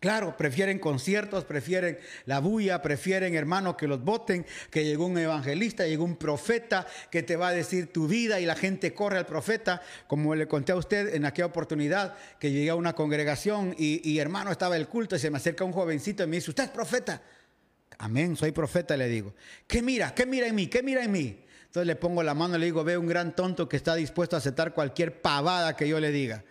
Claro, 0.00 0.36
prefieren 0.36 0.78
conciertos, 0.78 1.44
prefieren 1.44 1.98
la 2.24 2.38
bulla, 2.38 2.80
prefieren, 2.80 3.34
hermano, 3.34 3.76
que 3.76 3.88
los 3.88 4.04
voten, 4.04 4.46
que 4.70 4.84
llegó 4.84 5.06
un 5.06 5.18
evangelista, 5.18 5.88
llegó 5.88 6.04
un 6.04 6.14
profeta 6.14 6.86
que 7.10 7.24
te 7.24 7.34
va 7.34 7.48
a 7.48 7.52
decir 7.52 7.92
tu 7.92 8.06
vida 8.06 8.38
y 8.38 8.46
la 8.46 8.54
gente 8.54 8.94
corre 8.94 9.18
al 9.18 9.26
profeta, 9.26 9.82
como 10.06 10.36
le 10.36 10.46
conté 10.46 10.70
a 10.70 10.76
usted 10.76 11.14
en 11.16 11.24
aquella 11.24 11.46
oportunidad 11.46 12.14
que 12.38 12.52
llegué 12.52 12.70
a 12.70 12.76
una 12.76 12.92
congregación 12.92 13.74
y, 13.76 14.08
y 14.08 14.20
hermano 14.20 14.52
estaba 14.52 14.76
el 14.76 14.86
culto 14.86 15.16
y 15.16 15.18
se 15.18 15.30
me 15.30 15.38
acerca 15.38 15.64
un 15.64 15.72
jovencito 15.72 16.22
y 16.22 16.28
me 16.28 16.36
dice, 16.36 16.50
usted 16.50 16.64
es 16.64 16.70
profeta. 16.70 17.20
Amén, 17.98 18.36
soy 18.36 18.52
profeta, 18.52 18.96
le 18.96 19.08
digo. 19.08 19.34
¿Qué 19.66 19.82
mira? 19.82 20.14
¿Qué 20.14 20.26
mira 20.26 20.46
en 20.46 20.54
mí? 20.54 20.68
¿Qué 20.68 20.84
mira 20.84 21.02
en 21.02 21.10
mí? 21.10 21.44
Entonces 21.64 21.88
le 21.88 21.96
pongo 21.96 22.22
la 22.22 22.34
mano 22.34 22.56
y 22.56 22.60
le 22.60 22.66
digo, 22.66 22.84
ve 22.84 22.96
un 22.96 23.08
gran 23.08 23.34
tonto 23.34 23.68
que 23.68 23.76
está 23.76 23.96
dispuesto 23.96 24.36
a 24.36 24.38
aceptar 24.38 24.72
cualquier 24.72 25.20
pavada 25.20 25.74
que 25.74 25.88
yo 25.88 25.98
le 25.98 26.12
diga. 26.12 26.44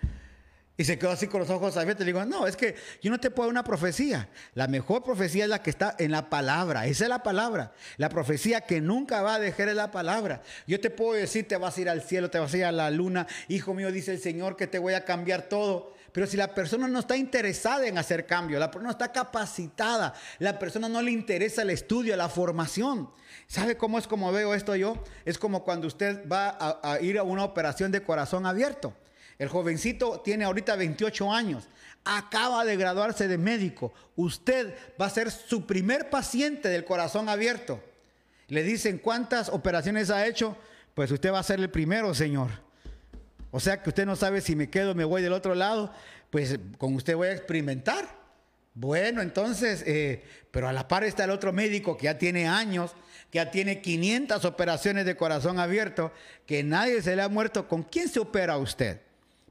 Y 0.80 0.84
se 0.84 1.00
quedó 1.00 1.10
así 1.10 1.26
con 1.26 1.40
los 1.40 1.50
ojos 1.50 1.76
abiertos. 1.76 2.06
Le 2.06 2.14
digo, 2.14 2.24
no, 2.24 2.46
es 2.46 2.56
que 2.56 2.76
yo 3.02 3.10
no 3.10 3.20
te 3.20 3.32
puedo 3.32 3.48
dar 3.48 3.52
una 3.52 3.64
profecía. 3.64 4.30
La 4.54 4.68
mejor 4.68 5.04
profecía 5.04 5.46
es 5.46 5.50
la 5.50 5.64
que 5.64 5.72
está 5.72 5.96
en 5.98 6.12
la 6.12 6.30
palabra. 6.30 6.86
Esa 6.86 7.06
es 7.06 7.10
la 7.10 7.24
palabra. 7.24 7.74
La 7.98 8.10
profecía 8.10 8.62
que 8.62 8.80
nunca 8.80 9.24
va 9.24 9.36
a 9.36 9.40
dejar 9.40 9.70
es 9.70 9.76
la 9.76 9.90
palabra. 9.90 10.44
Yo 10.68 10.80
te 10.80 10.92
puedo 10.92 11.14
decir, 11.14 11.48
te 11.48 11.58
vas 11.58 11.76
a 11.76 11.82
ir 11.82 11.90
al 11.90 12.04
cielo, 12.04 12.30
te 12.30 12.38
vas 12.38 12.54
a 12.54 12.58
ir 12.58 12.66
a 12.66 12.72
la 12.72 12.92
luna. 12.92 13.26
Hijo 13.48 13.74
mío, 13.74 13.92
dice 13.92 14.12
el 14.12 14.20
Señor 14.20 14.56
que 14.56 14.68
te 14.68 14.78
voy 14.78 14.94
a 14.94 15.04
cambiar 15.04 15.50
todo. 15.50 15.96
Pero 16.12 16.28
si 16.28 16.38
la 16.38 16.54
persona 16.54 16.88
no 16.88 17.00
está 17.00 17.18
interesada 17.18 17.88
en 17.88 17.98
hacer 17.98 18.28
cambio, 18.28 18.60
la 18.60 18.70
persona 18.70 18.86
no 18.86 18.92
está 18.92 19.12
capacitada, 19.12 20.14
la 20.40 20.60
persona 20.60 20.88
no 20.88 21.02
le 21.02 21.12
interesa 21.12 21.64
el 21.64 21.72
estudio, 21.72 22.16
la 22.16 22.30
formación. 22.30 23.10
¿Sabe 23.48 23.78
cómo 23.78 23.98
es 23.98 24.08
como 24.08 24.32
veo 24.32 24.54
esto 24.54 24.76
yo? 24.76 25.04
Es 25.26 25.40
como 25.40 25.64
cuando 25.64 25.88
usted 25.88 26.28
va 26.28 26.50
a, 26.50 26.94
a 26.94 27.02
ir 27.02 27.18
a 27.18 27.24
una 27.24 27.44
operación 27.44 27.92
de 27.92 28.04
corazón 28.04 28.46
abierto. 28.46 28.94
El 29.40 29.50
jovencito 29.50 30.22
tiene 30.22 30.46
ahorita 30.46 30.76
28 30.76 31.32
años, 31.32 31.68
acaba 32.04 32.66
de 32.66 32.76
graduarse 32.76 33.28
de 33.28 33.38
médico. 33.38 33.94
Usted 34.16 34.74
va 35.00 35.06
a 35.06 35.12
ser 35.12 35.30
su 35.30 35.68
primer 35.68 36.10
paciente 36.10 36.70
del 36.70 36.86
corazón 36.86 37.30
abierto. 37.30 37.84
Le 38.48 38.64
dicen 38.64 38.98
cuántas 38.98 39.50
operaciones 39.50 40.10
ha 40.10 40.26
hecho, 40.26 40.58
pues 40.96 41.12
usted 41.12 41.32
va 41.32 41.40
a 41.40 41.44
ser 41.44 41.60
el 41.60 41.70
primero, 41.70 42.14
señor. 42.14 42.50
O 43.52 43.60
sea 43.60 43.82
que 43.82 43.90
usted 43.90 44.06
no 44.06 44.16
sabe 44.16 44.42
si 44.42 44.56
me 44.56 44.70
quedo, 44.70 44.96
me 44.96 45.04
voy 45.04 45.22
del 45.22 45.34
otro 45.34 45.54
lado, 45.54 45.92
pues 46.30 46.58
con 46.78 46.96
usted 46.96 47.16
voy 47.16 47.28
a 47.28 47.34
experimentar. 47.34 48.08
Bueno, 48.74 49.22
entonces, 49.22 49.84
eh, 49.88 50.24
pero 50.52 50.68
a 50.68 50.74
la 50.74 50.88
par 50.88 51.04
está 51.04 51.24
el 51.24 51.32
otro 51.32 51.52
médico 51.52 51.98
que 51.98 52.06
ya 52.06 52.18
tiene 52.18 52.48
años, 52.48 52.96
que 53.32 53.38
ya 53.38 53.52
tiene 53.52 53.82
500 53.82 54.46
operaciones 54.46 55.06
de 55.06 55.18
corazón 55.18 55.60
abierto, 55.60 56.12
que 56.46 56.64
nadie 56.64 57.02
se 57.02 57.16
le 57.16 57.24
ha 57.24 57.30
muerto. 57.30 57.68
¿Con 57.68 57.84
quién 57.84 58.08
se 58.08 58.20
opera 58.20 58.58
usted? 58.58 59.02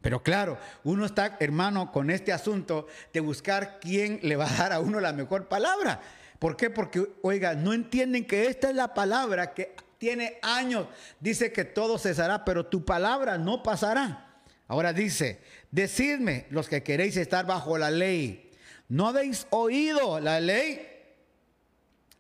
Pero 0.07 0.23
claro, 0.23 0.57
uno 0.85 1.05
está, 1.05 1.37
hermano, 1.41 1.91
con 1.91 2.13
este 2.13 2.33
asunto 2.33 2.87
de 3.13 3.19
buscar 3.19 3.81
quién 3.81 4.21
le 4.23 4.37
va 4.37 4.49
a 4.49 4.57
dar 4.57 4.73
a 4.73 4.79
uno 4.79 5.01
la 5.01 5.13
mejor 5.13 5.49
palabra. 5.49 6.01
¿Por 6.39 6.57
qué? 6.57 6.71
Porque, 6.71 7.05
oiga, 7.23 7.55
no 7.55 7.73
entienden 7.73 8.25
que 8.25 8.47
esta 8.47 8.71
es 8.71 8.77
la 8.77 8.95
palabra 8.95 9.53
que 9.53 9.75
tiene 9.99 10.39
años. 10.43 10.87
Dice 11.19 11.51
que 11.51 11.65
todo 11.65 11.99
cesará, 11.99 12.45
pero 12.45 12.67
tu 12.67 12.85
palabra 12.85 13.37
no 13.37 13.65
pasará. 13.65 14.45
Ahora 14.69 14.93
dice, 14.93 15.41
decidme 15.73 16.47
los 16.51 16.69
que 16.69 16.85
queréis 16.85 17.17
estar 17.17 17.45
bajo 17.45 17.77
la 17.77 17.91
ley. 17.91 18.53
¿No 18.89 19.09
habéis 19.09 19.49
oído 19.51 20.21
la 20.21 20.39
ley? 20.39 20.87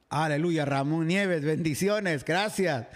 Aleluya, 0.08 0.64
Ramón 0.64 1.06
Nieves, 1.06 1.44
bendiciones, 1.44 2.24
gracias. 2.24 2.88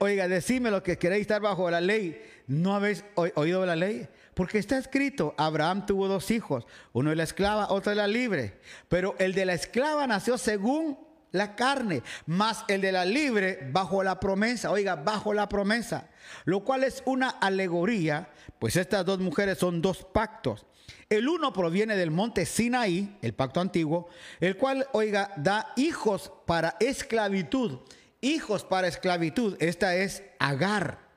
Oiga, 0.00 0.26
decidme 0.26 0.72
los 0.72 0.82
que 0.82 0.98
queréis 0.98 1.20
estar 1.20 1.40
bajo 1.40 1.70
la 1.70 1.80
ley. 1.80 2.20
¿No 2.50 2.74
habéis 2.74 3.04
oído 3.14 3.64
la 3.64 3.76
ley? 3.76 4.08
Porque 4.34 4.58
está 4.58 4.76
escrito, 4.76 5.36
Abraham 5.38 5.86
tuvo 5.86 6.08
dos 6.08 6.32
hijos, 6.32 6.66
uno 6.92 7.10
de 7.10 7.14
la 7.14 7.22
esclava, 7.22 7.70
otro 7.70 7.90
de 7.90 7.96
la 7.96 8.08
libre. 8.08 8.58
Pero 8.88 9.14
el 9.20 9.34
de 9.34 9.44
la 9.44 9.52
esclava 9.52 10.04
nació 10.08 10.36
según 10.36 10.98
la 11.30 11.54
carne, 11.54 12.02
más 12.26 12.64
el 12.66 12.80
de 12.80 12.90
la 12.90 13.04
libre 13.04 13.70
bajo 13.70 14.02
la 14.02 14.18
promesa, 14.18 14.72
oiga, 14.72 14.96
bajo 14.96 15.32
la 15.32 15.48
promesa, 15.48 16.10
lo 16.44 16.64
cual 16.64 16.82
es 16.82 17.04
una 17.06 17.28
alegoría, 17.28 18.30
pues 18.58 18.74
estas 18.74 19.06
dos 19.06 19.20
mujeres 19.20 19.56
son 19.56 19.80
dos 19.80 20.04
pactos. 20.12 20.66
El 21.08 21.28
uno 21.28 21.52
proviene 21.52 21.94
del 21.94 22.10
monte 22.10 22.46
Sinaí, 22.46 23.16
el 23.22 23.32
pacto 23.32 23.60
antiguo, 23.60 24.08
el 24.40 24.56
cual, 24.56 24.88
oiga, 24.90 25.32
da 25.36 25.72
hijos 25.76 26.32
para 26.46 26.74
esclavitud, 26.80 27.78
hijos 28.20 28.64
para 28.64 28.88
esclavitud, 28.88 29.56
esta 29.60 29.94
es 29.94 30.24
Agar 30.40 31.09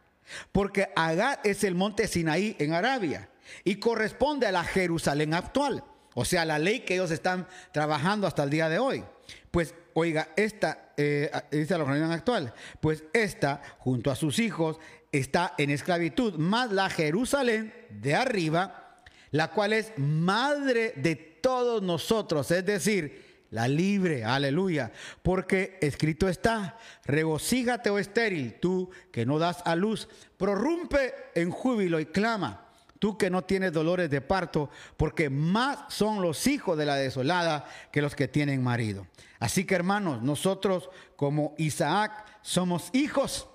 porque 0.52 0.90
Agar 0.96 1.40
es 1.44 1.64
el 1.64 1.76
monte 1.76 2.08
Sinaí 2.08 2.56
en 2.60 2.74
Arabia 2.74 3.30
y 3.64 3.76
corresponde 3.76 4.48
a 4.48 4.52
la 4.52 4.64
Jerusalén 4.64 5.34
actual, 5.34 5.84
o 6.16 6.26
sea, 6.26 6.46
la 6.46 6.60
ley 6.60 6.82
que 6.82 6.96
ellos 6.96 7.12
están 7.12 7.48
trabajando 7.72 8.28
hasta 8.28 8.44
el 8.44 8.50
día 8.50 8.70
de 8.70 8.80
hoy. 8.80 9.04
Pues, 9.52 9.76
oiga, 9.94 10.30
esta, 10.36 10.94
eh, 10.98 11.32
dice 11.52 11.78
la 11.78 11.84
organización 11.84 12.12
actual, 12.12 12.54
pues 12.80 13.04
esta, 13.14 13.62
junto 13.80 14.12
a 14.12 14.16
sus 14.16 14.40
hijos, 14.40 14.80
está 15.12 15.54
en 15.58 15.70
esclavitud, 15.70 16.36
más 16.36 16.72
la 16.72 16.90
Jerusalén 16.90 17.74
de 17.90 18.16
arriba, 18.16 19.04
la 19.32 19.52
cual 19.52 19.74
es 19.74 19.92
madre 19.98 20.94
de 20.96 21.16
todos 21.16 21.82
nosotros, 21.82 22.50
es 22.52 22.66
decir, 22.66 23.23
la 23.54 23.68
libre, 23.68 24.26
aleluya, 24.26 24.92
porque 25.22 25.78
escrito 25.80 26.28
está, 26.28 26.76
regocíjate 27.06 27.92
oh 27.92 28.00
estéril, 28.00 28.60
tú 28.60 28.90
que 29.12 29.28
no 29.28 29.38
das 29.38 29.62
a 29.66 29.76
luz, 29.76 30.10
prorrumpe 30.38 31.14
en 31.36 31.52
júbilo 31.52 32.00
y 32.00 32.08
clama, 32.08 32.68
tú 32.98 33.16
que 33.16 33.30
no 33.30 33.44
tienes 33.44 33.72
dolores 33.72 34.10
de 34.10 34.22
parto, 34.22 34.72
porque 34.98 35.30
más 35.30 35.94
son 35.94 36.24
los 36.24 36.48
hijos 36.48 36.80
de 36.80 36.88
la 36.88 36.96
desolada 36.96 37.68
que 37.92 38.02
los 38.02 38.16
que 38.16 38.28
tienen 38.28 38.64
marido. 38.64 39.06
Así 39.38 39.66
que 39.66 39.76
hermanos, 39.76 40.24
nosotros 40.24 40.90
como 41.16 41.54
Isaac 41.60 42.26
somos 42.42 42.90
hijos 42.92 43.48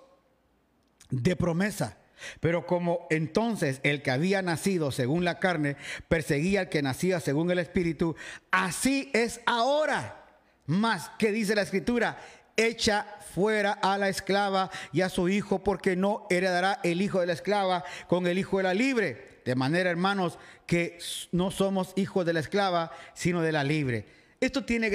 de 1.11 1.35
promesa. 1.35 1.98
Pero 2.41 2.67
como 2.67 3.07
entonces 3.11 3.81
el 3.83 4.03
que 4.03 4.11
había 4.11 4.43
nacido 4.43 4.91
según 4.91 5.25
la 5.25 5.39
carne 5.39 5.77
perseguía 6.09 6.61
al 6.61 6.69
que 6.69 6.83
nacía 6.83 7.21
según 7.21 7.51
el 7.51 7.59
espíritu, 7.59 8.17
así 8.51 9.11
es 9.15 9.41
ahora. 9.47 10.25
Más 10.67 11.11
que 11.19 11.33
dice 11.33 11.55
la 11.55 11.63
escritura, 11.63 12.19
echa 12.57 13.07
fuera 13.35 13.73
a 13.73 13.97
la 13.97 14.09
esclava 14.09 14.71
y 14.93 15.01
a 15.01 15.09
su 15.09 15.29
hijo, 15.29 15.63
porque 15.63 15.97
no 15.97 16.27
heredará 16.29 16.81
el 16.83 17.01
hijo 17.01 17.21
de 17.21 17.27
la 17.27 17.33
esclava 17.33 17.85
con 18.09 18.27
el 18.27 18.39
hijo 18.39 18.59
de 18.59 18.65
la 18.65 18.75
libre. 18.75 19.41
De 19.45 19.55
manera, 19.55 19.89
hermanos, 19.89 20.39
que 20.67 20.99
no 21.33 21.51
somos 21.51 21.95
hijos 21.97 22.27
de 22.27 22.35
la 22.35 22.41
esclava, 22.41 22.93
sino 23.15 23.41
de 23.41 23.53
la 23.53 23.65
libre. 23.65 24.07
Esto 24.41 24.65
tiene 24.65 24.91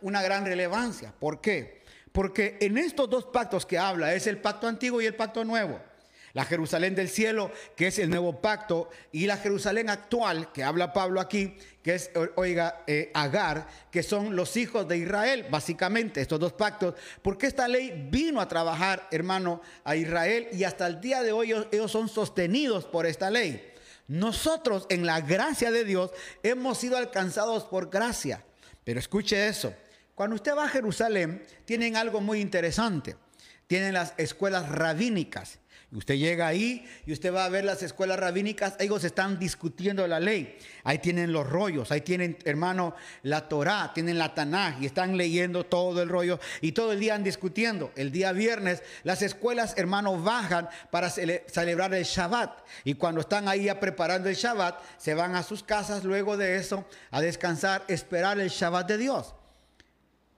una 0.00 0.22
gran 0.22 0.46
relevancia. 0.46 1.12
¿Por 1.18 1.40
qué? 1.40 1.82
Porque 2.12 2.56
en 2.60 2.78
estos 2.78 3.10
dos 3.10 3.26
pactos 3.26 3.66
que 3.66 3.78
habla, 3.78 4.14
es 4.14 4.26
el 4.26 4.38
pacto 4.38 4.66
antiguo 4.66 5.00
y 5.00 5.06
el 5.06 5.14
pacto 5.14 5.44
nuevo. 5.44 5.80
La 6.32 6.44
Jerusalén 6.44 6.94
del 6.94 7.08
cielo, 7.08 7.50
que 7.76 7.88
es 7.88 7.98
el 7.98 8.10
nuevo 8.10 8.40
pacto, 8.40 8.88
y 9.12 9.26
la 9.26 9.36
Jerusalén 9.36 9.90
actual, 9.90 10.52
que 10.52 10.62
habla 10.62 10.92
Pablo 10.92 11.20
aquí, 11.20 11.56
que 11.82 11.94
es, 11.94 12.10
oiga, 12.36 12.84
eh, 12.86 13.10
Agar, 13.14 13.66
que 13.90 14.02
son 14.02 14.36
los 14.36 14.56
hijos 14.56 14.86
de 14.86 14.98
Israel, 14.98 15.46
básicamente, 15.50 16.20
estos 16.20 16.38
dos 16.38 16.52
pactos, 16.52 16.94
porque 17.22 17.46
esta 17.46 17.66
ley 17.66 18.08
vino 18.10 18.40
a 18.40 18.48
trabajar, 18.48 19.08
hermano, 19.10 19.60
a 19.84 19.96
Israel 19.96 20.48
y 20.52 20.64
hasta 20.64 20.86
el 20.86 21.00
día 21.00 21.22
de 21.22 21.32
hoy 21.32 21.52
ellos 21.72 21.90
son 21.90 22.08
sostenidos 22.08 22.84
por 22.84 23.06
esta 23.06 23.30
ley. 23.30 23.70
Nosotros, 24.06 24.86
en 24.88 25.06
la 25.06 25.20
gracia 25.20 25.70
de 25.70 25.84
Dios, 25.84 26.10
hemos 26.42 26.78
sido 26.78 26.96
alcanzados 26.96 27.64
por 27.64 27.90
gracia. 27.90 28.44
Pero 28.82 28.98
escuche 28.98 29.46
eso, 29.46 29.72
cuando 30.16 30.34
usted 30.34 30.56
va 30.56 30.64
a 30.64 30.68
Jerusalén, 30.68 31.44
tienen 31.64 31.96
algo 31.96 32.20
muy 32.20 32.40
interesante. 32.40 33.16
Tienen 33.66 33.94
las 33.94 34.14
escuelas 34.16 34.68
rabínicas. 34.68 35.60
Usted 35.92 36.14
llega 36.14 36.46
ahí 36.46 36.86
y 37.04 37.12
usted 37.12 37.34
va 37.34 37.44
a 37.44 37.48
ver 37.48 37.64
las 37.64 37.82
escuelas 37.82 38.16
rabínicas, 38.16 38.76
ellos 38.78 39.02
están 39.02 39.40
discutiendo 39.40 40.06
la 40.06 40.20
ley. 40.20 40.56
Ahí 40.84 41.00
tienen 41.00 41.32
los 41.32 41.48
rollos, 41.48 41.90
ahí 41.90 42.02
tienen, 42.02 42.38
hermano, 42.44 42.94
la 43.24 43.48
Torá, 43.48 43.90
tienen 43.92 44.16
la 44.16 44.32
Tanaj 44.32 44.80
y 44.80 44.86
están 44.86 45.16
leyendo 45.16 45.66
todo 45.66 46.00
el 46.00 46.08
rollo 46.08 46.38
y 46.60 46.70
todo 46.70 46.92
el 46.92 47.00
día 47.00 47.16
han 47.16 47.24
discutiendo. 47.24 47.90
El 47.96 48.12
día 48.12 48.30
viernes 48.30 48.84
las 49.02 49.22
escuelas, 49.22 49.74
hermano, 49.76 50.22
bajan 50.22 50.68
para 50.92 51.10
celebrar 51.10 51.92
el 51.92 52.04
Shabbat 52.04 52.64
y 52.84 52.94
cuando 52.94 53.22
están 53.22 53.48
ahí 53.48 53.68
preparando 53.80 54.28
el 54.28 54.36
Shabbat, 54.36 54.80
se 54.96 55.14
van 55.14 55.34
a 55.34 55.42
sus 55.42 55.64
casas 55.64 56.04
luego 56.04 56.36
de 56.36 56.54
eso 56.56 56.84
a 57.10 57.20
descansar, 57.20 57.82
esperar 57.88 58.38
el 58.38 58.50
Shabbat 58.50 58.86
de 58.86 58.98
Dios. 58.98 59.34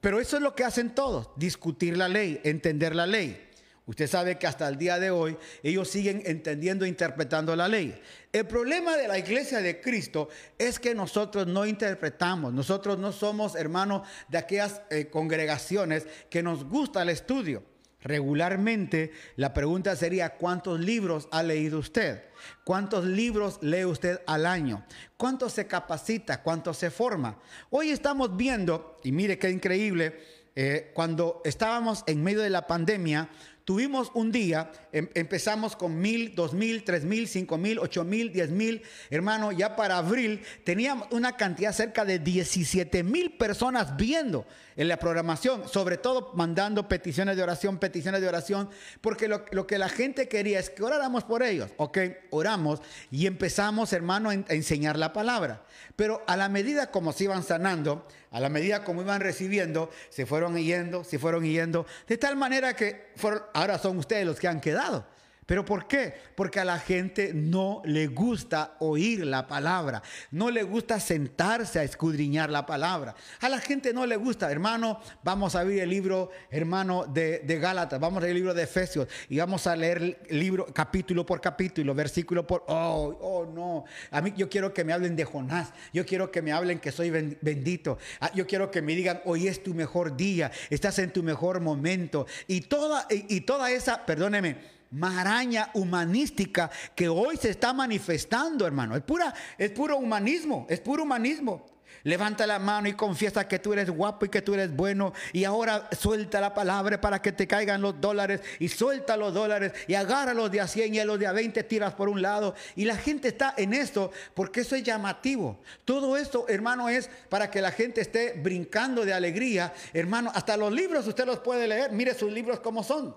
Pero 0.00 0.18
eso 0.18 0.36
es 0.36 0.42
lo 0.42 0.54
que 0.54 0.64
hacen 0.64 0.94
todos, 0.94 1.28
discutir 1.36 1.98
la 1.98 2.08
ley, 2.08 2.40
entender 2.42 2.94
la 2.94 3.06
ley. 3.06 3.51
Usted 3.84 4.06
sabe 4.06 4.38
que 4.38 4.46
hasta 4.46 4.68
el 4.68 4.78
día 4.78 5.00
de 5.00 5.10
hoy 5.10 5.36
ellos 5.62 5.88
siguen 5.88 6.22
entendiendo 6.24 6.84
e 6.84 6.88
interpretando 6.88 7.56
la 7.56 7.66
ley. 7.66 8.00
El 8.32 8.46
problema 8.46 8.96
de 8.96 9.08
la 9.08 9.18
iglesia 9.18 9.60
de 9.60 9.80
Cristo 9.80 10.28
es 10.56 10.78
que 10.78 10.94
nosotros 10.94 11.48
no 11.48 11.66
interpretamos, 11.66 12.52
nosotros 12.52 12.98
no 12.98 13.10
somos 13.10 13.56
hermanos 13.56 14.06
de 14.28 14.38
aquellas 14.38 14.82
eh, 14.90 15.06
congregaciones 15.06 16.06
que 16.30 16.42
nos 16.44 16.64
gusta 16.64 17.02
el 17.02 17.08
estudio. 17.08 17.64
regularmente, 18.04 19.12
la 19.36 19.54
pregunta 19.54 19.94
sería, 19.94 20.30
¿cuántos 20.36 20.80
libros 20.80 21.28
ha 21.30 21.42
leído 21.42 21.78
usted? 21.78 22.24
¿Cuántos 22.64 23.04
libros 23.04 23.58
lee 23.62 23.84
usted 23.84 24.20
al 24.26 24.44
año? 24.46 24.84
¿Cuánto 25.16 25.48
se 25.48 25.68
capacita? 25.68 26.42
¿Cuánto 26.42 26.74
se 26.74 26.90
forma? 26.90 27.38
Hoy 27.70 27.90
estamos 27.90 28.36
viendo, 28.36 28.96
y 29.04 29.12
mire 29.12 29.38
qué 29.38 29.50
increíble, 29.50 30.18
eh, 30.54 30.90
cuando 30.94 31.40
estábamos 31.44 32.04
en 32.06 32.22
medio 32.22 32.40
de 32.40 32.50
la 32.50 32.66
pandemia, 32.66 33.30
Tuvimos 33.64 34.10
un 34.14 34.32
día, 34.32 34.72
em, 34.90 35.08
empezamos 35.14 35.76
con 35.76 36.00
mil, 36.00 36.34
dos 36.34 36.52
mil, 36.52 36.82
tres 36.82 37.04
mil, 37.04 37.28
cinco 37.28 37.58
mil, 37.58 37.78
ocho 37.78 38.02
mil, 38.02 38.32
diez 38.32 38.50
mil. 38.50 38.82
Hermano, 39.08 39.52
ya 39.52 39.76
para 39.76 39.98
abril 39.98 40.42
teníamos 40.64 41.06
una 41.12 41.36
cantidad 41.36 41.72
cerca 41.72 42.04
de 42.04 42.18
17 42.18 43.04
mil 43.04 43.36
personas 43.36 43.96
viendo 43.96 44.46
en 44.76 44.88
la 44.88 44.96
programación, 44.96 45.68
sobre 45.68 45.96
todo 45.96 46.32
mandando 46.34 46.88
peticiones 46.88 47.36
de 47.36 47.42
oración, 47.42 47.78
peticiones 47.78 48.20
de 48.20 48.28
oración, 48.28 48.70
porque 49.00 49.28
lo, 49.28 49.66
que 49.66 49.78
la 49.78 49.88
gente 49.88 50.28
quería 50.28 50.58
es 50.58 50.70
que 50.70 50.82
oráramos 50.82 51.24
por 51.24 51.42
ellos. 51.42 51.70
Ok, 51.76 51.98
oramos 52.30 52.80
y 53.10 53.26
empezamos, 53.26 53.92
hermano, 53.92 54.30
a 54.30 54.34
enseñar 54.34 54.98
la 54.98 55.12
palabra. 55.12 55.64
Pero 55.96 56.22
a 56.26 56.36
la 56.36 56.48
medida 56.48 56.90
como 56.90 57.12
se 57.12 57.24
iban 57.24 57.42
sanando, 57.42 58.06
a 58.30 58.40
la 58.40 58.48
medida 58.48 58.84
como 58.84 59.02
iban 59.02 59.20
recibiendo, 59.20 59.90
se 60.08 60.26
fueron 60.26 60.56
yendo, 60.56 61.04
se 61.04 61.18
fueron 61.18 61.44
yendo, 61.44 61.86
de 62.08 62.18
tal 62.18 62.36
manera 62.36 62.74
que 62.74 63.12
ahora 63.54 63.78
son 63.78 63.98
ustedes 63.98 64.26
los 64.26 64.38
que 64.38 64.48
han 64.48 64.60
quedado. 64.60 65.11
¿Pero 65.44 65.64
por 65.64 65.88
qué? 65.88 66.14
Porque 66.36 66.60
a 66.60 66.64
la 66.64 66.78
gente 66.78 67.32
no 67.34 67.82
le 67.84 68.06
gusta 68.06 68.76
oír 68.78 69.26
la 69.26 69.48
palabra, 69.48 70.00
no 70.30 70.50
le 70.50 70.62
gusta 70.62 71.00
sentarse 71.00 71.80
a 71.80 71.82
escudriñar 71.82 72.48
la 72.48 72.64
palabra. 72.64 73.16
A 73.40 73.48
la 73.48 73.58
gente 73.58 73.92
no 73.92 74.06
le 74.06 74.14
gusta, 74.16 74.50
hermano, 74.52 75.00
vamos 75.24 75.56
a 75.56 75.60
abrir 75.60 75.80
el 75.80 75.90
libro, 75.90 76.30
hermano, 76.48 77.06
de, 77.06 77.40
de 77.40 77.58
Gálatas, 77.58 77.98
vamos 77.98 78.18
a 78.18 78.20
leer 78.20 78.30
el 78.30 78.36
libro 78.36 78.54
de 78.54 78.62
Efesios 78.62 79.08
y 79.28 79.38
vamos 79.38 79.66
a 79.66 79.74
leer 79.74 80.20
el 80.28 80.38
libro 80.38 80.66
capítulo 80.66 81.26
por 81.26 81.40
capítulo, 81.40 81.92
versículo 81.92 82.46
por... 82.46 82.64
Oh, 82.68 83.18
oh, 83.20 83.46
no, 83.46 83.84
a 84.12 84.20
mí 84.20 84.32
yo 84.36 84.48
quiero 84.48 84.72
que 84.72 84.84
me 84.84 84.92
hablen 84.92 85.16
de 85.16 85.24
Jonás, 85.24 85.72
yo 85.92 86.06
quiero 86.06 86.30
que 86.30 86.40
me 86.40 86.52
hablen 86.52 86.78
que 86.78 86.92
soy 86.92 87.10
bendito, 87.10 87.98
ah, 88.20 88.30
yo 88.32 88.46
quiero 88.46 88.70
que 88.70 88.80
me 88.80 88.94
digan, 88.94 89.20
hoy 89.24 89.48
es 89.48 89.60
tu 89.64 89.74
mejor 89.74 90.16
día, 90.16 90.52
estás 90.70 91.00
en 91.00 91.12
tu 91.12 91.24
mejor 91.24 91.60
momento. 91.60 92.26
Y 92.46 92.60
toda, 92.62 93.08
y 93.10 93.40
toda 93.40 93.72
esa, 93.72 94.06
perdóneme, 94.06 94.81
maraña 94.92 95.70
humanística 95.74 96.70
que 96.94 97.08
hoy 97.08 97.36
se 97.36 97.50
está 97.50 97.72
manifestando, 97.72 98.66
hermano. 98.66 98.96
Es, 98.96 99.02
pura, 99.02 99.34
es 99.58 99.70
puro 99.70 99.96
humanismo, 99.96 100.66
es 100.68 100.80
puro 100.80 101.02
humanismo. 101.02 101.66
Levanta 102.04 102.46
la 102.48 102.58
mano 102.58 102.88
y 102.88 102.94
confiesa 102.94 103.46
que 103.46 103.60
tú 103.60 103.72
eres 103.72 103.88
guapo 103.88 104.26
y 104.26 104.28
que 104.28 104.42
tú 104.42 104.54
eres 104.54 104.74
bueno. 104.74 105.12
Y 105.32 105.44
ahora 105.44 105.88
suelta 105.96 106.40
la 106.40 106.52
palabra 106.52 107.00
para 107.00 107.22
que 107.22 107.30
te 107.30 107.46
caigan 107.46 107.80
los 107.80 108.00
dólares. 108.00 108.40
Y 108.58 108.68
suelta 108.68 109.16
los 109.16 109.32
dólares 109.32 109.72
y 109.86 109.94
agarra 109.94 110.34
los 110.34 110.50
de 110.50 110.60
a 110.60 110.66
100 110.66 110.94
y 110.94 110.98
a 110.98 111.04
los 111.04 111.18
de 111.18 111.28
a 111.28 111.32
20 111.32 111.62
tiras 111.64 111.94
por 111.94 112.08
un 112.08 112.20
lado. 112.20 112.54
Y 112.74 112.86
la 112.86 112.96
gente 112.96 113.28
está 113.28 113.54
en 113.56 113.72
esto 113.72 114.10
porque 114.34 114.62
eso 114.62 114.74
es 114.74 114.82
llamativo. 114.82 115.60
Todo 115.84 116.16
esto, 116.16 116.46
hermano, 116.48 116.88
es 116.88 117.08
para 117.28 117.50
que 117.50 117.60
la 117.60 117.70
gente 117.70 118.00
esté 118.00 118.32
brincando 118.32 119.04
de 119.04 119.12
alegría. 119.12 119.72
Hermano, 119.92 120.32
hasta 120.34 120.56
los 120.56 120.72
libros 120.72 121.06
usted 121.06 121.24
los 121.24 121.38
puede 121.38 121.68
leer. 121.68 121.92
Mire 121.92 122.14
sus 122.14 122.32
libros 122.32 122.58
como 122.58 122.82
son. 122.82 123.14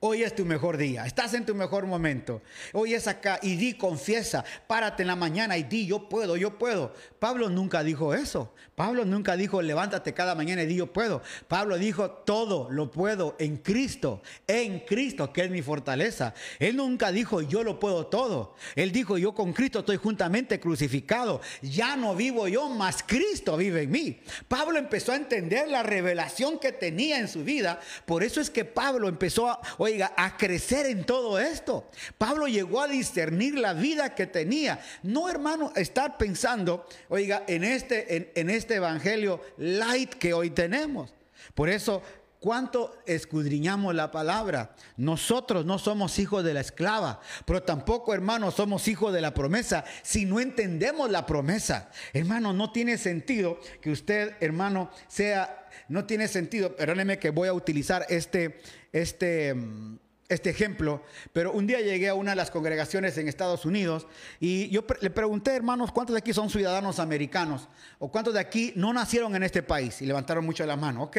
Hoy 0.00 0.22
es 0.22 0.32
tu 0.32 0.44
mejor 0.44 0.76
día, 0.76 1.04
estás 1.06 1.34
en 1.34 1.44
tu 1.44 1.56
mejor 1.56 1.84
momento. 1.84 2.40
Hoy 2.72 2.94
es 2.94 3.08
acá 3.08 3.40
y 3.42 3.56
di, 3.56 3.74
confiesa, 3.74 4.44
párate 4.68 5.02
en 5.02 5.08
la 5.08 5.16
mañana 5.16 5.58
y 5.58 5.64
di, 5.64 5.86
yo 5.88 6.08
puedo, 6.08 6.36
yo 6.36 6.56
puedo. 6.56 6.94
Pablo 7.18 7.48
nunca 7.48 7.82
dijo 7.82 8.14
eso. 8.14 8.54
Pablo 8.76 9.04
nunca 9.04 9.36
dijo, 9.36 9.60
levántate 9.60 10.14
cada 10.14 10.36
mañana 10.36 10.62
y 10.62 10.66
di, 10.66 10.76
yo 10.76 10.92
puedo. 10.92 11.20
Pablo 11.48 11.78
dijo, 11.78 12.12
todo 12.12 12.70
lo 12.70 12.92
puedo 12.92 13.34
en 13.40 13.56
Cristo, 13.56 14.22
en 14.46 14.78
Cristo, 14.86 15.32
que 15.32 15.42
es 15.42 15.50
mi 15.50 15.62
fortaleza. 15.62 16.32
Él 16.60 16.76
nunca 16.76 17.10
dijo, 17.10 17.40
yo 17.42 17.64
lo 17.64 17.80
puedo 17.80 18.06
todo. 18.06 18.54
Él 18.76 18.92
dijo, 18.92 19.18
yo 19.18 19.34
con 19.34 19.52
Cristo 19.52 19.80
estoy 19.80 19.96
juntamente 19.96 20.60
crucificado. 20.60 21.40
Ya 21.60 21.96
no 21.96 22.14
vivo 22.14 22.46
yo, 22.46 22.68
más 22.68 23.02
Cristo 23.02 23.56
vive 23.56 23.82
en 23.82 23.90
mí. 23.90 24.20
Pablo 24.46 24.78
empezó 24.78 25.10
a 25.10 25.16
entender 25.16 25.66
la 25.68 25.82
revelación 25.82 26.60
que 26.60 26.70
tenía 26.70 27.18
en 27.18 27.26
su 27.26 27.42
vida. 27.42 27.80
Por 28.06 28.22
eso 28.22 28.40
es 28.40 28.48
que 28.48 28.64
Pablo 28.64 29.08
empezó 29.08 29.50
a 29.50 29.60
oiga, 29.88 30.12
a 30.16 30.36
crecer 30.36 30.86
en 30.86 31.04
todo 31.04 31.38
esto. 31.38 31.90
Pablo 32.16 32.46
llegó 32.46 32.80
a 32.80 32.88
discernir 32.88 33.58
la 33.58 33.72
vida 33.72 34.14
que 34.14 34.26
tenía. 34.26 34.80
No, 35.02 35.28
hermano, 35.28 35.72
estar 35.76 36.16
pensando, 36.16 36.86
oiga, 37.08 37.44
en 37.46 37.64
este, 37.64 38.32
en, 38.38 38.50
este 38.50 38.76
evangelio 38.76 39.40
light 39.56 40.14
que 40.14 40.34
hoy 40.34 40.50
tenemos. 40.50 41.14
Por 41.54 41.68
eso 41.68 42.02
¿Cuánto 42.40 42.96
escudriñamos 43.04 43.96
la 43.96 44.12
palabra? 44.12 44.76
Nosotros 44.96 45.64
no 45.64 45.80
somos 45.80 46.20
hijos 46.20 46.44
de 46.44 46.54
la 46.54 46.60
esclava, 46.60 47.20
pero 47.44 47.64
tampoco, 47.64 48.14
hermano, 48.14 48.52
somos 48.52 48.86
hijos 48.86 49.12
de 49.12 49.20
la 49.20 49.34
promesa 49.34 49.84
si 50.02 50.24
no 50.24 50.38
entendemos 50.38 51.10
la 51.10 51.26
promesa. 51.26 51.90
Hermano, 52.12 52.52
no 52.52 52.70
tiene 52.70 52.96
sentido 52.96 53.58
que 53.80 53.90
usted, 53.90 54.36
hermano, 54.38 54.88
sea, 55.08 55.67
no 55.88 56.04
tiene 56.04 56.28
sentido, 56.28 56.76
perdóneme 56.76 57.18
que 57.18 57.30
voy 57.30 57.48
a 57.48 57.52
utilizar 57.52 58.06
este, 58.08 58.60
este, 58.92 59.54
mm, 59.54 59.96
este 60.28 60.50
ejemplo, 60.50 61.02
pero 61.32 61.52
un 61.52 61.66
día 61.66 61.80
llegué 61.80 62.08
a 62.10 62.14
una 62.14 62.32
de 62.32 62.36
las 62.36 62.50
congregaciones 62.50 63.16
en 63.16 63.28
Estados 63.28 63.64
Unidos 63.64 64.06
y 64.38 64.68
yo 64.68 64.84
le 65.00 65.08
pregunté, 65.08 65.56
hermanos, 65.56 65.90
¿cuántos 65.90 66.12
de 66.12 66.18
aquí 66.18 66.34
son 66.34 66.50
ciudadanos 66.50 66.98
americanos? 66.98 67.68
¿O 67.98 68.12
cuántos 68.12 68.34
de 68.34 68.40
aquí 68.40 68.72
no 68.76 68.92
nacieron 68.92 69.34
en 69.36 69.42
este 69.42 69.62
país? 69.62 70.02
Y 70.02 70.06
levantaron 70.06 70.44
mucho 70.44 70.66
la 70.66 70.76
mano. 70.76 71.04
Ok, 71.04 71.16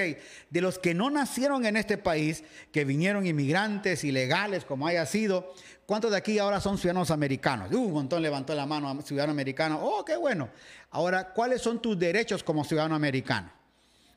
de 0.49 0.61
los 0.61 0.77
que 0.77 0.93
no 0.93 1.09
nacieron 1.09 1.65
en 1.65 1.75
este 1.75 1.97
país, 1.97 2.43
que 2.71 2.85
vinieron 2.85 3.25
inmigrantes 3.25 4.03
ilegales, 4.03 4.63
como 4.63 4.85
haya 4.85 5.07
sido, 5.07 5.53
¿cuántos 5.87 6.11
de 6.11 6.17
aquí 6.17 6.37
ahora 6.37 6.61
son 6.61 6.77
ciudadanos 6.77 7.09
americanos? 7.09 7.71
Uh, 7.71 7.79
un 7.79 7.93
montón 7.93 8.21
levantó 8.21 8.53
la 8.53 8.67
mano, 8.67 9.01
ciudadano 9.01 9.31
americano. 9.31 9.79
Oh, 9.81 10.05
qué 10.05 10.17
bueno. 10.17 10.49
Ahora, 10.91 11.33
¿cuáles 11.33 11.63
son 11.63 11.81
tus 11.81 11.97
derechos 11.97 12.43
como 12.43 12.63
ciudadano 12.63 12.93
americano? 12.93 13.58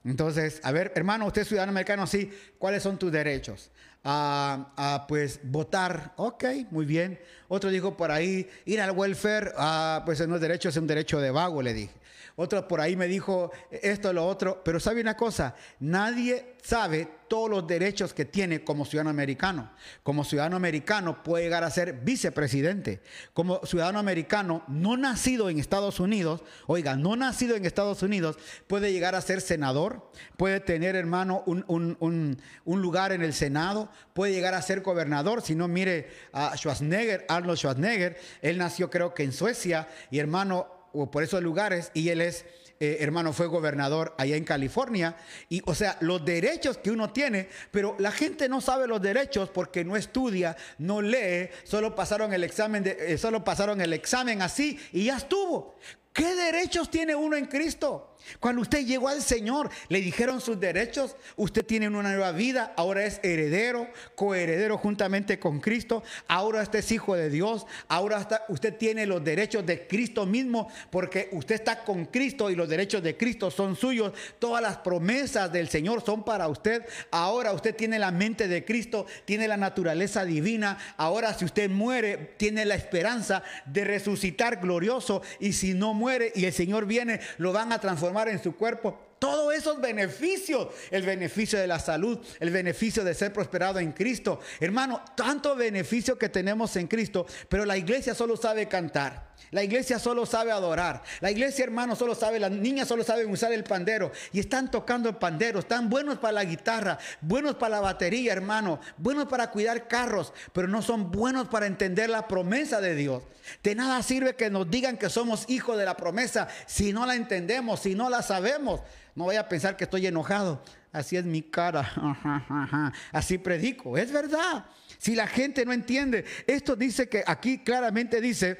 Entonces, 0.05 0.61
a 0.65 0.73
ver, 0.73 0.93
hermano, 0.97 1.27
usted 1.27 1.43
es 1.43 1.49
ciudadano 1.49 1.71
americano, 1.71 2.07
sí, 2.07 2.33
¿cuáles 2.59 2.83
son 2.83 2.99
tus 2.99 3.13
derechos? 3.13 3.71
A, 4.05 4.73
a, 4.77 5.07
pues 5.07 5.41
votar, 5.45 6.13
ok, 6.17 6.45
muy 6.71 6.87
bien. 6.87 7.21
Otro 7.55 7.69
dijo 7.69 7.99
por 7.99 8.11
ahí, 8.11 8.49
ir 8.65 8.81
al 8.81 8.93
welfare, 8.93 9.53
ah, 9.59 10.05
pues 10.07 10.27
no 10.27 10.37
es 10.37 10.41
derecho, 10.41 10.71
es 10.71 10.77
un 10.79 10.87
derecho 10.87 11.21
de 11.21 11.31
vago, 11.31 11.61
le 11.61 11.75
dije. 11.75 11.93
Otro 12.37 12.67
por 12.67 12.81
ahí 12.81 12.97
me 12.97 13.07
dijo 13.07 13.53
esto, 13.71 14.11
lo 14.11 14.27
otro, 14.27 14.63
pero 14.65 14.81
sabe 14.81 15.03
una 15.03 15.19
cosa, 15.19 15.55
nadie 15.79 16.55
sabe 16.63 17.09
todos 17.33 17.49
los 17.49 17.67
derechos 17.67 18.13
que 18.13 18.27
tiene 18.27 18.63
como 18.63 18.85
ciudadano 18.85 19.11
americano. 19.11 19.71
Como 20.03 20.23
ciudadano 20.23 20.55
americano 20.57 21.23
puede 21.23 21.45
llegar 21.45 21.65
a 21.65 21.71
ser 21.71 21.95
vicepresidente. 21.95 23.01
Como 23.33 23.65
ciudadano 23.65 23.99
americano 23.99 24.63
no 24.69 24.97
nacido 24.97 25.49
en 25.49 25.59
Estados 25.59 25.99
Unidos, 25.99 26.43
oiga, 26.67 26.95
no 26.95 27.17
nacido 27.17 27.57
en 27.57 27.65
Estados 27.65 28.03
Unidos, 28.03 28.37
puede 28.67 28.93
llegar 28.93 29.15
a 29.15 29.23
ser 29.23 29.41
senador, 29.41 30.11
puede 30.37 30.61
tener, 30.61 30.95
hermano, 30.95 31.43
un, 31.47 32.37
lugar 32.67 33.13
en 33.13 33.23
el 33.23 33.33
Senado, 33.33 33.91
puede 34.13 34.33
llegar 34.33 34.53
a 34.53 34.63
ser 34.63 34.83
gobernador. 34.83 35.41
Si 35.41 35.55
no, 35.55 35.69
mire 35.69 36.11
a 36.33 36.55
Schwarzenegger, 36.57 37.25
Arnold 37.43 37.59
Schwarzenegger, 37.59 38.19
él 38.41 38.59
nació 38.59 38.89
creo 38.89 39.13
que 39.13 39.23
en 39.23 39.33
Suecia 39.33 39.89
y 40.11 40.19
hermano, 40.19 40.67
o 40.93 41.11
por 41.11 41.23
esos 41.23 41.43
lugares 41.43 41.91
y 41.95 42.09
él 42.09 42.21
es, 42.21 42.45
eh, 42.81 42.99
hermano, 43.01 43.33
fue 43.33 43.47
gobernador 43.47 44.15
allá 44.19 44.37
en 44.37 44.45
California. 44.45 45.17
Y, 45.49 45.63
o 45.67 45.75
sea, 45.75 45.97
los 46.01 46.25
derechos 46.25 46.79
que 46.79 46.91
uno 46.91 47.13
tiene, 47.13 47.49
pero 47.71 47.95
la 47.99 48.11
gente 48.11 48.49
no 48.49 48.61
sabe 48.61 48.89
los 48.89 49.01
derechos 49.01 49.51
porque 49.51 49.85
no 49.85 49.97
estudia, 49.97 50.57
no 50.79 51.01
lee, 51.01 51.49
solo 51.65 51.95
pasaron 51.95 52.33
el 52.33 52.45
examen, 52.45 52.83
de, 52.83 52.97
eh, 52.99 53.19
solo 53.19 53.45
pasaron 53.45 53.81
el 53.81 53.93
examen 53.93 54.43
así 54.43 54.79
y 54.93 55.05
ya 55.05 55.17
estuvo. 55.17 55.77
¿Qué 56.13 56.35
derechos 56.35 56.91
tiene 56.91 57.15
uno 57.15 57.37
en 57.37 57.47
Cristo? 57.47 58.12
Cuando 58.41 58.63
usted 58.63 58.85
llegó 58.87 59.09
al 59.09 59.23
Señor, 59.23 59.71
le 59.89 60.01
dijeron 60.01 60.41
sus 60.41 60.59
derechos, 60.59 61.17
usted 61.37 61.65
tiene 61.65 61.89
una 61.89 62.03
nueva 62.03 62.33
vida, 62.33 62.73
ahora 62.77 63.05
es 63.05 63.21
heredero, 63.23 63.89
coheredero 64.15 64.79
juntamente 64.79 65.39
con 65.39 65.61
Cristo, 65.61 66.03
ahora 66.29 66.63
usted 66.63 66.81
es 66.81 66.93
hijo 66.93 67.15
de 67.15 67.31
Dios, 67.31 67.67
ahora 67.89 68.27
usted 68.49 68.77
tiene 68.77 69.07
los 69.07 69.23
derechos 69.23 69.65
de 69.67 69.87
Cristo 69.87 70.27
mismo, 70.27 70.69
porque 70.91 71.29
usted 71.33 71.57
está 71.57 71.85
con 71.85 72.07
Cristo 72.07 72.51
y 72.51 72.57
los 72.57 72.69
derechos 72.69 73.03
de 73.03 73.17
Cristo 73.17 73.51
son 73.51 73.77
suyos, 73.77 74.13
todas 74.39 74.63
las 74.63 74.79
promesas 74.79 75.53
del 75.53 75.69
Señor 75.69 76.05
son 76.05 76.25
para 76.25 76.49
usted, 76.49 76.85
ahora 77.11 77.53
usted 77.53 77.75
tiene 77.75 77.99
la 77.99 78.11
mente 78.11 78.49
de 78.49 78.65
Cristo, 78.65 79.07
tiene 79.25 79.49
la 79.49 79.57
naturaleza 79.57 80.25
divina, 80.25 80.79
ahora 80.97 81.35
si 81.35 81.45
usted 81.45 81.71
muere, 81.71 82.35
tiene 82.37 82.65
la 82.65 82.75
esperanza 82.75 83.43
de 83.67 83.85
resucitar 83.85 84.61
glorioso 84.61 85.23
y 85.41 85.53
si 85.53 85.75
no 85.75 85.95
muere 85.95 86.33
y 86.35 86.45
el 86.45 86.53
Señor 86.53 86.87
viene, 86.87 87.21
lo 87.39 87.53
van 87.53 87.73
a 87.73 87.79
transformar 87.79 88.12
en 88.29 88.39
su 88.39 88.57
cuerpo 88.57 88.99
Todos 89.23 89.55
esos 89.55 89.81
beneficios, 89.81 90.67
el 90.91 91.05
beneficio 91.05 91.57
de 91.57 91.69
la 91.69 91.79
salud, 91.79 92.19
el 92.41 92.51
beneficio 92.51 93.05
de 93.05 93.15
ser 93.15 93.33
prosperado 93.33 93.79
en 93.79 93.93
Cristo. 93.93 94.41
Hermano, 94.59 95.01
tanto 95.15 95.55
beneficio 95.55 96.19
que 96.19 96.29
tenemos 96.29 96.75
en 96.75 96.89
Cristo, 96.89 97.25
pero 97.49 97.65
la 97.65 97.77
iglesia 97.77 98.17
solo 98.17 98.37
sabe 98.37 98.67
cantar. 98.67 99.31
La 99.53 99.63
iglesia 99.63 100.01
solo 100.01 100.27
sabe 100.27 100.51
adorar. 100.51 101.05
La 101.21 101.31
iglesia, 101.31 101.63
hermano, 101.63 101.95
solo 101.95 102.17
sabe, 102.17 102.41
las 102.41 102.51
niñas 102.51 102.89
solo 102.89 103.05
saben 103.05 103.31
usar 103.31 103.53
el 103.53 103.63
pandero. 103.63 104.11
Y 104.33 104.41
están 104.41 104.73
tocando 104.73 105.09
el 105.09 105.15
pandero. 105.15 105.61
Están 105.61 105.89
buenos 105.89 106.19
para 106.19 106.33
la 106.33 106.45
guitarra, 106.45 106.99
buenos 107.21 107.55
para 107.55 107.77
la 107.77 107.81
batería, 107.81 108.33
hermano. 108.33 108.81
Buenos 108.97 109.27
para 109.27 109.53
cuidar 109.53 109.87
carros, 109.87 110.33
pero 110.53 110.67
no 110.67 110.83
son 110.83 111.13
buenos 111.13 111.47
para 111.47 111.67
entender 111.67 112.11
la 112.11 112.27
promesa 112.27 112.81
de 112.81 112.97
Dios. 112.97 113.23
De 113.63 113.77
nada 113.77 114.03
sirve 114.03 114.35
que 114.35 114.51
nos 114.51 114.69
digan 114.69 114.97
que 114.97 115.11
somos 115.11 115.45
hijos 115.49 115.79
de 115.79 115.85
la 115.85 115.97
promesa 115.97 116.49
si 116.67 116.93
no 116.93 117.07
la 117.07 117.15
entendemos, 117.15 117.81
si 117.81 117.95
no 117.95 118.11
la 118.11 118.23
sabemos. 118.23 118.81
No 119.15 119.25
voy 119.25 119.37
a 119.37 119.49
pensar 119.49 119.77
que 119.77 119.85
estoy 119.85 120.07
enojado. 120.07 120.63
Así 120.93 121.17
es 121.17 121.25
mi 121.25 121.43
cara. 121.43 122.93
Así 123.13 123.39
predico. 123.39 123.97
Es 123.97 124.13
verdad. 124.13 124.67
Si 124.99 125.15
la 125.15 125.27
gente 125.27 125.65
no 125.65 125.73
entiende, 125.73 126.25
esto 126.47 126.77
dice 126.77 127.09
que 127.09 127.25
aquí 127.27 127.59
claramente 127.59 128.21
dice 128.21 128.59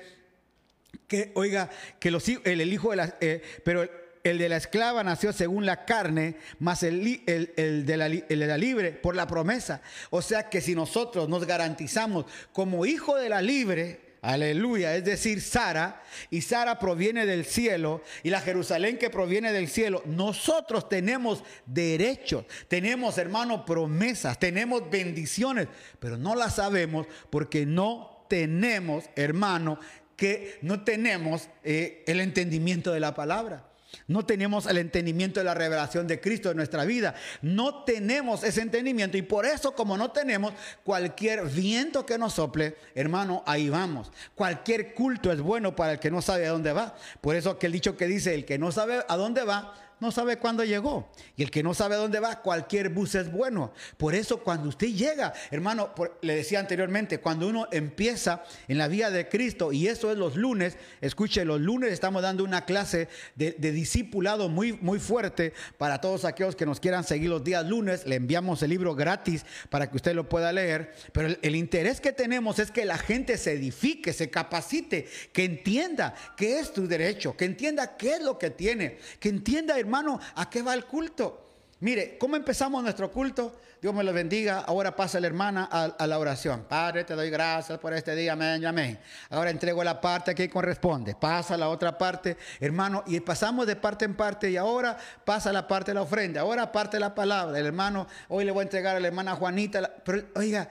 que, 1.07 1.33
oiga, 1.35 1.71
que 1.99 2.11
los, 2.11 2.27
el, 2.29 2.61
el 2.61 2.73
hijo 2.73 2.91
de 2.91 2.97
la, 2.97 3.17
eh, 3.21 3.43
pero 3.65 3.89
el, 4.25 4.39
de 4.39 4.49
la 4.49 4.57
esclava 4.57 5.05
nació 5.05 5.33
según 5.33 5.67
la 5.67 5.85
carne, 5.85 6.37
más 6.59 6.83
el, 6.83 7.23
el, 7.27 7.87
de 7.87 7.97
la, 7.97 8.57
libre 8.57 8.93
por 8.93 9.15
la 9.15 9.27
promesa. 9.27 9.83
O 10.11 10.23
sea 10.23 10.49
que 10.49 10.61
si 10.61 10.75
nosotros 10.75 11.29
nos 11.29 11.47
garantizamos 11.47 12.27
como 12.53 12.87
hijo 12.87 13.17
de 13.17 13.29
la 13.29 13.43
libre, 13.43 14.12
aleluya, 14.23 14.97
es 14.97 15.05
decir, 15.05 15.43
Sara, 15.43 16.03
y 16.31 16.41
Sara 16.41 16.79
proviene 16.79 17.27
del 17.27 17.45
cielo, 17.45 18.03
y 18.23 18.31
la 18.31 18.41
Jerusalén 18.41 18.97
que 18.97 19.11
proviene 19.11 19.53
del 19.53 19.69
cielo, 19.69 20.03
nosotros 20.07 20.89
tenemos 20.89 21.43
derechos, 21.67 22.47
tenemos, 22.69 23.19
hermano, 23.19 23.67
promesas, 23.67 24.39
tenemos 24.39 24.89
bendiciones, 24.89 25.69
pero 25.99 26.17
no 26.17 26.35
las 26.35 26.55
sabemos 26.55 27.07
porque 27.31 27.67
no 27.67 28.25
tenemos, 28.29 29.05
hermano, 29.17 29.79
que 30.17 30.59
no 30.63 30.85
tenemos 30.85 31.49
eh, 31.65 32.05
el 32.07 32.21
entendimiento 32.21 32.93
de 32.93 33.01
la 33.01 33.15
palabra. 33.15 33.72
No 34.07 34.25
tenemos 34.25 34.67
el 34.67 34.79
entendimiento 34.79 35.41
de 35.41 35.45
la 35.45 35.55
revelación 35.55 36.07
de 36.07 36.21
Cristo 36.21 36.51
en 36.51 36.57
nuestra 36.57 36.85
vida. 36.85 37.15
No 37.41 37.85
tenemos 37.85 38.43
ese 38.43 38.63
entendimiento 38.63 39.17
y 39.17 39.23
por 39.23 39.47
eso 39.47 39.75
como 39.75 39.97
no 39.97 40.11
tenemos 40.11 40.55
cualquier 40.85 41.47
viento 41.47 42.05
que 42.07 42.19
nos 42.19 42.35
sople, 42.35 42.77
hermano, 42.95 43.43
ahí 43.47 43.69
vamos. 43.69 44.11
Cualquier 44.35 44.95
culto 44.95 45.31
es 45.31 45.41
bueno 45.41 45.77
para 45.77 45.93
el 45.93 45.99
que 45.99 46.11
no 46.11 46.23
sabe 46.23 46.47
a 46.47 46.51
dónde 46.51 46.73
va. 46.73 46.95
Por 47.21 47.37
eso 47.37 47.51
aquel 47.51 47.73
dicho 47.73 47.97
que 47.97 48.07
dice, 48.07 48.35
el 48.35 48.45
que 48.45 48.59
no 48.59 48.73
sabe 48.73 49.05
a 49.09 49.17
dónde 49.17 49.45
va, 49.45 49.75
no 50.03 50.11
sabe 50.11 50.37
cuándo 50.37 50.65
llegó. 50.65 51.09
Y 51.37 51.45
el 51.45 51.51
que 51.53 51.63
no 51.63 51.75
sabe 51.75 51.95
dónde 51.95 52.19
va, 52.19 52.43
cualquier 52.43 52.89
bus 52.89 53.15
es 53.15 53.31
bueno. 53.31 53.73
Por 53.97 54.17
eso 54.17 54.39
cuando 54.43 54.69
usted 54.69 54.89
llega, 54.89 55.33
hermano, 55.53 55.95
le 56.23 56.35
decía 56.35 56.59
anteriormente, 56.59 57.21
cuando 57.21 57.47
uno 57.47 57.69
empieza 57.71 58.43
en 58.67 58.79
la 58.79 58.89
vía 58.89 59.13
de 59.13 59.29
Cristo, 59.29 59.73
y 59.73 59.87
eso 59.87 60.11
es 60.11 60.19
los 60.19 60.35
lunes, 60.35 60.77
escuche, 61.01 61.45
los 61.45 61.61
lunes 61.61 61.93
estamos 61.93 62.21
dando 62.21 62.43
una 62.43 62.65
clase 62.65 63.07
de, 63.37 63.53
discipulado 63.53 64.49
muy, 64.49 64.73
muy 64.73 64.99
fuerte 64.99 65.53
para 65.79 66.01
todos 66.01 66.25
aquellos 66.25 66.57
que 66.57 66.67
nos 66.67 66.81
quieran 66.81 67.05
seguir 67.05 67.31
los 67.31 67.45
días 67.45 67.65
lunes. 67.65 68.05
Le 68.05 68.17
enviamos 68.17 68.61
el 68.65 68.71
libro 68.71 68.97
gratis 68.97 69.47
para 69.71 69.89
que 69.89 69.95
usted 69.95 70.17
lo 70.17 70.29
pueda 70.29 70.53
leer. 70.53 70.95
Pero 71.13 71.29
el, 71.29 71.39
el 71.43 71.55
interés 71.55 72.01
que 72.01 72.11
tenemos 72.11 72.59
es 72.59 72.73
que 72.73 72.85
la 72.85 72.99
gente 72.99 73.39
se 73.39 73.53
edifique, 73.53 74.13
se 74.13 74.31
capacite, 74.31 75.07
que 75.33 75.45
entienda 75.45 76.13
qué 76.37 76.59
es 76.59 76.73
tu 76.73 76.89
derecho, 76.89 77.37
que 77.37 77.45
entienda 77.45 77.97
qué 77.97 78.15
es 78.15 78.23
lo 78.23 78.37
que 78.37 78.51
tiene, 78.51 78.99
que 79.21 79.29
entienda, 79.29 79.79
hermano, 79.79 79.92
hermano, 79.93 80.19
¿a 80.37 80.49
qué 80.49 80.63
va 80.63 80.73
el 80.73 80.87
culto? 80.87 81.45
Mire, 81.81 82.17
¿cómo 82.17 82.37
empezamos 82.37 82.83
nuestro 82.83 83.11
culto? 83.11 83.59
Dios 83.83 83.93
me 83.93 84.03
lo 84.03 84.13
bendiga. 84.13 84.61
Ahora 84.61 84.97
pasa 84.97 85.21
la 85.21 85.27
hermana 85.27 85.65
a, 85.65 86.07
la 86.07 86.19
oración. 86.19 86.65
Padre, 86.67 87.05
te 87.05 87.15
doy 87.15 87.29
gracias 87.29 87.79
por 87.79 87.93
este 87.93 88.15
día. 88.15 88.33
Amén, 88.33 88.65
amén. 88.65 88.99
Ahora 89.29 89.51
entrego 89.51 89.85
la 89.85 90.01
parte 90.01 90.35
que 90.35 90.49
corresponde. 90.49 91.15
Pasa 91.15 91.59
la 91.59 91.69
otra 91.69 91.99
parte, 91.99 92.39
hermano. 92.61 93.03
Y 93.07 93.21
pasamos 93.21 93.67
de 93.67 93.77
parte 93.77 94.05
en 94.07 94.15
parte. 94.15 94.51
Y 94.51 94.57
ahora 94.57 94.97
pasa 95.25 95.53
la 95.53 95.67
parte 95.67 95.91
de 95.91 95.97
la 95.97 96.03
ofrenda. 96.03 96.41
Ahora 96.41 96.73
parte 96.73 96.99
la 96.99 97.15
palabra. 97.15 97.59
El 97.59 97.67
hermano, 97.67 98.07
hoy 98.29 98.45
le 98.45 98.53
voy 98.53 98.61
a 98.61 98.63
entregar 98.63 98.97
a 98.97 99.01
la 99.01 99.09
hermana 99.09 99.35
Juanita. 99.35 99.97
pero, 100.05 100.23
oiga, 100.37 100.71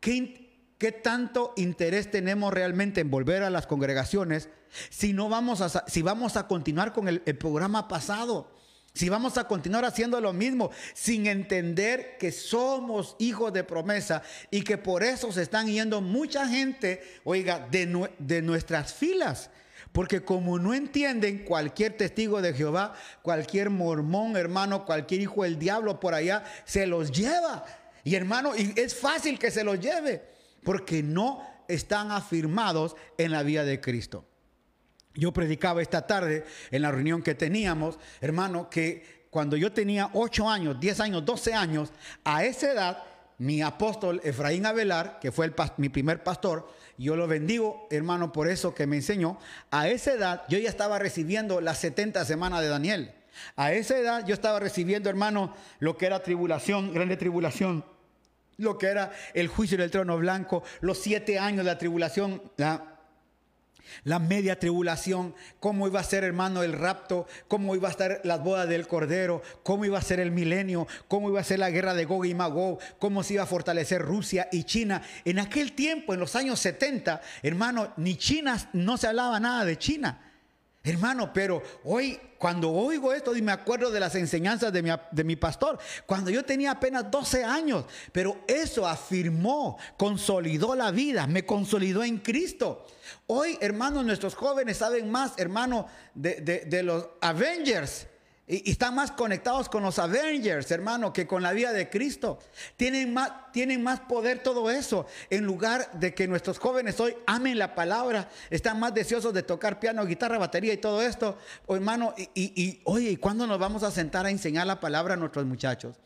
¿qué, 0.00 0.45
tanto 0.92 1.52
interés 1.56 2.10
tenemos 2.10 2.52
realmente 2.52 3.00
en 3.00 3.10
volver 3.10 3.42
a 3.42 3.50
las 3.50 3.66
congregaciones 3.66 4.48
si 4.90 5.12
no 5.12 5.28
vamos 5.28 5.60
a, 5.60 5.84
si 5.86 6.02
vamos 6.02 6.36
a 6.36 6.46
continuar 6.46 6.92
con 6.92 7.08
el 7.08 7.20
programa 7.20 7.88
pasado? 7.88 8.56
Si 8.96 9.10
vamos 9.10 9.36
a 9.36 9.46
continuar 9.46 9.84
haciendo 9.84 10.22
lo 10.22 10.32
mismo 10.32 10.70
sin 10.94 11.26
entender 11.26 12.16
que 12.18 12.32
somos 12.32 13.14
hijos 13.18 13.52
de 13.52 13.62
promesa 13.62 14.22
y 14.50 14.62
que 14.62 14.78
por 14.78 15.02
eso 15.02 15.30
se 15.32 15.42
están 15.42 15.66
yendo 15.66 16.00
mucha 16.00 16.48
gente, 16.48 17.02
oiga, 17.24 17.68
de, 17.70 18.08
de 18.18 18.40
nuestras 18.40 18.94
filas. 18.94 19.50
Porque 19.92 20.22
como 20.22 20.58
no 20.58 20.72
entienden, 20.72 21.44
cualquier 21.44 21.94
testigo 21.94 22.40
de 22.40 22.54
Jehová, 22.54 22.94
cualquier 23.20 23.68
mormón, 23.68 24.34
hermano, 24.34 24.86
cualquier 24.86 25.20
hijo 25.20 25.42
del 25.42 25.58
diablo 25.58 26.00
por 26.00 26.14
allá, 26.14 26.44
se 26.64 26.86
los 26.86 27.12
lleva. 27.12 27.66
Y 28.02 28.14
hermano, 28.14 28.56
y 28.56 28.72
es 28.76 28.94
fácil 28.94 29.38
que 29.38 29.50
se 29.50 29.62
los 29.62 29.78
lleve, 29.78 30.22
porque 30.66 31.00
no 31.00 31.46
están 31.68 32.10
afirmados 32.10 32.96
en 33.18 33.30
la 33.30 33.44
vida 33.44 33.64
de 33.64 33.80
Cristo. 33.80 34.24
Yo 35.14 35.32
predicaba 35.32 35.80
esta 35.80 36.08
tarde 36.08 36.44
en 36.72 36.82
la 36.82 36.90
reunión 36.90 37.22
que 37.22 37.36
teníamos, 37.36 38.00
hermano, 38.20 38.68
que 38.68 39.28
cuando 39.30 39.56
yo 39.56 39.72
tenía 39.72 40.10
8 40.12 40.50
años, 40.50 40.80
10 40.80 41.00
años, 41.00 41.24
12 41.24 41.54
años, 41.54 41.92
a 42.24 42.44
esa 42.44 42.72
edad, 42.72 43.02
mi 43.38 43.62
apóstol 43.62 44.20
Efraín 44.24 44.66
Avelar, 44.66 45.20
que 45.20 45.30
fue 45.30 45.54
mi 45.76 45.88
primer 45.88 46.24
pastor, 46.24 46.68
yo 46.98 47.14
lo 47.14 47.28
bendigo, 47.28 47.86
hermano, 47.92 48.32
por 48.32 48.48
eso 48.48 48.74
que 48.74 48.88
me 48.88 48.96
enseñó, 48.96 49.38
a 49.70 49.88
esa 49.88 50.14
edad 50.14 50.42
yo 50.48 50.58
ya 50.58 50.68
estaba 50.68 50.98
recibiendo 50.98 51.60
las 51.60 51.78
70 51.78 52.24
semanas 52.24 52.60
de 52.60 52.68
Daniel. 52.68 53.14
A 53.54 53.72
esa 53.72 53.96
edad 53.96 54.26
yo 54.26 54.34
estaba 54.34 54.58
recibiendo, 54.58 55.10
hermano, 55.10 55.54
lo 55.78 55.96
que 55.96 56.06
era 56.06 56.24
tribulación, 56.24 56.92
grande 56.92 57.16
tribulación, 57.16 57.84
lo 58.58 58.78
que 58.78 58.86
era 58.86 59.12
el 59.34 59.48
juicio 59.48 59.78
del 59.78 59.90
trono 59.90 60.16
blanco, 60.18 60.62
los 60.80 60.98
siete 60.98 61.38
años 61.38 61.64
de 61.64 61.72
la 61.72 61.78
tribulación, 61.78 62.42
la 64.04 64.18
media 64.18 64.58
tribulación, 64.58 65.34
cómo 65.60 65.86
iba 65.86 66.00
a 66.00 66.04
ser, 66.04 66.24
hermano, 66.24 66.62
el 66.62 66.72
rapto, 66.72 67.26
cómo 67.48 67.74
iba 67.74 67.88
a 67.88 67.90
estar 67.90 68.20
las 68.24 68.42
bodas 68.42 68.68
del 68.68 68.86
Cordero, 68.86 69.42
cómo 69.62 69.84
iba 69.84 69.98
a 69.98 70.02
ser 70.02 70.20
el 70.20 70.30
milenio, 70.30 70.86
cómo 71.08 71.28
iba 71.28 71.40
a 71.40 71.44
ser 71.44 71.58
la 71.58 71.70
guerra 71.70 71.94
de 71.94 72.04
Gog 72.04 72.26
y 72.26 72.34
Magog, 72.34 72.78
cómo 72.98 73.22
se 73.22 73.34
iba 73.34 73.42
a 73.42 73.46
fortalecer 73.46 74.02
Rusia 74.02 74.48
y 74.52 74.64
China. 74.64 75.02
En 75.24 75.38
aquel 75.38 75.72
tiempo, 75.72 76.14
en 76.14 76.20
los 76.20 76.36
años 76.36 76.60
70, 76.60 77.20
hermano, 77.42 77.92
ni 77.96 78.16
China, 78.16 78.56
no 78.72 78.96
se 78.96 79.08
hablaba 79.08 79.40
nada 79.40 79.64
de 79.64 79.78
China. 79.78 80.25
Hermano, 80.86 81.32
pero 81.32 81.60
hoy, 81.82 82.16
cuando 82.38 82.70
oigo 82.70 83.12
esto 83.12 83.36
y 83.36 83.42
me 83.42 83.50
acuerdo 83.50 83.90
de 83.90 83.98
las 83.98 84.14
enseñanzas 84.14 84.72
de 84.72 85.24
mi, 85.24 85.34
pastor, 85.34 85.80
cuando 86.06 86.30
yo 86.30 86.44
tenía 86.44 86.70
apenas 86.70 87.10
12 87.10 87.42
años, 87.42 87.86
pero 88.12 88.38
eso 88.46 88.86
afirmó, 88.86 89.78
consolidó 89.96 90.76
la 90.76 90.92
vida, 90.92 91.26
me 91.26 91.44
consolidó 91.44 92.04
en 92.04 92.18
Cristo. 92.18 92.86
Hoy, 93.26 93.58
hermanos, 93.60 94.04
nuestros 94.04 94.36
jóvenes 94.36 94.76
saben 94.76 95.10
más, 95.10 95.32
hermano, 95.38 95.88
de 96.14 96.82
los 96.84 97.08
Avengers 97.20 98.06
y, 98.46 98.70
están 98.70 98.94
más 98.94 99.10
conectados 99.10 99.68
con 99.68 99.82
los 99.82 99.98
Avengers, 99.98 100.70
hermano, 100.70 101.12
que 101.12 101.26
con 101.26 101.42
la 101.42 101.52
vida 101.52 101.72
de 101.72 101.90
Cristo. 101.90 102.38
Tienen 102.76 103.12
más, 103.12 103.52
tienen 103.52 103.82
más 103.82 104.00
poder 104.00 104.42
todo 104.42 104.70
eso. 104.70 105.06
En 105.30 105.44
lugar 105.44 105.90
de 105.92 106.14
que 106.14 106.28
nuestros 106.28 106.58
jóvenes 106.58 106.98
hoy 107.00 107.16
amen 107.26 107.58
la 107.58 107.74
palabra, 107.74 108.28
están 108.50 108.78
más 108.78 108.94
deseosos 108.94 109.34
de 109.34 109.42
tocar 109.42 109.80
piano, 109.80 110.04
guitarra, 110.06 110.38
batería 110.38 110.72
y 110.72 110.78
todo 110.78 111.02
esto. 111.02 111.36
Oh, 111.66 111.74
hermano, 111.74 112.14
y, 112.16 112.30
y 112.34 112.80
oye, 112.84 113.10
¿y 113.10 113.16
cuándo 113.16 113.46
nos 113.46 113.58
vamos 113.58 113.82
a 113.82 113.90
sentar 113.90 114.26
a 114.26 114.30
enseñar 114.30 114.66
la 114.66 114.80
palabra 114.80 115.14
a 115.14 115.16
nuestros 115.16 115.44
muchachos? 115.44 115.96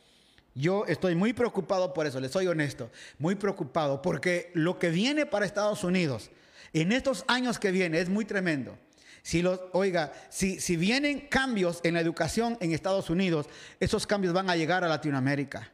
Yo 0.55 0.84
estoy 0.86 1.14
muy 1.14 1.32
preocupado 1.32 1.95
por 1.95 2.07
eso, 2.07 2.20
les 2.20 2.32
soy 2.32 2.49
honesto, 2.49 2.91
muy 3.18 3.36
preocupado, 3.36 4.03
porque 4.03 4.51
lo 4.55 4.78
que 4.78 4.91
viene 4.91 5.24
para 5.24 5.47
Estados 5.47 5.84
Unidos 5.84 6.30
en 6.72 6.93
estos 6.93 7.24
años 7.28 7.59
que 7.59 7.70
viene 7.70 8.01
es 8.01 8.09
muy 8.09 8.24
tremendo. 8.24 8.76
Si 9.23 9.43
los, 9.43 9.61
oiga, 9.73 10.12
si, 10.29 10.61
si 10.61 10.77
vienen 10.77 11.29
cambios 11.29 11.81
en 11.83 11.95
la 11.95 12.01
educación 12.01 12.57
en 12.61 12.73
Estados 12.73 13.11
Unidos, 13.11 13.47
esos 13.79 14.07
cambios 14.07 14.33
van 14.33 14.49
a 14.51 14.57
llegar 14.57 14.85
a 14.85 14.89
Latinoamérica. 14.89 15.71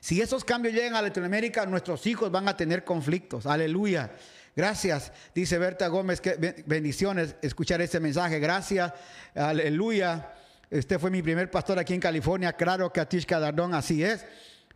Si 0.00 0.20
esos 0.20 0.44
cambios 0.44 0.74
llegan 0.74 0.94
a 0.94 1.02
Latinoamérica, 1.02 1.66
nuestros 1.66 2.06
hijos 2.06 2.30
van 2.30 2.48
a 2.48 2.56
tener 2.56 2.84
conflictos. 2.84 3.46
Aleluya. 3.46 4.10
Gracias, 4.56 5.12
dice 5.34 5.58
Berta 5.58 5.86
Gómez, 5.88 6.20
que 6.20 6.64
bendiciones 6.66 7.36
escuchar 7.40 7.80
ese 7.80 8.00
mensaje. 8.00 8.40
Gracias, 8.40 8.92
aleluya. 9.34 10.32
Este 10.70 10.98
fue 10.98 11.10
mi 11.10 11.22
primer 11.22 11.50
pastor 11.50 11.78
aquí 11.78 11.94
en 11.94 12.00
California. 12.00 12.52
Claro 12.54 12.92
que 12.92 13.00
Atishka 13.00 13.38
Dardón, 13.38 13.74
así 13.74 14.02
es. 14.02 14.24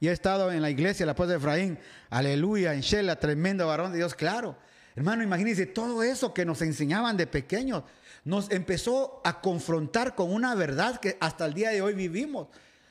Y 0.00 0.08
he 0.08 0.12
estado 0.12 0.52
en 0.52 0.60
la 0.60 0.70
iglesia, 0.70 1.06
la 1.06 1.12
esposa 1.12 1.30
de 1.30 1.36
Efraín. 1.36 1.78
Aleluya, 2.10 2.74
en 2.74 2.80
Shela, 2.80 3.16
tremendo 3.16 3.66
varón 3.66 3.92
de 3.92 3.98
Dios, 3.98 4.14
claro. 4.14 4.56
Hermano, 4.96 5.22
imagínense 5.22 5.66
todo 5.66 6.02
eso 6.02 6.32
que 6.32 6.44
nos 6.44 6.62
enseñaban 6.62 7.16
de 7.16 7.26
pequeños. 7.26 7.82
Nos 8.24 8.50
empezó 8.50 9.20
a 9.24 9.40
confrontar 9.40 10.14
con 10.14 10.32
una 10.32 10.54
verdad 10.54 11.00
que 11.00 11.16
hasta 11.20 11.46
el 11.46 11.54
día 11.54 11.70
de 11.70 11.82
hoy 11.82 11.94
vivimos. 11.94 12.48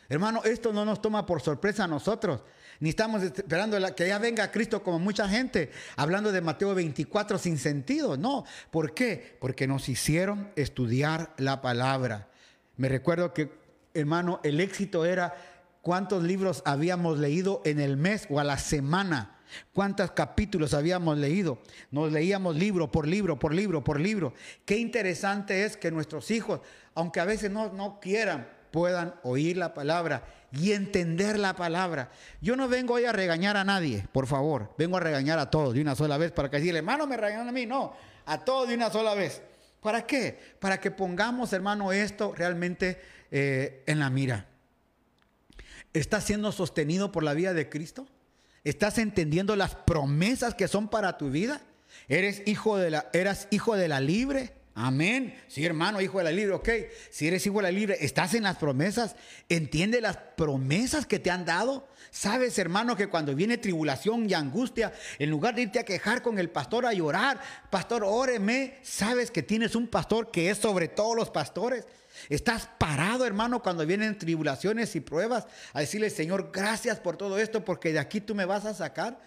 Hermano, 0.09 0.43
esto 0.43 0.73
no 0.73 0.85
nos 0.85 1.01
toma 1.01 1.25
por 1.25 1.41
sorpresa 1.41 1.85
a 1.85 1.87
nosotros. 1.87 2.41
Ni 2.79 2.89
estamos 2.89 3.23
esperando 3.23 3.77
que 3.95 4.07
ya 4.07 4.19
venga 4.19 4.51
Cristo 4.51 4.83
como 4.83 4.99
mucha 4.99 5.29
gente, 5.29 5.71
hablando 5.95 6.31
de 6.31 6.41
Mateo 6.41 6.75
24 6.75 7.37
sin 7.37 7.57
sentido. 7.57 8.17
No. 8.17 8.43
¿Por 8.71 8.93
qué? 8.93 9.37
Porque 9.39 9.67
nos 9.67 9.87
hicieron 9.87 10.51
estudiar 10.55 11.33
la 11.37 11.61
palabra. 11.61 12.27
Me 12.75 12.89
recuerdo 12.89 13.33
que, 13.33 13.51
hermano, 13.93 14.41
el 14.43 14.59
éxito 14.59 15.05
era 15.05 15.33
cuántos 15.81 16.23
libros 16.23 16.61
habíamos 16.65 17.19
leído 17.19 17.61
en 17.63 17.79
el 17.79 17.97
mes 17.97 18.27
o 18.29 18.39
a 18.39 18.43
la 18.43 18.57
semana. 18.57 19.39
¿Cuántos 19.73 20.11
capítulos 20.11 20.73
habíamos 20.73 21.17
leído? 21.17 21.59
Nos 21.91 22.11
leíamos 22.11 22.55
libro 22.55 22.91
por 22.91 23.07
libro, 23.07 23.39
por 23.39 23.53
libro, 23.53 23.83
por 23.83 23.99
libro. 23.99 24.33
Qué 24.65 24.77
interesante 24.77 25.65
es 25.65 25.77
que 25.77 25.91
nuestros 25.91 26.31
hijos, 26.31 26.61
aunque 26.95 27.19
a 27.19 27.25
veces 27.25 27.51
no, 27.51 27.71
no 27.73 27.99
quieran, 27.99 28.47
puedan 28.71 29.13
oír 29.21 29.55
la 29.57 29.73
palabra 29.73 30.25
y 30.51 30.71
entender 30.71 31.37
la 31.37 31.55
palabra. 31.55 32.09
Yo 32.41 32.55
no 32.55 32.67
vengo 32.67 32.95
hoy 32.95 33.05
a 33.05 33.11
regañar 33.11 33.55
a 33.55 33.63
nadie, 33.63 34.07
por 34.11 34.27
favor. 34.27 34.73
Vengo 34.77 34.97
a 34.97 34.99
regañar 34.99 35.37
a 35.39 35.49
todos 35.49 35.73
de 35.73 35.81
una 35.81 35.95
sola 35.95 36.17
vez 36.17 36.31
para 36.31 36.49
que 36.49 36.57
decirle, 36.57 36.79
hermano, 36.79 37.05
me 37.05 37.15
regañan 37.15 37.47
a 37.47 37.51
mí. 37.51 37.65
No, 37.65 37.93
a 38.25 38.43
todos 38.43 38.67
de 38.67 38.75
una 38.75 38.89
sola 38.89 39.13
vez. 39.13 39.41
¿Para 39.79 40.07
qué? 40.07 40.39
Para 40.59 40.79
que 40.79 40.91
pongamos, 40.91 41.53
hermano, 41.53 41.91
esto 41.91 42.33
realmente 42.35 42.99
eh, 43.29 43.83
en 43.85 43.99
la 43.99 44.09
mira. 44.09 44.47
¿Estás 45.93 46.23
siendo 46.23 46.51
sostenido 46.51 47.11
por 47.11 47.21
la 47.21 47.33
vida 47.33 47.53
de 47.53 47.69
Cristo? 47.69 48.07
¿Estás 48.63 48.97
entendiendo 48.97 49.55
las 49.55 49.75
promesas 49.75 50.55
que 50.55 50.67
son 50.67 50.87
para 50.87 51.17
tu 51.17 51.29
vida? 51.29 51.61
¿Eres 52.07 52.41
hijo 52.45 52.77
de 52.77 52.91
la, 52.91 53.09
eras 53.13 53.47
hijo 53.51 53.75
de 53.75 53.87
la 53.87 53.99
libre? 53.99 54.53
Amén. 54.75 55.35
Sí, 55.49 55.63
hermano, 55.63 56.01
hijo 56.01 56.17
de 56.17 56.23
la 56.23 56.31
libre, 56.31 56.53
ok. 56.53 56.69
Si 57.11 57.27
eres 57.27 57.45
hijo 57.45 57.57
de 57.57 57.63
la 57.63 57.71
libre, 57.71 57.97
estás 57.99 58.33
en 58.33 58.43
las 58.43 58.57
promesas. 58.57 59.15
Entiende 59.47 60.01
las 60.01 60.17
promesas 60.17 61.05
que 61.05 61.19
te 61.19 61.29
han 61.29 61.45
dado. 61.45 61.87
Sabes, 62.09 62.57
hermano, 62.57 62.95
que 62.95 63.07
cuando 63.07 63.35
viene 63.35 63.57
tribulación 63.57 64.27
y 64.29 64.33
angustia, 64.33 64.93
en 65.19 65.29
lugar 65.29 65.53
de 65.53 65.63
irte 65.63 65.79
a 65.79 65.85
quejar 65.85 66.23
con 66.23 66.39
el 66.39 66.49
pastor 66.49 66.85
a 66.85 66.93
llorar, 66.93 67.39
pastor, 67.69 68.03
óreme, 68.03 68.79
sabes 68.81 69.29
que 69.29 69.43
tienes 69.43 69.75
un 69.75 69.87
pastor 69.87 70.31
que 70.31 70.49
es 70.49 70.57
sobre 70.57 70.87
todos 70.87 71.15
los 71.15 71.29
pastores. 71.29 71.85
Estás 72.29 72.69
parado, 72.77 73.25
hermano, 73.25 73.61
cuando 73.61 73.85
vienen 73.85 74.17
tribulaciones 74.17 74.95
y 74.95 74.99
pruebas, 74.99 75.47
a 75.73 75.79
decirle, 75.79 76.09
Señor, 76.09 76.51
gracias 76.53 76.99
por 76.99 77.17
todo 77.17 77.37
esto, 77.37 77.63
porque 77.65 77.93
de 77.93 77.99
aquí 77.99 78.21
tú 78.21 78.35
me 78.35 78.45
vas 78.45 78.65
a 78.65 78.73
sacar. 78.73 79.19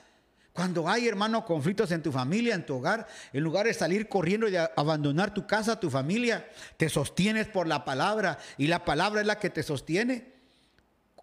Cuando 0.52 0.88
hay, 0.88 1.06
hermano, 1.06 1.44
conflictos 1.44 1.90
en 1.90 2.02
tu 2.02 2.10
familia, 2.10 2.54
en 2.54 2.64
tu 2.64 2.76
hogar, 2.76 3.06
en 3.32 3.44
lugar 3.44 3.66
de 3.66 3.74
salir 3.74 4.08
corriendo 4.08 4.48
y 4.48 4.52
de 4.52 4.70
abandonar 4.76 5.34
tu 5.34 5.46
casa, 5.46 5.78
tu 5.78 5.90
familia, 5.90 6.48
te 6.78 6.88
sostienes 6.88 7.46
por 7.46 7.66
la 7.66 7.84
palabra 7.84 8.38
y 8.56 8.66
la 8.66 8.84
palabra 8.84 9.20
es 9.20 9.26
la 9.26 9.38
que 9.38 9.50
te 9.50 9.62
sostiene. 9.62 10.32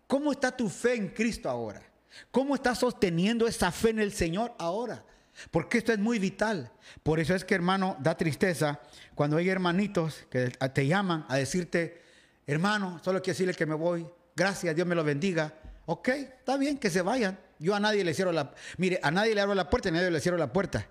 ¿Cómo 0.06 0.32
está 0.32 0.56
tu 0.56 0.70
fe 0.70 0.94
en 0.94 1.10
Cristo 1.10 1.50
ahora? 1.50 1.82
¿Cómo 2.30 2.54
estás 2.54 2.78
sosteniendo 2.78 3.48
esa 3.48 3.72
fe 3.72 3.90
en 3.90 4.00
el 4.00 4.14
Señor 4.14 4.54
ahora? 4.60 5.04
Porque 5.52 5.78
esto 5.78 5.92
es 5.92 6.00
muy 6.00 6.20
vital. 6.20 6.72
Por 7.02 7.20
eso 7.20 7.36
es 7.36 7.44
que, 7.44 7.56
hermano, 7.56 7.98
da 8.00 8.16
tristeza 8.16 8.80
cuando 9.16 9.38
hay 9.38 9.50
hermanitos 9.50 10.26
que 10.30 10.50
te 10.50 10.88
llaman 10.88 11.26
a 11.28 11.38
decirte, 11.38 12.02
hermano, 12.46 13.00
solo 13.04 13.22
quiero 13.22 13.34
decirle 13.34 13.54
que 13.54 13.66
me 13.66 13.76
voy. 13.76 14.08
Gracias, 14.36 14.76
Dios 14.76 14.88
me 14.88 14.96
lo 14.96 15.04
bendiga. 15.04 15.54
Ok, 15.86 16.10
está 16.10 16.58
bien 16.58 16.78
que 16.78 16.90
se 16.90 17.02
vayan. 17.02 17.40
Yo 17.60 17.76
a 17.76 17.80
nadie 17.80 18.04
le 18.04 18.14
cierro 18.14 18.32
la... 18.32 18.54
Mire, 18.78 19.00
a 19.04 19.12
nadie 19.12 19.36
le 19.36 19.42
abro 19.42 19.56
la 19.56 19.70
puerta, 19.70 19.90
a 19.90 19.92
nadie 19.92 20.12
le 20.12 20.20
cierro 20.20 20.38
la 20.38 20.52
puerta. 20.52 20.88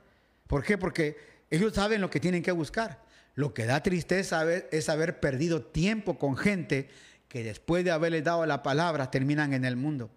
¿Por 0.46 0.62
qué? 0.62 0.78
Porque 0.78 1.16
ellos 1.50 1.74
saben 1.74 2.00
lo 2.00 2.10
que 2.10 2.20
tienen 2.20 2.42
que 2.42 2.52
buscar. 2.52 3.02
Lo 3.34 3.54
que 3.54 3.64
da 3.64 3.82
tristeza 3.82 4.44
es 4.52 4.88
haber 4.88 5.20
perdido 5.20 5.62
tiempo 5.62 6.18
con 6.18 6.36
gente 6.36 6.90
que 7.28 7.42
después 7.42 7.84
de 7.84 7.90
haberles 7.90 8.24
dado 8.24 8.44
la 8.44 8.62
palabra 8.62 9.10
terminan 9.10 9.54
en 9.54 9.64
el 9.64 9.76
mundo. 9.76 10.10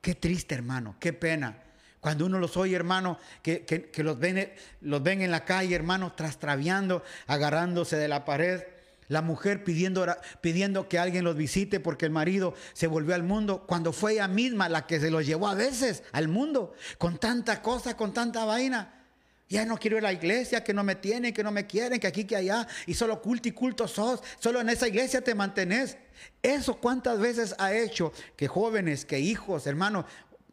Qué 0.00 0.14
triste, 0.14 0.54
hermano, 0.54 0.96
qué 0.98 1.12
pena. 1.12 1.62
Cuando 2.02 2.26
uno 2.26 2.40
los 2.40 2.56
oye, 2.56 2.74
hermano, 2.74 3.16
que, 3.42 3.92
los, 3.98 4.18
ven, 4.18 4.52
los 4.80 5.04
ven 5.04 5.22
en 5.22 5.30
la 5.30 5.44
calle, 5.44 5.76
hermano, 5.76 6.14
trastraviando, 6.14 7.04
agarrándose 7.28 7.96
de 7.96 8.08
la 8.08 8.24
pared. 8.24 8.64
La 9.06 9.22
mujer 9.22 9.62
pidiendo, 9.62 10.04
pidiendo 10.40 10.88
que 10.88 10.98
alguien 10.98 11.22
los 11.22 11.36
visite 11.36 11.78
porque 11.78 12.04
el 12.04 12.10
marido 12.10 12.54
se 12.72 12.88
volvió 12.88 13.14
al 13.14 13.22
mundo, 13.22 13.62
cuando 13.68 13.92
fue 13.92 14.14
ella 14.14 14.26
misma 14.26 14.68
la 14.68 14.84
que 14.84 14.98
se 14.98 15.12
los 15.12 15.24
llevó 15.24 15.46
a 15.46 15.54
veces 15.54 16.02
al 16.10 16.26
mundo, 16.26 16.74
con 16.98 17.18
tanta 17.18 17.62
cosa, 17.62 17.96
con 17.96 18.12
tanta 18.12 18.44
vaina. 18.44 19.04
Ya 19.48 19.64
no 19.64 19.78
quiero 19.78 19.98
ir 19.98 20.04
a 20.04 20.08
la 20.08 20.12
iglesia, 20.12 20.64
que 20.64 20.74
no 20.74 20.82
me 20.82 20.96
tienen, 20.96 21.32
que 21.32 21.44
no 21.44 21.52
me 21.52 21.68
quieren, 21.68 22.00
que 22.00 22.08
aquí, 22.08 22.24
que 22.24 22.34
allá, 22.34 22.66
y 22.84 22.94
solo 22.94 23.22
culto 23.22 23.48
y 23.48 23.52
culto 23.52 23.86
sos, 23.86 24.24
solo 24.40 24.60
en 24.60 24.70
esa 24.70 24.88
iglesia 24.88 25.20
te 25.20 25.36
mantenés. 25.36 25.96
Eso 26.42 26.80
cuántas 26.80 27.20
veces 27.20 27.54
ha 27.60 27.72
hecho 27.72 28.12
que 28.34 28.48
jóvenes, 28.48 29.04
que 29.04 29.20
hijos, 29.20 29.68
hermano, 29.68 30.04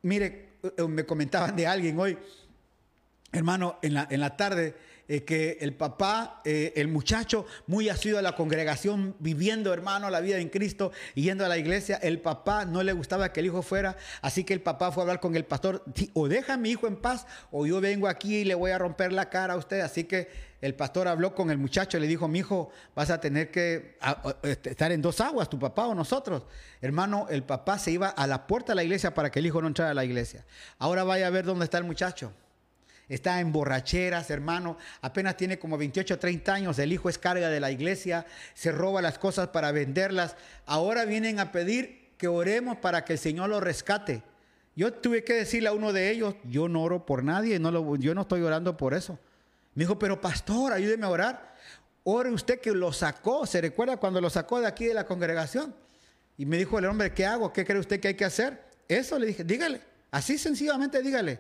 mire, 0.04 0.49
me 0.88 1.06
comentaban 1.06 1.56
de 1.56 1.68
alguien 1.68 2.00
hoy, 2.00 2.18
hermano, 3.32 3.80
en 3.82 3.94
la, 3.94 4.08
en 4.10 4.20
la 4.20 4.36
tarde, 4.36 4.76
eh, 5.12 5.24
que 5.24 5.58
el 5.62 5.74
papá, 5.74 6.40
eh, 6.46 6.72
el 6.76 6.88
muchacho, 6.88 7.48
muy 7.66 7.90
asiduo 7.90 8.20
a 8.20 8.22
la 8.22 8.36
congregación, 8.36 9.16
viviendo, 9.18 9.74
hermano, 9.74 10.12
la 10.12 10.20
vida 10.20 10.38
en 10.38 10.50
Cristo 10.50 10.92
y 11.16 11.24
yendo 11.24 11.44
a 11.44 11.50
la 11.50 11.58
iglesia, 11.58 11.98
el 11.98 12.22
papá 12.22 12.66
no 12.66 12.84
le 12.84 12.94
gustaba 12.94 13.34
que 13.34 13.40
el 13.40 13.48
hijo 13.48 13.64
fuera, 13.64 13.98
así 14.22 14.44
que 14.44 14.54
el 14.54 14.62
papá 14.62 14.92
fue 14.92 15.02
a 15.02 15.04
hablar 15.06 15.20
con 15.20 15.36
el 15.36 15.46
pastor, 15.46 15.84
o 16.14 16.28
deja 16.28 16.54
a 16.54 16.58
mi 16.58 16.70
hijo 16.70 16.86
en 16.86 16.96
paz, 16.96 17.26
o 17.50 17.66
yo 17.66 17.82
vengo 17.82 18.08
aquí 18.08 18.38
y 18.38 18.44
le 18.46 18.54
voy 18.54 18.70
a 18.70 18.78
romper 18.78 19.12
la 19.12 19.32
cara 19.32 19.56
a 19.56 19.58
usted, 19.58 19.80
así 19.80 20.04
que 20.04 20.30
el 20.62 20.76
pastor 20.76 21.08
habló 21.08 21.34
con 21.34 21.50
el 21.50 21.58
muchacho 21.58 21.98
y 21.98 22.02
le 22.02 22.08
dijo, 22.08 22.28
mi 22.28 22.40
hijo, 22.40 22.70
vas 22.94 23.10
a 23.10 23.20
tener 23.20 23.50
que 23.50 23.98
este, 24.44 24.70
estar 24.70 24.92
en 24.92 25.02
dos 25.02 25.22
aguas, 25.22 25.50
tu 25.50 25.58
papá 25.58 25.88
o 25.88 25.96
nosotros. 25.96 26.44
Hermano, 26.82 27.26
el 27.32 27.42
papá 27.42 27.80
se 27.80 27.90
iba 27.90 28.10
a 28.10 28.28
la 28.28 28.46
puerta 28.46 28.74
de 28.74 28.76
la 28.76 28.84
iglesia 28.84 29.16
para 29.16 29.32
que 29.32 29.40
el 29.40 29.48
hijo 29.48 29.60
no 29.60 29.70
entrara 29.70 29.90
a 29.90 29.96
la 29.96 30.06
iglesia. 30.06 30.46
Ahora 30.78 31.04
vaya 31.04 31.26
a 31.26 31.30
ver 31.32 31.46
dónde 31.46 31.66
está 31.66 31.80
el 31.80 31.86
muchacho 31.86 32.32
está 33.10 33.40
en 33.40 33.52
borracheras, 33.52 34.30
hermano, 34.30 34.78
apenas 35.02 35.36
tiene 35.36 35.60
como 35.60 35.78
28 35.78 36.20
30 36.20 36.54
años, 36.54 36.80
el 36.80 36.94
hijo 36.94 37.10
es 37.10 37.18
carga 37.18 37.50
de 37.50 37.60
la 37.60 37.72
iglesia, 37.72 38.26
se 38.54 38.72
roba 38.72 39.02
las 39.02 39.18
cosas 39.18 39.50
para 39.50 39.72
venderlas, 39.72 40.36
ahora 40.66 41.06
vienen 41.06 41.40
a 41.40 41.52
pedir 41.52 42.14
que 42.18 42.28
oremos 42.28 42.78
para 42.78 43.04
que 43.04 43.14
el 43.14 43.20
Señor 43.20 43.50
lo 43.50 43.60
rescate. 43.60 44.24
Yo 44.76 44.94
tuve 44.94 45.24
que 45.24 45.34
decirle 45.34 45.70
a 45.70 45.74
uno 45.74 45.92
de 45.92 46.10
ellos, 46.12 46.36
yo 46.46 46.70
no 46.70 46.84
oro 46.84 47.06
por 47.06 47.24
nadie, 47.24 47.60
no 47.60 47.72
lo, 47.72 47.96
yo 47.98 48.14
no 48.14 48.22
estoy 48.22 48.42
orando 48.42 48.78
por 48.78 48.94
eso. 48.94 49.20
Me 49.74 49.84
dijo, 49.84 50.00
pero 50.00 50.22
pastor, 50.22 50.74
ayúdeme 50.74 51.06
a 51.06 51.10
orar. 51.10 51.56
Ore 52.04 52.32
usted 52.32 52.60
que 52.62 52.72
lo 52.72 52.94
sacó, 52.94 53.46
¿se 53.46 53.60
recuerda 53.62 53.98
cuando 53.98 54.22
lo 54.22 54.30
sacó 54.30 54.60
de 54.60 54.68
aquí 54.68 54.86
de 54.86 54.94
la 54.94 55.06
congregación? 55.06 55.76
Y 56.38 56.46
me 56.46 56.58
dijo 56.58 56.80
el 56.80 56.86
hombre, 56.86 57.14
¿qué 57.14 57.26
hago? 57.26 57.52
¿Qué 57.52 57.66
cree 57.66 57.80
usted 57.80 58.00
que 58.00 58.10
hay 58.10 58.14
que 58.14 58.26
hacer? 58.26 58.64
Eso 58.88 59.20
le 59.20 59.28
dije, 59.28 59.44
dígale, 59.44 59.82
así 60.12 60.38
sencillamente 60.38 61.02
dígale. 61.02 61.40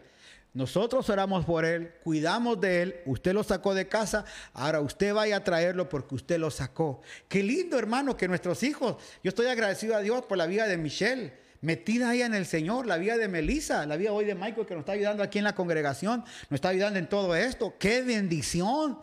Nosotros 0.54 1.08
oramos 1.10 1.46
por 1.46 1.64
él, 1.64 1.94
cuidamos 2.04 2.60
de 2.60 2.82
él, 2.82 2.96
usted 3.06 3.34
lo 3.34 3.44
sacó 3.44 3.76
de 3.76 3.88
casa, 3.88 4.26
ahora 4.54 4.82
usted 4.82 5.14
vaya 5.14 5.38
a 5.38 5.44
traerlo 5.44 5.88
porque 5.88 6.16
usted 6.16 6.40
lo 6.40 6.50
sacó. 6.50 7.02
Qué 7.28 7.44
lindo, 7.44 7.78
hermano, 7.78 8.18
que 8.18 8.28
nuestros 8.28 8.64
hijos, 8.64 8.96
yo 9.24 9.30
estoy 9.30 9.46
agradecido 9.46 9.96
a 9.96 10.02
Dios 10.02 10.26
por 10.26 10.40
la 10.40 10.48
vida 10.48 10.68
de 10.68 10.78
Michelle, 10.78 11.34
metida 11.62 12.10
ahí 12.10 12.24
en 12.24 12.34
el 12.34 12.48
Señor, 12.48 12.88
la 12.88 12.98
vida 12.98 13.16
de 13.18 13.28
Melissa, 13.28 13.86
la 13.86 13.96
vida 13.96 14.12
hoy 14.12 14.26
de 14.26 14.34
Michael 14.34 14.66
que 14.66 14.74
nos 14.74 14.82
está 14.82 14.94
ayudando 14.94 15.22
aquí 15.22 15.38
en 15.38 15.44
la 15.44 15.54
congregación, 15.54 16.22
nos 16.50 16.58
está 16.58 16.70
ayudando 16.70 16.98
en 16.98 17.08
todo 17.08 17.36
esto. 17.36 17.76
Qué 17.78 18.02
bendición. 18.02 18.98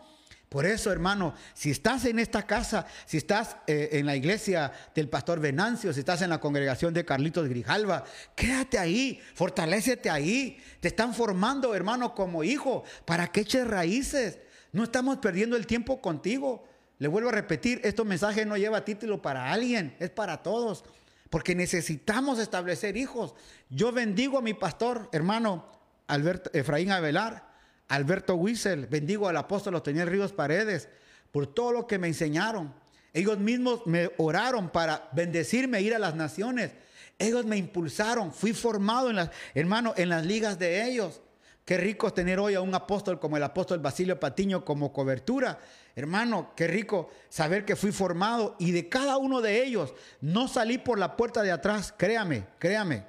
Por 0.49 0.65
eso, 0.65 0.93
hermano, 0.93 1.33
si 1.53 1.71
estás 1.71 2.05
en 2.05 2.19
esta 2.19 2.43
casa, 2.43 2.87
si 3.05 3.17
estás 3.17 3.57
eh, 3.67 3.89
en 3.93 4.05
la 4.05 4.15
iglesia 4.15 4.71
del 4.95 5.09
pastor 5.09 5.41
Venancio, 5.41 5.91
si 5.91 5.99
estás 5.99 6.21
en 6.21 6.29
la 6.29 6.39
congregación 6.39 6.93
de 6.93 7.03
Carlitos 7.03 7.49
Grijalva, 7.49 8.05
quédate 8.33 8.79
ahí, 8.79 9.19
fortalecete 9.33 10.09
ahí. 10.09 10.57
Te 10.79 10.87
están 10.87 11.13
formando, 11.13 11.75
hermano, 11.75 12.15
como 12.15 12.45
hijo, 12.45 12.85
para 13.03 13.27
que 13.27 13.41
eches 13.41 13.67
raíces. 13.67 14.39
No 14.71 14.85
estamos 14.85 15.17
perdiendo 15.17 15.57
el 15.57 15.67
tiempo 15.67 15.99
contigo. 16.01 16.65
Le 16.97 17.09
vuelvo 17.09 17.27
a 17.27 17.33
repetir, 17.33 17.81
este 17.83 18.03
mensaje 18.05 18.45
no 18.45 18.55
lleva 18.55 18.85
título 18.85 19.21
para 19.21 19.51
alguien, 19.51 19.97
es 19.99 20.11
para 20.11 20.43
todos. 20.43 20.85
Porque 21.29 21.55
necesitamos 21.55 22.39
establecer 22.39 22.95
hijos. 22.95 23.35
Yo 23.69 23.91
bendigo 23.91 24.37
a 24.37 24.41
mi 24.41 24.53
pastor, 24.53 25.09
hermano 25.11 25.69
Alberto 26.07 26.49
Efraín 26.53 26.91
Avelar 26.91 27.46
Alberto 27.87 28.35
Wiesel, 28.35 28.87
bendigo 28.87 29.27
al 29.27 29.37
apóstol 29.37 29.75
Otoniel 29.75 30.07
Ríos 30.07 30.33
Paredes 30.33 30.89
por 31.31 31.47
todo 31.47 31.71
lo 31.71 31.87
que 31.87 31.97
me 31.97 32.07
enseñaron. 32.07 32.73
Ellos 33.13 33.39
mismos 33.39 33.85
me 33.85 34.11
oraron 34.17 34.69
para 34.69 35.09
bendecirme, 35.13 35.81
ir 35.81 35.95
a 35.95 35.99
las 35.99 36.15
naciones. 36.15 36.71
Ellos 37.19 37.45
me 37.45 37.57
impulsaron, 37.57 38.33
fui 38.33 38.53
formado 38.53 39.09
en 39.09 39.15
las, 39.15 39.31
hermano, 39.53 39.93
en 39.97 40.09
las 40.09 40.25
ligas 40.25 40.59
de 40.59 40.85
ellos. 40.85 41.21
Qué 41.65 41.77
rico 41.77 42.13
tener 42.13 42.39
hoy 42.39 42.53
a 42.53 42.61
un 42.61 42.73
apóstol 42.75 43.19
como 43.19 43.35
el 43.35 43.43
apóstol 43.43 43.79
Basilio 43.79 44.19
Patiño 44.19 44.63
como 44.63 44.93
cobertura. 44.93 45.59
Hermano, 45.95 46.53
qué 46.55 46.67
rico 46.67 47.09
saber 47.27 47.65
que 47.65 47.75
fui 47.75 47.91
formado 47.91 48.55
y 48.59 48.71
de 48.71 48.87
cada 48.87 49.17
uno 49.17 49.41
de 49.41 49.63
ellos 49.63 49.93
no 50.21 50.47
salí 50.47 50.77
por 50.77 50.99
la 50.99 51.17
puerta 51.17 51.41
de 51.41 51.51
atrás, 51.51 51.93
créame, 51.97 52.45
créame. 52.59 53.03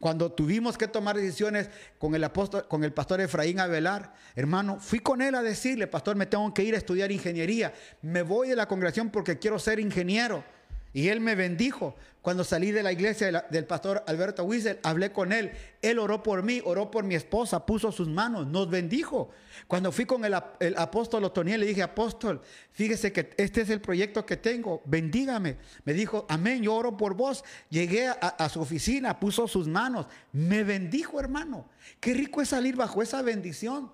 Cuando 0.00 0.30
tuvimos 0.30 0.78
que 0.78 0.86
tomar 0.86 1.16
decisiones 1.16 1.70
con 1.98 2.14
el 2.14 2.22
apóstol, 2.22 2.68
con 2.68 2.84
el 2.84 2.92
pastor 2.92 3.20
Efraín 3.20 3.58
Avelar, 3.58 4.14
hermano, 4.36 4.78
fui 4.78 5.00
con 5.00 5.20
él 5.20 5.34
a 5.34 5.42
decirle, 5.42 5.88
pastor, 5.88 6.14
me 6.14 6.26
tengo 6.26 6.54
que 6.54 6.62
ir 6.62 6.74
a 6.74 6.78
estudiar 6.78 7.10
ingeniería. 7.10 7.72
Me 8.02 8.22
voy 8.22 8.48
de 8.48 8.56
la 8.56 8.68
congregación 8.68 9.10
porque 9.10 9.38
quiero 9.38 9.58
ser 9.58 9.80
ingeniero. 9.80 10.44
Y 10.92 11.08
él 11.08 11.20
me 11.20 11.34
bendijo. 11.34 11.94
Cuando 12.22 12.44
salí 12.44 12.72
de 12.72 12.82
la 12.82 12.92
iglesia 12.92 13.46
del 13.48 13.64
pastor 13.64 14.02
Alberto 14.06 14.44
Wiesel, 14.44 14.78
hablé 14.82 15.12
con 15.12 15.32
él. 15.32 15.52
Él 15.80 15.98
oró 15.98 16.22
por 16.22 16.42
mí, 16.42 16.60
oró 16.64 16.90
por 16.90 17.04
mi 17.04 17.14
esposa, 17.14 17.64
puso 17.64 17.92
sus 17.92 18.08
manos, 18.08 18.46
nos 18.46 18.68
bendijo. 18.68 19.30
Cuando 19.66 19.92
fui 19.92 20.04
con 20.04 20.24
el, 20.24 20.34
apóstol 20.34 21.24
Otoniel, 21.24 21.60
le 21.60 21.66
dije, 21.66 21.82
apóstol, 21.82 22.42
fíjese 22.72 23.12
que 23.12 23.30
este 23.36 23.62
es 23.62 23.70
el 23.70 23.80
proyecto 23.80 24.26
que 24.26 24.36
tengo, 24.36 24.82
bendígame. 24.84 25.56
Me 25.84 25.92
dijo, 25.92 26.26
amén, 26.28 26.62
yo 26.62 26.74
oro 26.74 26.96
por 26.96 27.14
vos. 27.14 27.44
Llegué 27.70 28.08
a, 28.08 28.12
a 28.12 28.48
su 28.48 28.60
oficina, 28.60 29.20
puso 29.20 29.46
sus 29.48 29.68
manos, 29.68 30.06
me 30.32 30.64
bendijo, 30.64 31.20
hermano. 31.20 31.68
Qué 32.00 32.14
rico 32.14 32.42
es 32.42 32.48
salir 32.48 32.76
bajo 32.76 33.00
esa 33.00 33.22
bendición. 33.22 33.90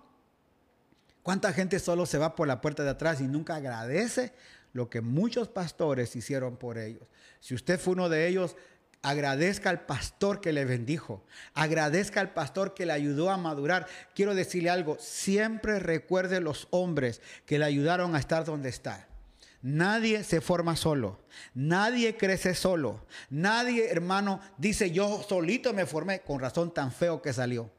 ¿Cuánta 1.22 1.52
gente 1.52 1.78
solo 1.78 2.04
se 2.04 2.18
va 2.18 2.34
por 2.34 2.46
la 2.46 2.60
puerta 2.60 2.82
de 2.84 2.90
atrás 2.90 3.20
y 3.20 3.24
nunca 3.24 3.56
agradece 3.56 4.32
lo 4.74 4.90
que 4.90 5.00
muchos 5.00 5.48
pastores 5.48 6.14
hicieron 6.16 6.58
por 6.58 6.76
ellos. 6.76 7.08
Si 7.40 7.54
usted 7.54 7.80
fue 7.80 7.94
uno 7.94 8.10
de 8.10 8.26
ellos, 8.26 8.56
agradezca 9.02 9.70
al 9.70 9.86
pastor 9.86 10.40
que 10.40 10.52
le 10.52 10.64
bendijo, 10.64 11.24
agradezca 11.54 12.20
al 12.20 12.34
pastor 12.34 12.74
que 12.74 12.84
le 12.84 12.92
ayudó 12.92 13.30
a 13.30 13.36
madurar. 13.36 13.86
Quiero 14.14 14.34
decirle 14.34 14.70
algo, 14.70 14.98
siempre 14.98 15.78
recuerde 15.78 16.40
los 16.40 16.66
hombres 16.70 17.22
que 17.46 17.58
le 17.58 17.64
ayudaron 17.64 18.14
a 18.14 18.18
estar 18.18 18.44
donde 18.44 18.68
está. 18.68 19.08
Nadie 19.62 20.24
se 20.24 20.40
forma 20.40 20.74
solo, 20.74 21.20
nadie 21.54 22.16
crece 22.16 22.54
solo, 22.54 23.06
nadie, 23.30 23.90
hermano, 23.90 24.40
dice 24.58 24.90
yo 24.90 25.24
solito 25.26 25.72
me 25.72 25.86
formé, 25.86 26.20
con 26.20 26.40
razón 26.40 26.74
tan 26.74 26.92
feo 26.92 27.22
que 27.22 27.32
salió. 27.32 27.70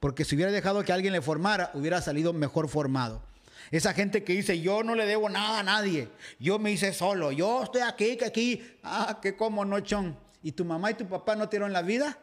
Porque 0.00 0.24
si 0.24 0.36
hubiera 0.36 0.52
dejado 0.52 0.84
que 0.84 0.92
alguien 0.92 1.14
le 1.14 1.22
formara, 1.22 1.70
hubiera 1.74 2.02
salido 2.02 2.32
mejor 2.32 2.68
formado. 2.68 3.22
Esa 3.70 3.92
gente 3.92 4.22
que 4.22 4.32
dice, 4.32 4.60
yo 4.60 4.82
no 4.82 4.94
le 4.94 5.06
debo 5.06 5.28
nada 5.28 5.60
a 5.60 5.62
nadie, 5.62 6.08
yo 6.38 6.58
me 6.58 6.70
hice 6.72 6.92
solo, 6.92 7.32
yo 7.32 7.64
estoy 7.64 7.82
aquí, 7.82 8.16
que 8.16 8.24
aquí, 8.24 8.62
ah, 8.82 9.18
que 9.20 9.36
como 9.36 9.64
no, 9.64 9.80
chon. 9.80 10.16
¿Y 10.42 10.52
tu 10.52 10.64
mamá 10.64 10.92
y 10.92 10.94
tu 10.94 11.06
papá 11.08 11.34
no 11.34 11.48
te 11.48 11.56
dieron 11.56 11.72
la 11.72 11.82
vida? 11.82 12.18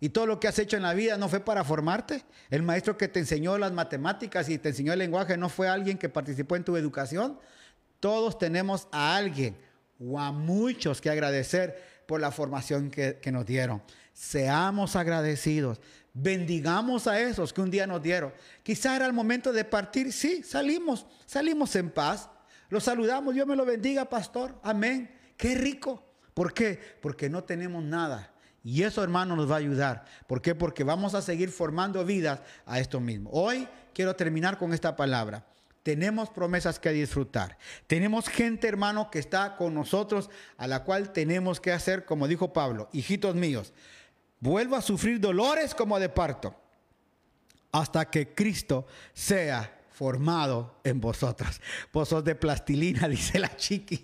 ¿Y 0.00 0.08
todo 0.08 0.26
lo 0.26 0.40
que 0.40 0.48
has 0.48 0.58
hecho 0.58 0.76
en 0.76 0.82
la 0.82 0.92
vida 0.92 1.16
no 1.16 1.28
fue 1.28 1.40
para 1.40 1.64
formarte? 1.64 2.24
¿El 2.50 2.62
maestro 2.62 2.96
que 2.96 3.08
te 3.08 3.20
enseñó 3.20 3.56
las 3.58 3.72
matemáticas 3.72 4.48
y 4.48 4.58
te 4.58 4.70
enseñó 4.70 4.92
el 4.92 4.98
lenguaje 4.98 5.36
no 5.36 5.48
fue 5.48 5.68
alguien 5.68 5.96
que 5.96 6.08
participó 6.08 6.56
en 6.56 6.64
tu 6.64 6.76
educación? 6.76 7.38
Todos 8.00 8.38
tenemos 8.38 8.88
a 8.90 9.16
alguien 9.16 9.56
o 9.98 10.18
a 10.20 10.32
muchos 10.32 11.00
que 11.00 11.10
agradecer 11.10 12.02
por 12.06 12.20
la 12.20 12.32
formación 12.32 12.90
que, 12.90 13.18
que 13.22 13.32
nos 13.32 13.46
dieron. 13.46 13.82
Seamos 14.12 14.96
agradecidos. 14.96 15.80
Bendigamos 16.16 17.08
a 17.08 17.20
esos 17.20 17.52
que 17.52 17.60
un 17.60 17.72
día 17.72 17.88
nos 17.88 18.00
dieron. 18.00 18.32
Quizá 18.62 18.94
era 18.94 19.04
el 19.04 19.12
momento 19.12 19.52
de 19.52 19.64
partir. 19.64 20.12
Sí, 20.12 20.44
salimos, 20.44 21.06
salimos 21.26 21.74
en 21.74 21.90
paz. 21.90 22.30
Los 22.68 22.84
saludamos. 22.84 23.34
Dios 23.34 23.46
me 23.48 23.56
lo 23.56 23.66
bendiga, 23.66 24.08
pastor. 24.08 24.54
Amén. 24.62 25.10
Qué 25.36 25.56
rico. 25.56 26.06
¿Por 26.32 26.54
qué? 26.54 26.78
Porque 27.02 27.28
no 27.28 27.42
tenemos 27.42 27.82
nada. 27.82 28.32
Y 28.62 28.84
eso, 28.84 29.02
hermano, 29.02 29.34
nos 29.34 29.50
va 29.50 29.56
a 29.56 29.58
ayudar. 29.58 30.04
¿Por 30.28 30.40
qué? 30.40 30.54
Porque 30.54 30.84
vamos 30.84 31.14
a 31.14 31.20
seguir 31.20 31.50
formando 31.50 32.04
vidas 32.04 32.40
a 32.64 32.78
esto 32.78 33.00
mismo. 33.00 33.30
Hoy 33.32 33.68
quiero 33.92 34.14
terminar 34.14 34.56
con 34.56 34.72
esta 34.72 34.94
palabra. 34.94 35.44
Tenemos 35.82 36.30
promesas 36.30 36.78
que 36.78 36.90
disfrutar. 36.92 37.58
Tenemos 37.86 38.28
gente, 38.28 38.66
hermano, 38.68 39.10
que 39.10 39.18
está 39.18 39.56
con 39.56 39.74
nosotros, 39.74 40.30
a 40.56 40.66
la 40.66 40.84
cual 40.84 41.12
tenemos 41.12 41.60
que 41.60 41.72
hacer, 41.72 42.06
como 42.06 42.26
dijo 42.26 42.54
Pablo, 42.54 42.88
hijitos 42.92 43.34
míos, 43.34 43.74
vuelvo 44.40 44.76
a 44.76 44.82
sufrir 44.82 45.20
dolores 45.20 45.74
como 45.74 45.98
de 45.98 46.08
parto, 46.08 46.54
hasta 47.72 48.04
que 48.10 48.34
Cristo 48.34 48.86
sea 49.12 49.80
formado 49.90 50.80
en 50.84 51.00
vosotros. 51.00 51.60
Vos 51.92 52.08
sos 52.08 52.24
de 52.24 52.34
plastilina, 52.34 53.08
dice 53.08 53.38
la 53.38 53.56
chiqui. 53.56 54.00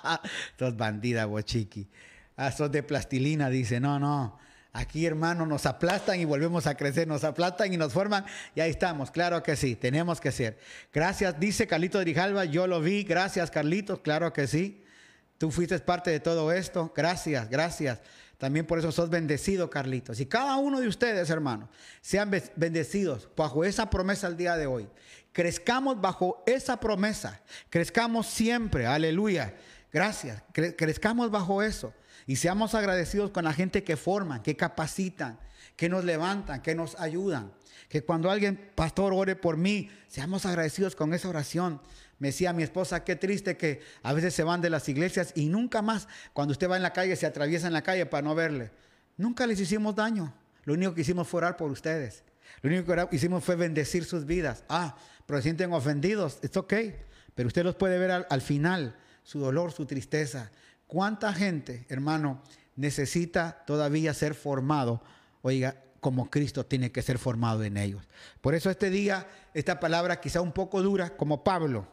sos 0.58 0.76
bandida, 0.76 1.26
vos 1.26 1.44
chiqui. 1.44 1.88
Ah, 2.36 2.50
sos 2.50 2.70
de 2.70 2.82
plastilina, 2.82 3.50
dice. 3.50 3.80
No, 3.80 3.98
no. 3.98 4.38
Aquí, 4.72 5.06
hermano, 5.06 5.46
nos 5.46 5.66
aplastan 5.66 6.18
y 6.18 6.24
volvemos 6.24 6.66
a 6.66 6.76
crecer, 6.76 7.06
nos 7.06 7.22
aplastan 7.22 7.72
y 7.72 7.76
nos 7.76 7.92
forman 7.92 8.24
y 8.56 8.60
ahí 8.60 8.70
estamos. 8.70 9.12
Claro 9.12 9.40
que 9.40 9.54
sí, 9.54 9.76
tenemos 9.76 10.20
que 10.20 10.32
ser. 10.32 10.58
Gracias, 10.92 11.38
dice 11.38 11.68
Carlito 11.68 12.00
Grijalva, 12.00 12.44
yo 12.44 12.66
lo 12.66 12.80
vi. 12.80 13.04
Gracias, 13.04 13.52
Carlitos, 13.52 14.00
claro 14.00 14.32
que 14.32 14.48
sí. 14.48 14.82
Tú 15.38 15.52
fuiste 15.52 15.78
parte 15.78 16.10
de 16.10 16.18
todo 16.18 16.50
esto. 16.50 16.92
Gracias, 16.96 17.48
gracias. 17.48 18.00
También 18.44 18.66
por 18.66 18.78
eso 18.78 18.92
sos 18.92 19.08
bendecido, 19.08 19.70
Carlitos. 19.70 20.20
Y 20.20 20.26
cada 20.26 20.56
uno 20.56 20.78
de 20.78 20.86
ustedes, 20.86 21.30
hermanos, 21.30 21.70
sean 22.02 22.30
bendecidos 22.56 23.26
bajo 23.34 23.64
esa 23.64 23.88
promesa 23.88 24.26
el 24.26 24.36
día 24.36 24.58
de 24.58 24.66
hoy. 24.66 24.86
Crezcamos 25.32 25.98
bajo 25.98 26.42
esa 26.44 26.78
promesa. 26.78 27.40
Crezcamos 27.70 28.26
siempre. 28.26 28.84
Aleluya. 28.84 29.54
Gracias. 29.90 30.42
crezcamos 30.52 31.30
bajo 31.30 31.62
eso. 31.62 31.94
Y 32.26 32.36
seamos 32.36 32.74
agradecidos 32.74 33.30
con 33.30 33.44
la 33.44 33.54
gente 33.54 33.82
que 33.82 33.96
forman, 33.96 34.42
que 34.42 34.56
capacitan, 34.56 35.40
que 35.74 35.88
nos 35.88 36.04
levantan, 36.04 36.60
que 36.60 36.74
nos 36.74 37.00
ayudan. 37.00 37.50
Que 37.88 38.04
cuando 38.04 38.30
alguien, 38.30 38.72
pastor, 38.74 39.14
ore 39.14 39.36
por 39.36 39.56
mí, 39.56 39.88
seamos 40.06 40.44
agradecidos 40.44 40.94
con 40.94 41.14
esa 41.14 41.30
oración. 41.30 41.80
Me 42.18 42.28
decía 42.28 42.52
mi 42.52 42.62
esposa, 42.62 43.04
qué 43.04 43.16
triste 43.16 43.56
que 43.56 43.80
a 44.02 44.12
veces 44.12 44.34
se 44.34 44.44
van 44.44 44.60
de 44.60 44.70
las 44.70 44.88
iglesias 44.88 45.32
y 45.34 45.46
nunca 45.46 45.82
más, 45.82 46.08
cuando 46.32 46.52
usted 46.52 46.70
va 46.70 46.76
en 46.76 46.82
la 46.82 46.92
calle, 46.92 47.16
se 47.16 47.26
atraviesa 47.26 47.66
en 47.66 47.72
la 47.72 47.82
calle 47.82 48.06
para 48.06 48.22
no 48.22 48.34
verle. 48.34 48.70
Nunca 49.16 49.46
les 49.46 49.60
hicimos 49.60 49.94
daño. 49.94 50.32
Lo 50.64 50.74
único 50.74 50.94
que 50.94 51.02
hicimos 51.02 51.28
fue 51.28 51.38
orar 51.38 51.56
por 51.56 51.70
ustedes. 51.70 52.22
Lo 52.62 52.70
único 52.70 52.94
que 53.08 53.16
hicimos 53.16 53.44
fue 53.44 53.56
bendecir 53.56 54.04
sus 54.04 54.24
vidas. 54.24 54.64
Ah, 54.68 54.96
pero 55.26 55.38
se 55.38 55.44
sienten 55.44 55.72
ofendidos. 55.72 56.38
Es 56.42 56.56
ok. 56.56 56.74
Pero 57.34 57.46
usted 57.48 57.64
los 57.64 57.74
puede 57.74 57.98
ver 57.98 58.10
al, 58.10 58.26
al 58.30 58.40
final, 58.40 58.96
su 59.22 59.40
dolor, 59.40 59.72
su 59.72 59.86
tristeza. 59.86 60.50
¿Cuánta 60.86 61.32
gente, 61.32 61.84
hermano, 61.88 62.42
necesita 62.76 63.64
todavía 63.66 64.14
ser 64.14 64.34
formado? 64.34 65.02
Oiga, 65.42 65.76
como 66.00 66.30
Cristo 66.30 66.66
tiene 66.66 66.92
que 66.92 67.02
ser 67.02 67.18
formado 67.18 67.64
en 67.64 67.76
ellos. 67.76 68.06
Por 68.40 68.54
eso 68.54 68.70
este 68.70 68.90
día, 68.90 69.26
esta 69.54 69.80
palabra 69.80 70.20
quizá 70.20 70.40
un 70.40 70.52
poco 70.52 70.82
dura, 70.82 71.16
como 71.16 71.42
Pablo, 71.42 71.88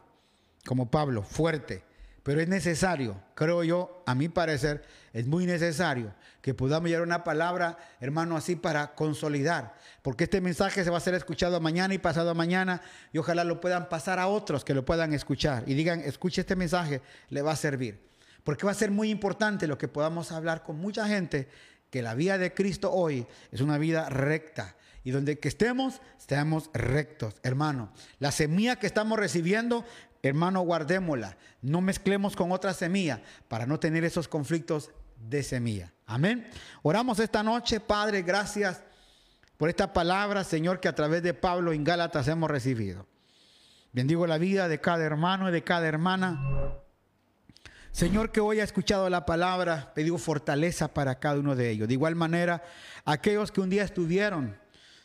como 0.64 0.90
Pablo, 0.90 1.22
fuerte, 1.22 1.84
pero 2.22 2.40
es 2.40 2.48
necesario, 2.48 3.20
creo 3.34 3.64
yo, 3.64 4.02
a 4.06 4.14
mi 4.14 4.28
parecer, 4.28 4.84
es 5.12 5.26
muy 5.26 5.44
necesario 5.44 6.14
que 6.40 6.54
podamos 6.54 6.88
llevar 6.88 7.06
una 7.06 7.24
palabra, 7.24 7.78
hermano, 8.00 8.36
así 8.36 8.54
para 8.54 8.94
consolidar, 8.94 9.74
porque 10.02 10.24
este 10.24 10.40
mensaje 10.40 10.84
se 10.84 10.90
va 10.90 10.98
a 10.98 11.00
ser 11.00 11.14
escuchado 11.14 11.60
mañana 11.60 11.94
y 11.94 11.98
pasado 11.98 12.34
mañana, 12.34 12.80
y 13.12 13.18
ojalá 13.18 13.42
lo 13.42 13.60
puedan 13.60 13.88
pasar 13.88 14.20
a 14.20 14.28
otros 14.28 14.64
que 14.64 14.74
lo 14.74 14.84
puedan 14.84 15.12
escuchar. 15.12 15.64
Y 15.66 15.74
digan, 15.74 16.00
escuche 16.00 16.42
este 16.42 16.56
mensaje, 16.56 17.02
le 17.28 17.42
va 17.42 17.52
a 17.52 17.56
servir, 17.56 18.00
porque 18.44 18.66
va 18.66 18.72
a 18.72 18.76
ser 18.76 18.90
muy 18.92 19.10
importante 19.10 19.66
lo 19.66 19.78
que 19.78 19.88
podamos 19.88 20.30
hablar 20.30 20.62
con 20.62 20.76
mucha 20.76 21.06
gente, 21.08 21.48
que 21.90 22.02
la 22.02 22.14
vida 22.14 22.38
de 22.38 22.54
Cristo 22.54 22.92
hoy 22.92 23.26
es 23.50 23.60
una 23.60 23.78
vida 23.78 24.08
recta, 24.08 24.76
y 25.04 25.10
donde 25.10 25.40
que 25.40 25.48
estemos, 25.48 26.00
estemos 26.16 26.70
rectos, 26.72 27.34
hermano. 27.42 27.92
La 28.20 28.30
semilla 28.30 28.76
que 28.76 28.86
estamos 28.86 29.18
recibiendo 29.18 29.84
hermano, 30.22 30.60
guardémosla. 30.62 31.36
No 31.60 31.80
mezclemos 31.80 32.36
con 32.36 32.52
otra 32.52 32.72
semilla 32.72 33.22
para 33.48 33.66
no 33.66 33.78
tener 33.80 34.04
esos 34.04 34.28
conflictos 34.28 34.90
de 35.16 35.42
semilla. 35.42 35.92
Amén. 36.06 36.48
Oramos 36.82 37.18
esta 37.18 37.42
noche, 37.42 37.80
Padre, 37.80 38.22
gracias 38.22 38.82
por 39.56 39.68
esta 39.68 39.92
palabra, 39.92 40.44
Señor, 40.44 40.80
que 40.80 40.88
a 40.88 40.94
través 40.94 41.22
de 41.22 41.34
Pablo 41.34 41.72
en 41.72 41.84
Gálatas 41.84 42.28
hemos 42.28 42.50
recibido. 42.50 43.06
Bendigo 43.92 44.26
la 44.26 44.38
vida 44.38 44.68
de 44.68 44.80
cada 44.80 45.04
hermano 45.04 45.48
y 45.48 45.52
de 45.52 45.62
cada 45.62 45.86
hermana. 45.86 46.78
Señor, 47.90 48.32
que 48.32 48.40
hoy 48.40 48.60
ha 48.60 48.64
escuchado 48.64 49.10
la 49.10 49.26
palabra, 49.26 49.92
pedido 49.94 50.16
fortaleza 50.16 50.88
para 50.88 51.18
cada 51.18 51.38
uno 51.38 51.54
de 51.54 51.70
ellos. 51.70 51.88
De 51.88 51.94
igual 51.94 52.14
manera, 52.14 52.62
aquellos 53.04 53.52
que 53.52 53.60
un 53.60 53.68
día 53.68 53.84
estuvieron, 53.84 54.56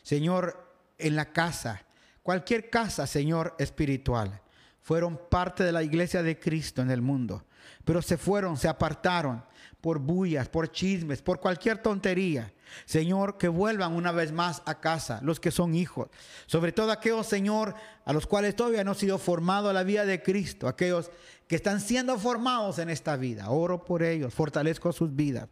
Señor, 0.02 0.66
en 0.96 1.14
la 1.14 1.26
casa, 1.26 1.82
cualquier 2.22 2.70
casa, 2.70 3.06
Señor, 3.06 3.54
espiritual 3.58 4.40
fueron 4.88 5.20
parte 5.28 5.64
de 5.64 5.70
la 5.70 5.82
iglesia 5.82 6.22
de 6.22 6.40
Cristo 6.40 6.80
en 6.80 6.90
el 6.90 7.02
mundo, 7.02 7.44
pero 7.84 8.00
se 8.00 8.16
fueron, 8.16 8.56
se 8.56 8.68
apartaron 8.68 9.44
por 9.82 9.98
bullas, 9.98 10.48
por 10.48 10.72
chismes, 10.72 11.20
por 11.20 11.40
cualquier 11.40 11.76
tontería. 11.76 12.54
Señor, 12.86 13.36
que 13.36 13.48
vuelvan 13.48 13.92
una 13.92 14.12
vez 14.12 14.32
más 14.32 14.62
a 14.64 14.80
casa 14.80 15.20
los 15.22 15.40
que 15.40 15.50
son 15.50 15.74
hijos. 15.74 16.08
Sobre 16.46 16.72
todo 16.72 16.90
aquellos, 16.90 17.26
Señor, 17.26 17.74
a 18.06 18.14
los 18.14 18.26
cuales 18.26 18.56
todavía 18.56 18.82
no 18.82 18.92
han 18.92 18.96
sido 18.96 19.18
formados 19.18 19.68
a 19.68 19.74
la 19.74 19.82
vida 19.82 20.06
de 20.06 20.22
Cristo. 20.22 20.66
Aquellos 20.66 21.10
que 21.46 21.56
están 21.56 21.82
siendo 21.82 22.18
formados 22.18 22.78
en 22.78 22.88
esta 22.88 23.18
vida. 23.18 23.50
Oro 23.50 23.84
por 23.84 24.02
ellos, 24.02 24.32
fortalezco 24.32 24.90
sus 24.94 25.14
vidas. 25.14 25.50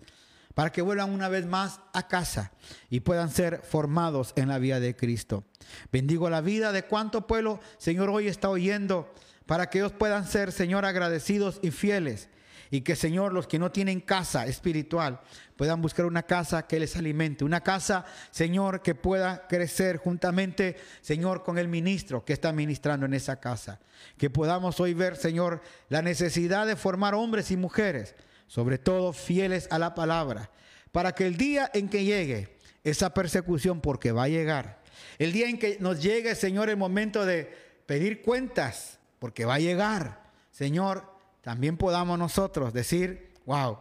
Para 0.54 0.72
que 0.72 0.80
vuelvan 0.80 1.10
una 1.10 1.28
vez 1.28 1.44
más 1.44 1.80
a 1.92 2.08
casa 2.08 2.52
y 2.88 3.00
puedan 3.00 3.28
ser 3.28 3.60
formados 3.60 4.32
en 4.36 4.48
la 4.48 4.58
vida 4.58 4.80
de 4.80 4.96
Cristo. 4.96 5.44
Bendigo 5.92 6.30
la 6.30 6.40
vida 6.40 6.72
de 6.72 6.84
cuánto 6.84 7.26
pueblo, 7.26 7.60
Señor, 7.76 8.08
hoy 8.08 8.28
está 8.28 8.48
oyendo 8.48 9.12
para 9.46 9.70
que 9.70 9.78
ellos 9.78 9.92
puedan 9.92 10.26
ser, 10.26 10.52
Señor, 10.52 10.84
agradecidos 10.84 11.60
y 11.62 11.70
fieles 11.70 12.28
Y 12.68 12.80
que, 12.80 12.96
Señor, 12.96 13.32
los 13.32 13.46
que 13.46 13.60
no 13.60 13.70
tienen 13.70 14.00
casa 14.00 14.46
espiritual 14.46 15.20
puedan 15.56 15.80
buscar 15.80 16.04
una 16.04 16.24
casa 16.24 16.66
que 16.66 16.80
les 16.80 16.96
alimente, 16.96 17.44
una 17.44 17.62
casa, 17.62 18.04
Señor, 18.32 18.82
que 18.82 18.96
pueda 18.96 19.46
crecer 19.46 19.98
juntamente, 19.98 20.76
Señor, 21.00 21.44
con 21.44 21.58
el 21.58 21.68
ministro 21.68 22.24
que 22.24 22.32
está 22.32 22.52
ministrando 22.52 23.06
en 23.06 23.14
esa 23.14 23.38
casa. 23.38 23.78
Que 24.18 24.30
podamos 24.30 24.80
hoy 24.80 24.94
ver, 24.94 25.16
Señor, 25.16 25.62
la 25.88 26.02
necesidad 26.02 26.66
de 26.66 26.74
formar 26.74 27.14
hombres 27.14 27.52
y 27.52 27.56
mujeres, 27.56 28.16
sobre 28.48 28.78
todo 28.78 29.12
fieles 29.12 29.68
a 29.70 29.78
la 29.78 29.94
palabra, 29.94 30.50
para 30.90 31.12
que 31.12 31.26
el 31.26 31.36
día 31.36 31.70
en 31.72 31.88
que 31.88 32.04
llegue 32.04 32.56
esa 32.82 33.14
persecución, 33.14 33.80
porque 33.80 34.12
va 34.12 34.24
a 34.24 34.28
llegar, 34.28 34.80
el 35.18 35.32
día 35.32 35.48
en 35.48 35.58
que 35.58 35.78
nos 35.80 36.02
llegue, 36.02 36.34
Señor, 36.34 36.68
el 36.68 36.76
momento 36.76 37.24
de 37.24 37.52
pedir 37.86 38.22
cuentas, 38.22 38.95
porque 39.18 39.44
va 39.44 39.54
a 39.54 39.58
llegar, 39.58 40.30
Señor, 40.50 41.04
también 41.40 41.76
podamos 41.76 42.18
nosotros 42.18 42.72
decir, 42.72 43.32
wow, 43.46 43.78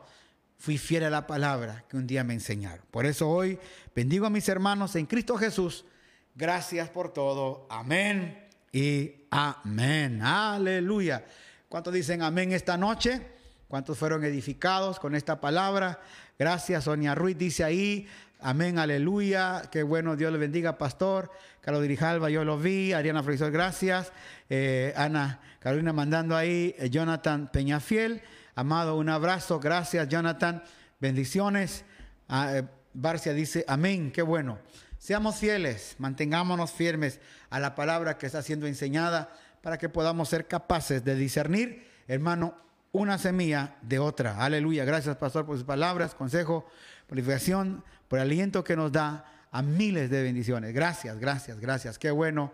fui 0.58 0.78
fiel 0.78 1.04
a 1.04 1.10
la 1.10 1.28
palabra 1.28 1.86
que 1.90 1.98
un 1.98 2.08
día 2.08 2.24
me 2.24 2.34
enseñaron. 2.34 2.86
Por 2.92 3.06
eso 3.06 3.30
hoy 3.30 3.60
bendigo 3.96 4.26
a 4.26 4.30
mis 4.30 4.48
hermanos 4.50 4.96
en 4.96 5.06
Cristo 5.06 5.38
Jesús. 5.38 5.86
Gracias 6.36 6.90
por 6.90 7.14
todo. 7.14 7.68
Amén 7.70 8.48
y 8.72 9.28
amén. 9.32 10.22
Aleluya. 10.22 11.26
¿Cuántos 11.70 11.94
dicen 11.94 12.22
amén 12.22 12.52
esta 12.52 12.78
noche? 12.78 13.22
¿Cuántos 13.68 13.98
fueron 13.98 14.24
edificados 14.24 15.00
con 15.00 15.16
esta 15.16 15.42
palabra? 15.42 16.00
Gracias, 16.38 16.84
Sonia 16.84 17.16
Ruiz 17.16 17.38
dice 17.38 17.64
ahí. 17.64 18.08
Amén, 18.40 18.78
aleluya. 18.78 19.64
Qué 19.72 19.84
bueno, 19.84 20.16
Dios 20.16 20.32
le 20.32 20.38
bendiga, 20.38 20.78
pastor. 20.78 21.32
Carlos 21.62 21.82
Dirijalva, 21.82 22.30
yo 22.30 22.44
lo 22.44 22.58
vi. 22.58 22.94
Ariana 22.94 23.24
Frisol, 23.24 23.52
gracias. 23.52 24.12
Eh, 24.50 24.94
Ana 24.96 25.40
Carolina 25.60 25.94
mandando 25.94 26.36
ahí. 26.36 26.76
Eh, 26.78 26.90
Jonathan 26.90 27.50
Peñafiel, 27.52 28.22
amado, 28.54 28.98
un 28.98 29.10
abrazo. 29.10 29.60
Gracias, 29.60 30.08
Jonathan. 30.10 30.64
Bendiciones. 31.00 31.86
Ah, 32.28 32.58
eh, 32.58 32.64
Barcia 32.94 33.34
dice, 33.34 33.66
amén, 33.68 34.12
qué 34.12 34.22
bueno. 34.22 34.60
Seamos 34.98 35.38
fieles, 35.38 35.96
mantengámonos 36.00 36.72
firmes 36.72 37.20
a 37.50 37.60
la 37.60 37.76
palabra 37.76 38.18
que 38.18 38.26
está 38.26 38.42
siendo 38.42 38.68
enseñada 38.68 39.30
para 39.62 39.78
que 39.78 39.90
podamos 39.90 40.30
ser 40.30 40.48
capaces 40.48 41.04
de 41.04 41.16
discernir, 41.16 41.88
hermano, 42.08 42.56
una 42.92 43.18
semilla 43.18 43.76
de 43.82 44.00
otra. 44.00 44.44
Aleluya. 44.44 44.86
Gracias, 44.86 45.18
pastor, 45.18 45.46
por 45.46 45.58
sus 45.58 45.66
palabras, 45.66 46.16
consejo, 46.16 46.66
purificación, 47.08 47.84
por 48.08 48.20
el 48.20 48.24
aliento 48.26 48.64
que 48.64 48.76
nos 48.76 48.92
da 48.92 49.26
a 49.52 49.62
miles 49.62 50.10
de 50.10 50.24
bendiciones. 50.24 50.74
Gracias, 50.74 51.18
gracias, 51.20 51.60
gracias. 51.60 51.98
Qué 51.98 52.12
bueno. 52.12 52.52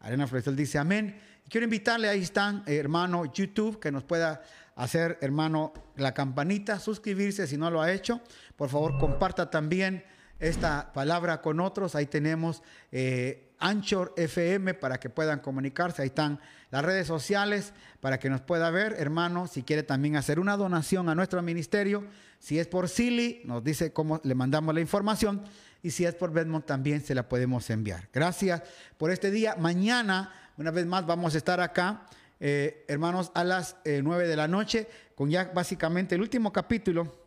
Arena 0.00 0.26
Florestal 0.26 0.56
dice 0.56 0.78
amén. 0.78 1.18
Quiero 1.48 1.64
invitarle, 1.64 2.08
ahí 2.08 2.22
están, 2.22 2.62
eh, 2.66 2.76
hermano, 2.76 3.32
YouTube, 3.32 3.78
que 3.78 3.92
nos 3.92 4.04
pueda 4.04 4.42
hacer, 4.74 5.18
hermano, 5.20 5.72
la 5.96 6.14
campanita, 6.14 6.78
suscribirse 6.78 7.46
si 7.46 7.56
no 7.56 7.70
lo 7.70 7.80
ha 7.80 7.92
hecho. 7.92 8.20
Por 8.56 8.68
favor, 8.68 8.98
comparta 8.98 9.50
también 9.50 10.04
esta 10.38 10.92
palabra 10.92 11.40
con 11.40 11.60
otros. 11.60 11.94
Ahí 11.94 12.06
tenemos 12.06 12.62
eh, 12.90 13.51
Anchor 13.62 14.12
FM 14.16 14.74
para 14.74 14.98
que 14.98 15.08
puedan 15.08 15.38
comunicarse. 15.38 16.02
Ahí 16.02 16.08
están 16.08 16.40
las 16.70 16.84
redes 16.84 17.06
sociales 17.06 17.72
para 18.00 18.18
que 18.18 18.28
nos 18.28 18.40
pueda 18.40 18.70
ver, 18.70 18.96
hermano. 18.98 19.46
Si 19.46 19.62
quiere 19.62 19.84
también 19.84 20.16
hacer 20.16 20.40
una 20.40 20.56
donación 20.56 21.08
a 21.08 21.14
nuestro 21.14 21.40
ministerio, 21.40 22.04
si 22.38 22.58
es 22.58 22.66
por 22.66 22.88
Silly, 22.88 23.40
nos 23.44 23.62
dice 23.62 23.92
cómo 23.92 24.20
le 24.24 24.34
mandamos 24.34 24.74
la 24.74 24.80
información. 24.80 25.42
Y 25.82 25.92
si 25.92 26.04
es 26.04 26.14
por 26.14 26.32
Bedmont, 26.32 26.66
también 26.66 27.00
se 27.00 27.14
la 27.14 27.28
podemos 27.28 27.70
enviar. 27.70 28.08
Gracias 28.12 28.62
por 28.98 29.10
este 29.10 29.30
día. 29.30 29.56
Mañana, 29.56 30.32
una 30.56 30.70
vez 30.70 30.84
más, 30.86 31.06
vamos 31.06 31.34
a 31.34 31.38
estar 31.38 31.60
acá, 31.60 32.06
eh, 32.40 32.84
hermanos, 32.88 33.30
a 33.34 33.44
las 33.44 33.76
eh, 33.84 34.00
nueve 34.02 34.26
de 34.26 34.36
la 34.36 34.48
noche, 34.48 34.88
con 35.14 35.30
ya 35.30 35.50
básicamente 35.54 36.16
el 36.16 36.20
último 36.20 36.52
capítulo 36.52 37.22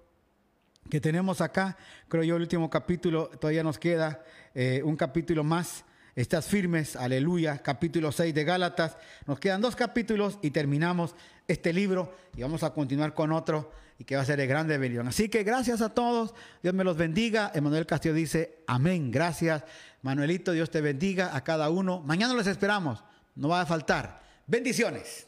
que 0.90 1.00
tenemos 1.00 1.42
acá. 1.42 1.78
Creo 2.08 2.24
yo 2.24 2.36
el 2.36 2.42
último 2.42 2.70
capítulo, 2.70 3.28
todavía 3.28 3.64
nos 3.64 3.80
queda 3.80 4.24
eh, 4.54 4.82
un 4.84 4.96
capítulo 4.96 5.44
más. 5.44 5.86
Estás 6.16 6.48
firmes, 6.48 6.96
aleluya. 6.96 7.58
Capítulo 7.58 8.10
6 8.10 8.34
de 8.34 8.46
Gálatas. 8.46 8.96
Nos 9.28 9.38
quedan 9.38 9.60
dos 9.60 9.76
capítulos 9.76 10.40
y 10.42 10.52
terminamos 10.52 11.14
este 11.46 11.74
libro 11.74 12.16
y 12.38 12.42
vamos 12.42 12.64
a 12.64 12.74
continuar 12.74 13.14
con 13.14 13.34
otro 13.34 13.74
y 14.00 14.06
que 14.06 14.16
va 14.16 14.22
a 14.22 14.26
ser 14.26 14.38
de 14.38 14.48
grande 14.48 14.78
bendición. 14.78 15.10
Así 15.10 15.28
que 15.28 15.44
gracias 15.44 15.82
a 15.82 15.90
todos. 15.90 16.34
Dios 16.64 16.74
me 16.74 16.86
los 16.86 16.96
bendiga. 16.96 17.52
Emanuel 17.54 17.86
Castillo 17.86 18.16
dice 18.16 18.64
amén. 18.66 19.12
Gracias. 19.12 19.66
Manuelito, 20.04 20.54
Dios 20.54 20.72
te 20.72 20.80
bendiga 20.80 21.36
a 21.36 21.44
cada 21.44 21.70
uno. 21.70 22.00
Mañana 22.00 22.34
les 22.34 22.48
esperamos. 22.48 23.04
No 23.36 23.50
va 23.50 23.60
a 23.60 23.66
faltar. 23.66 24.22
Bendiciones. 24.48 25.28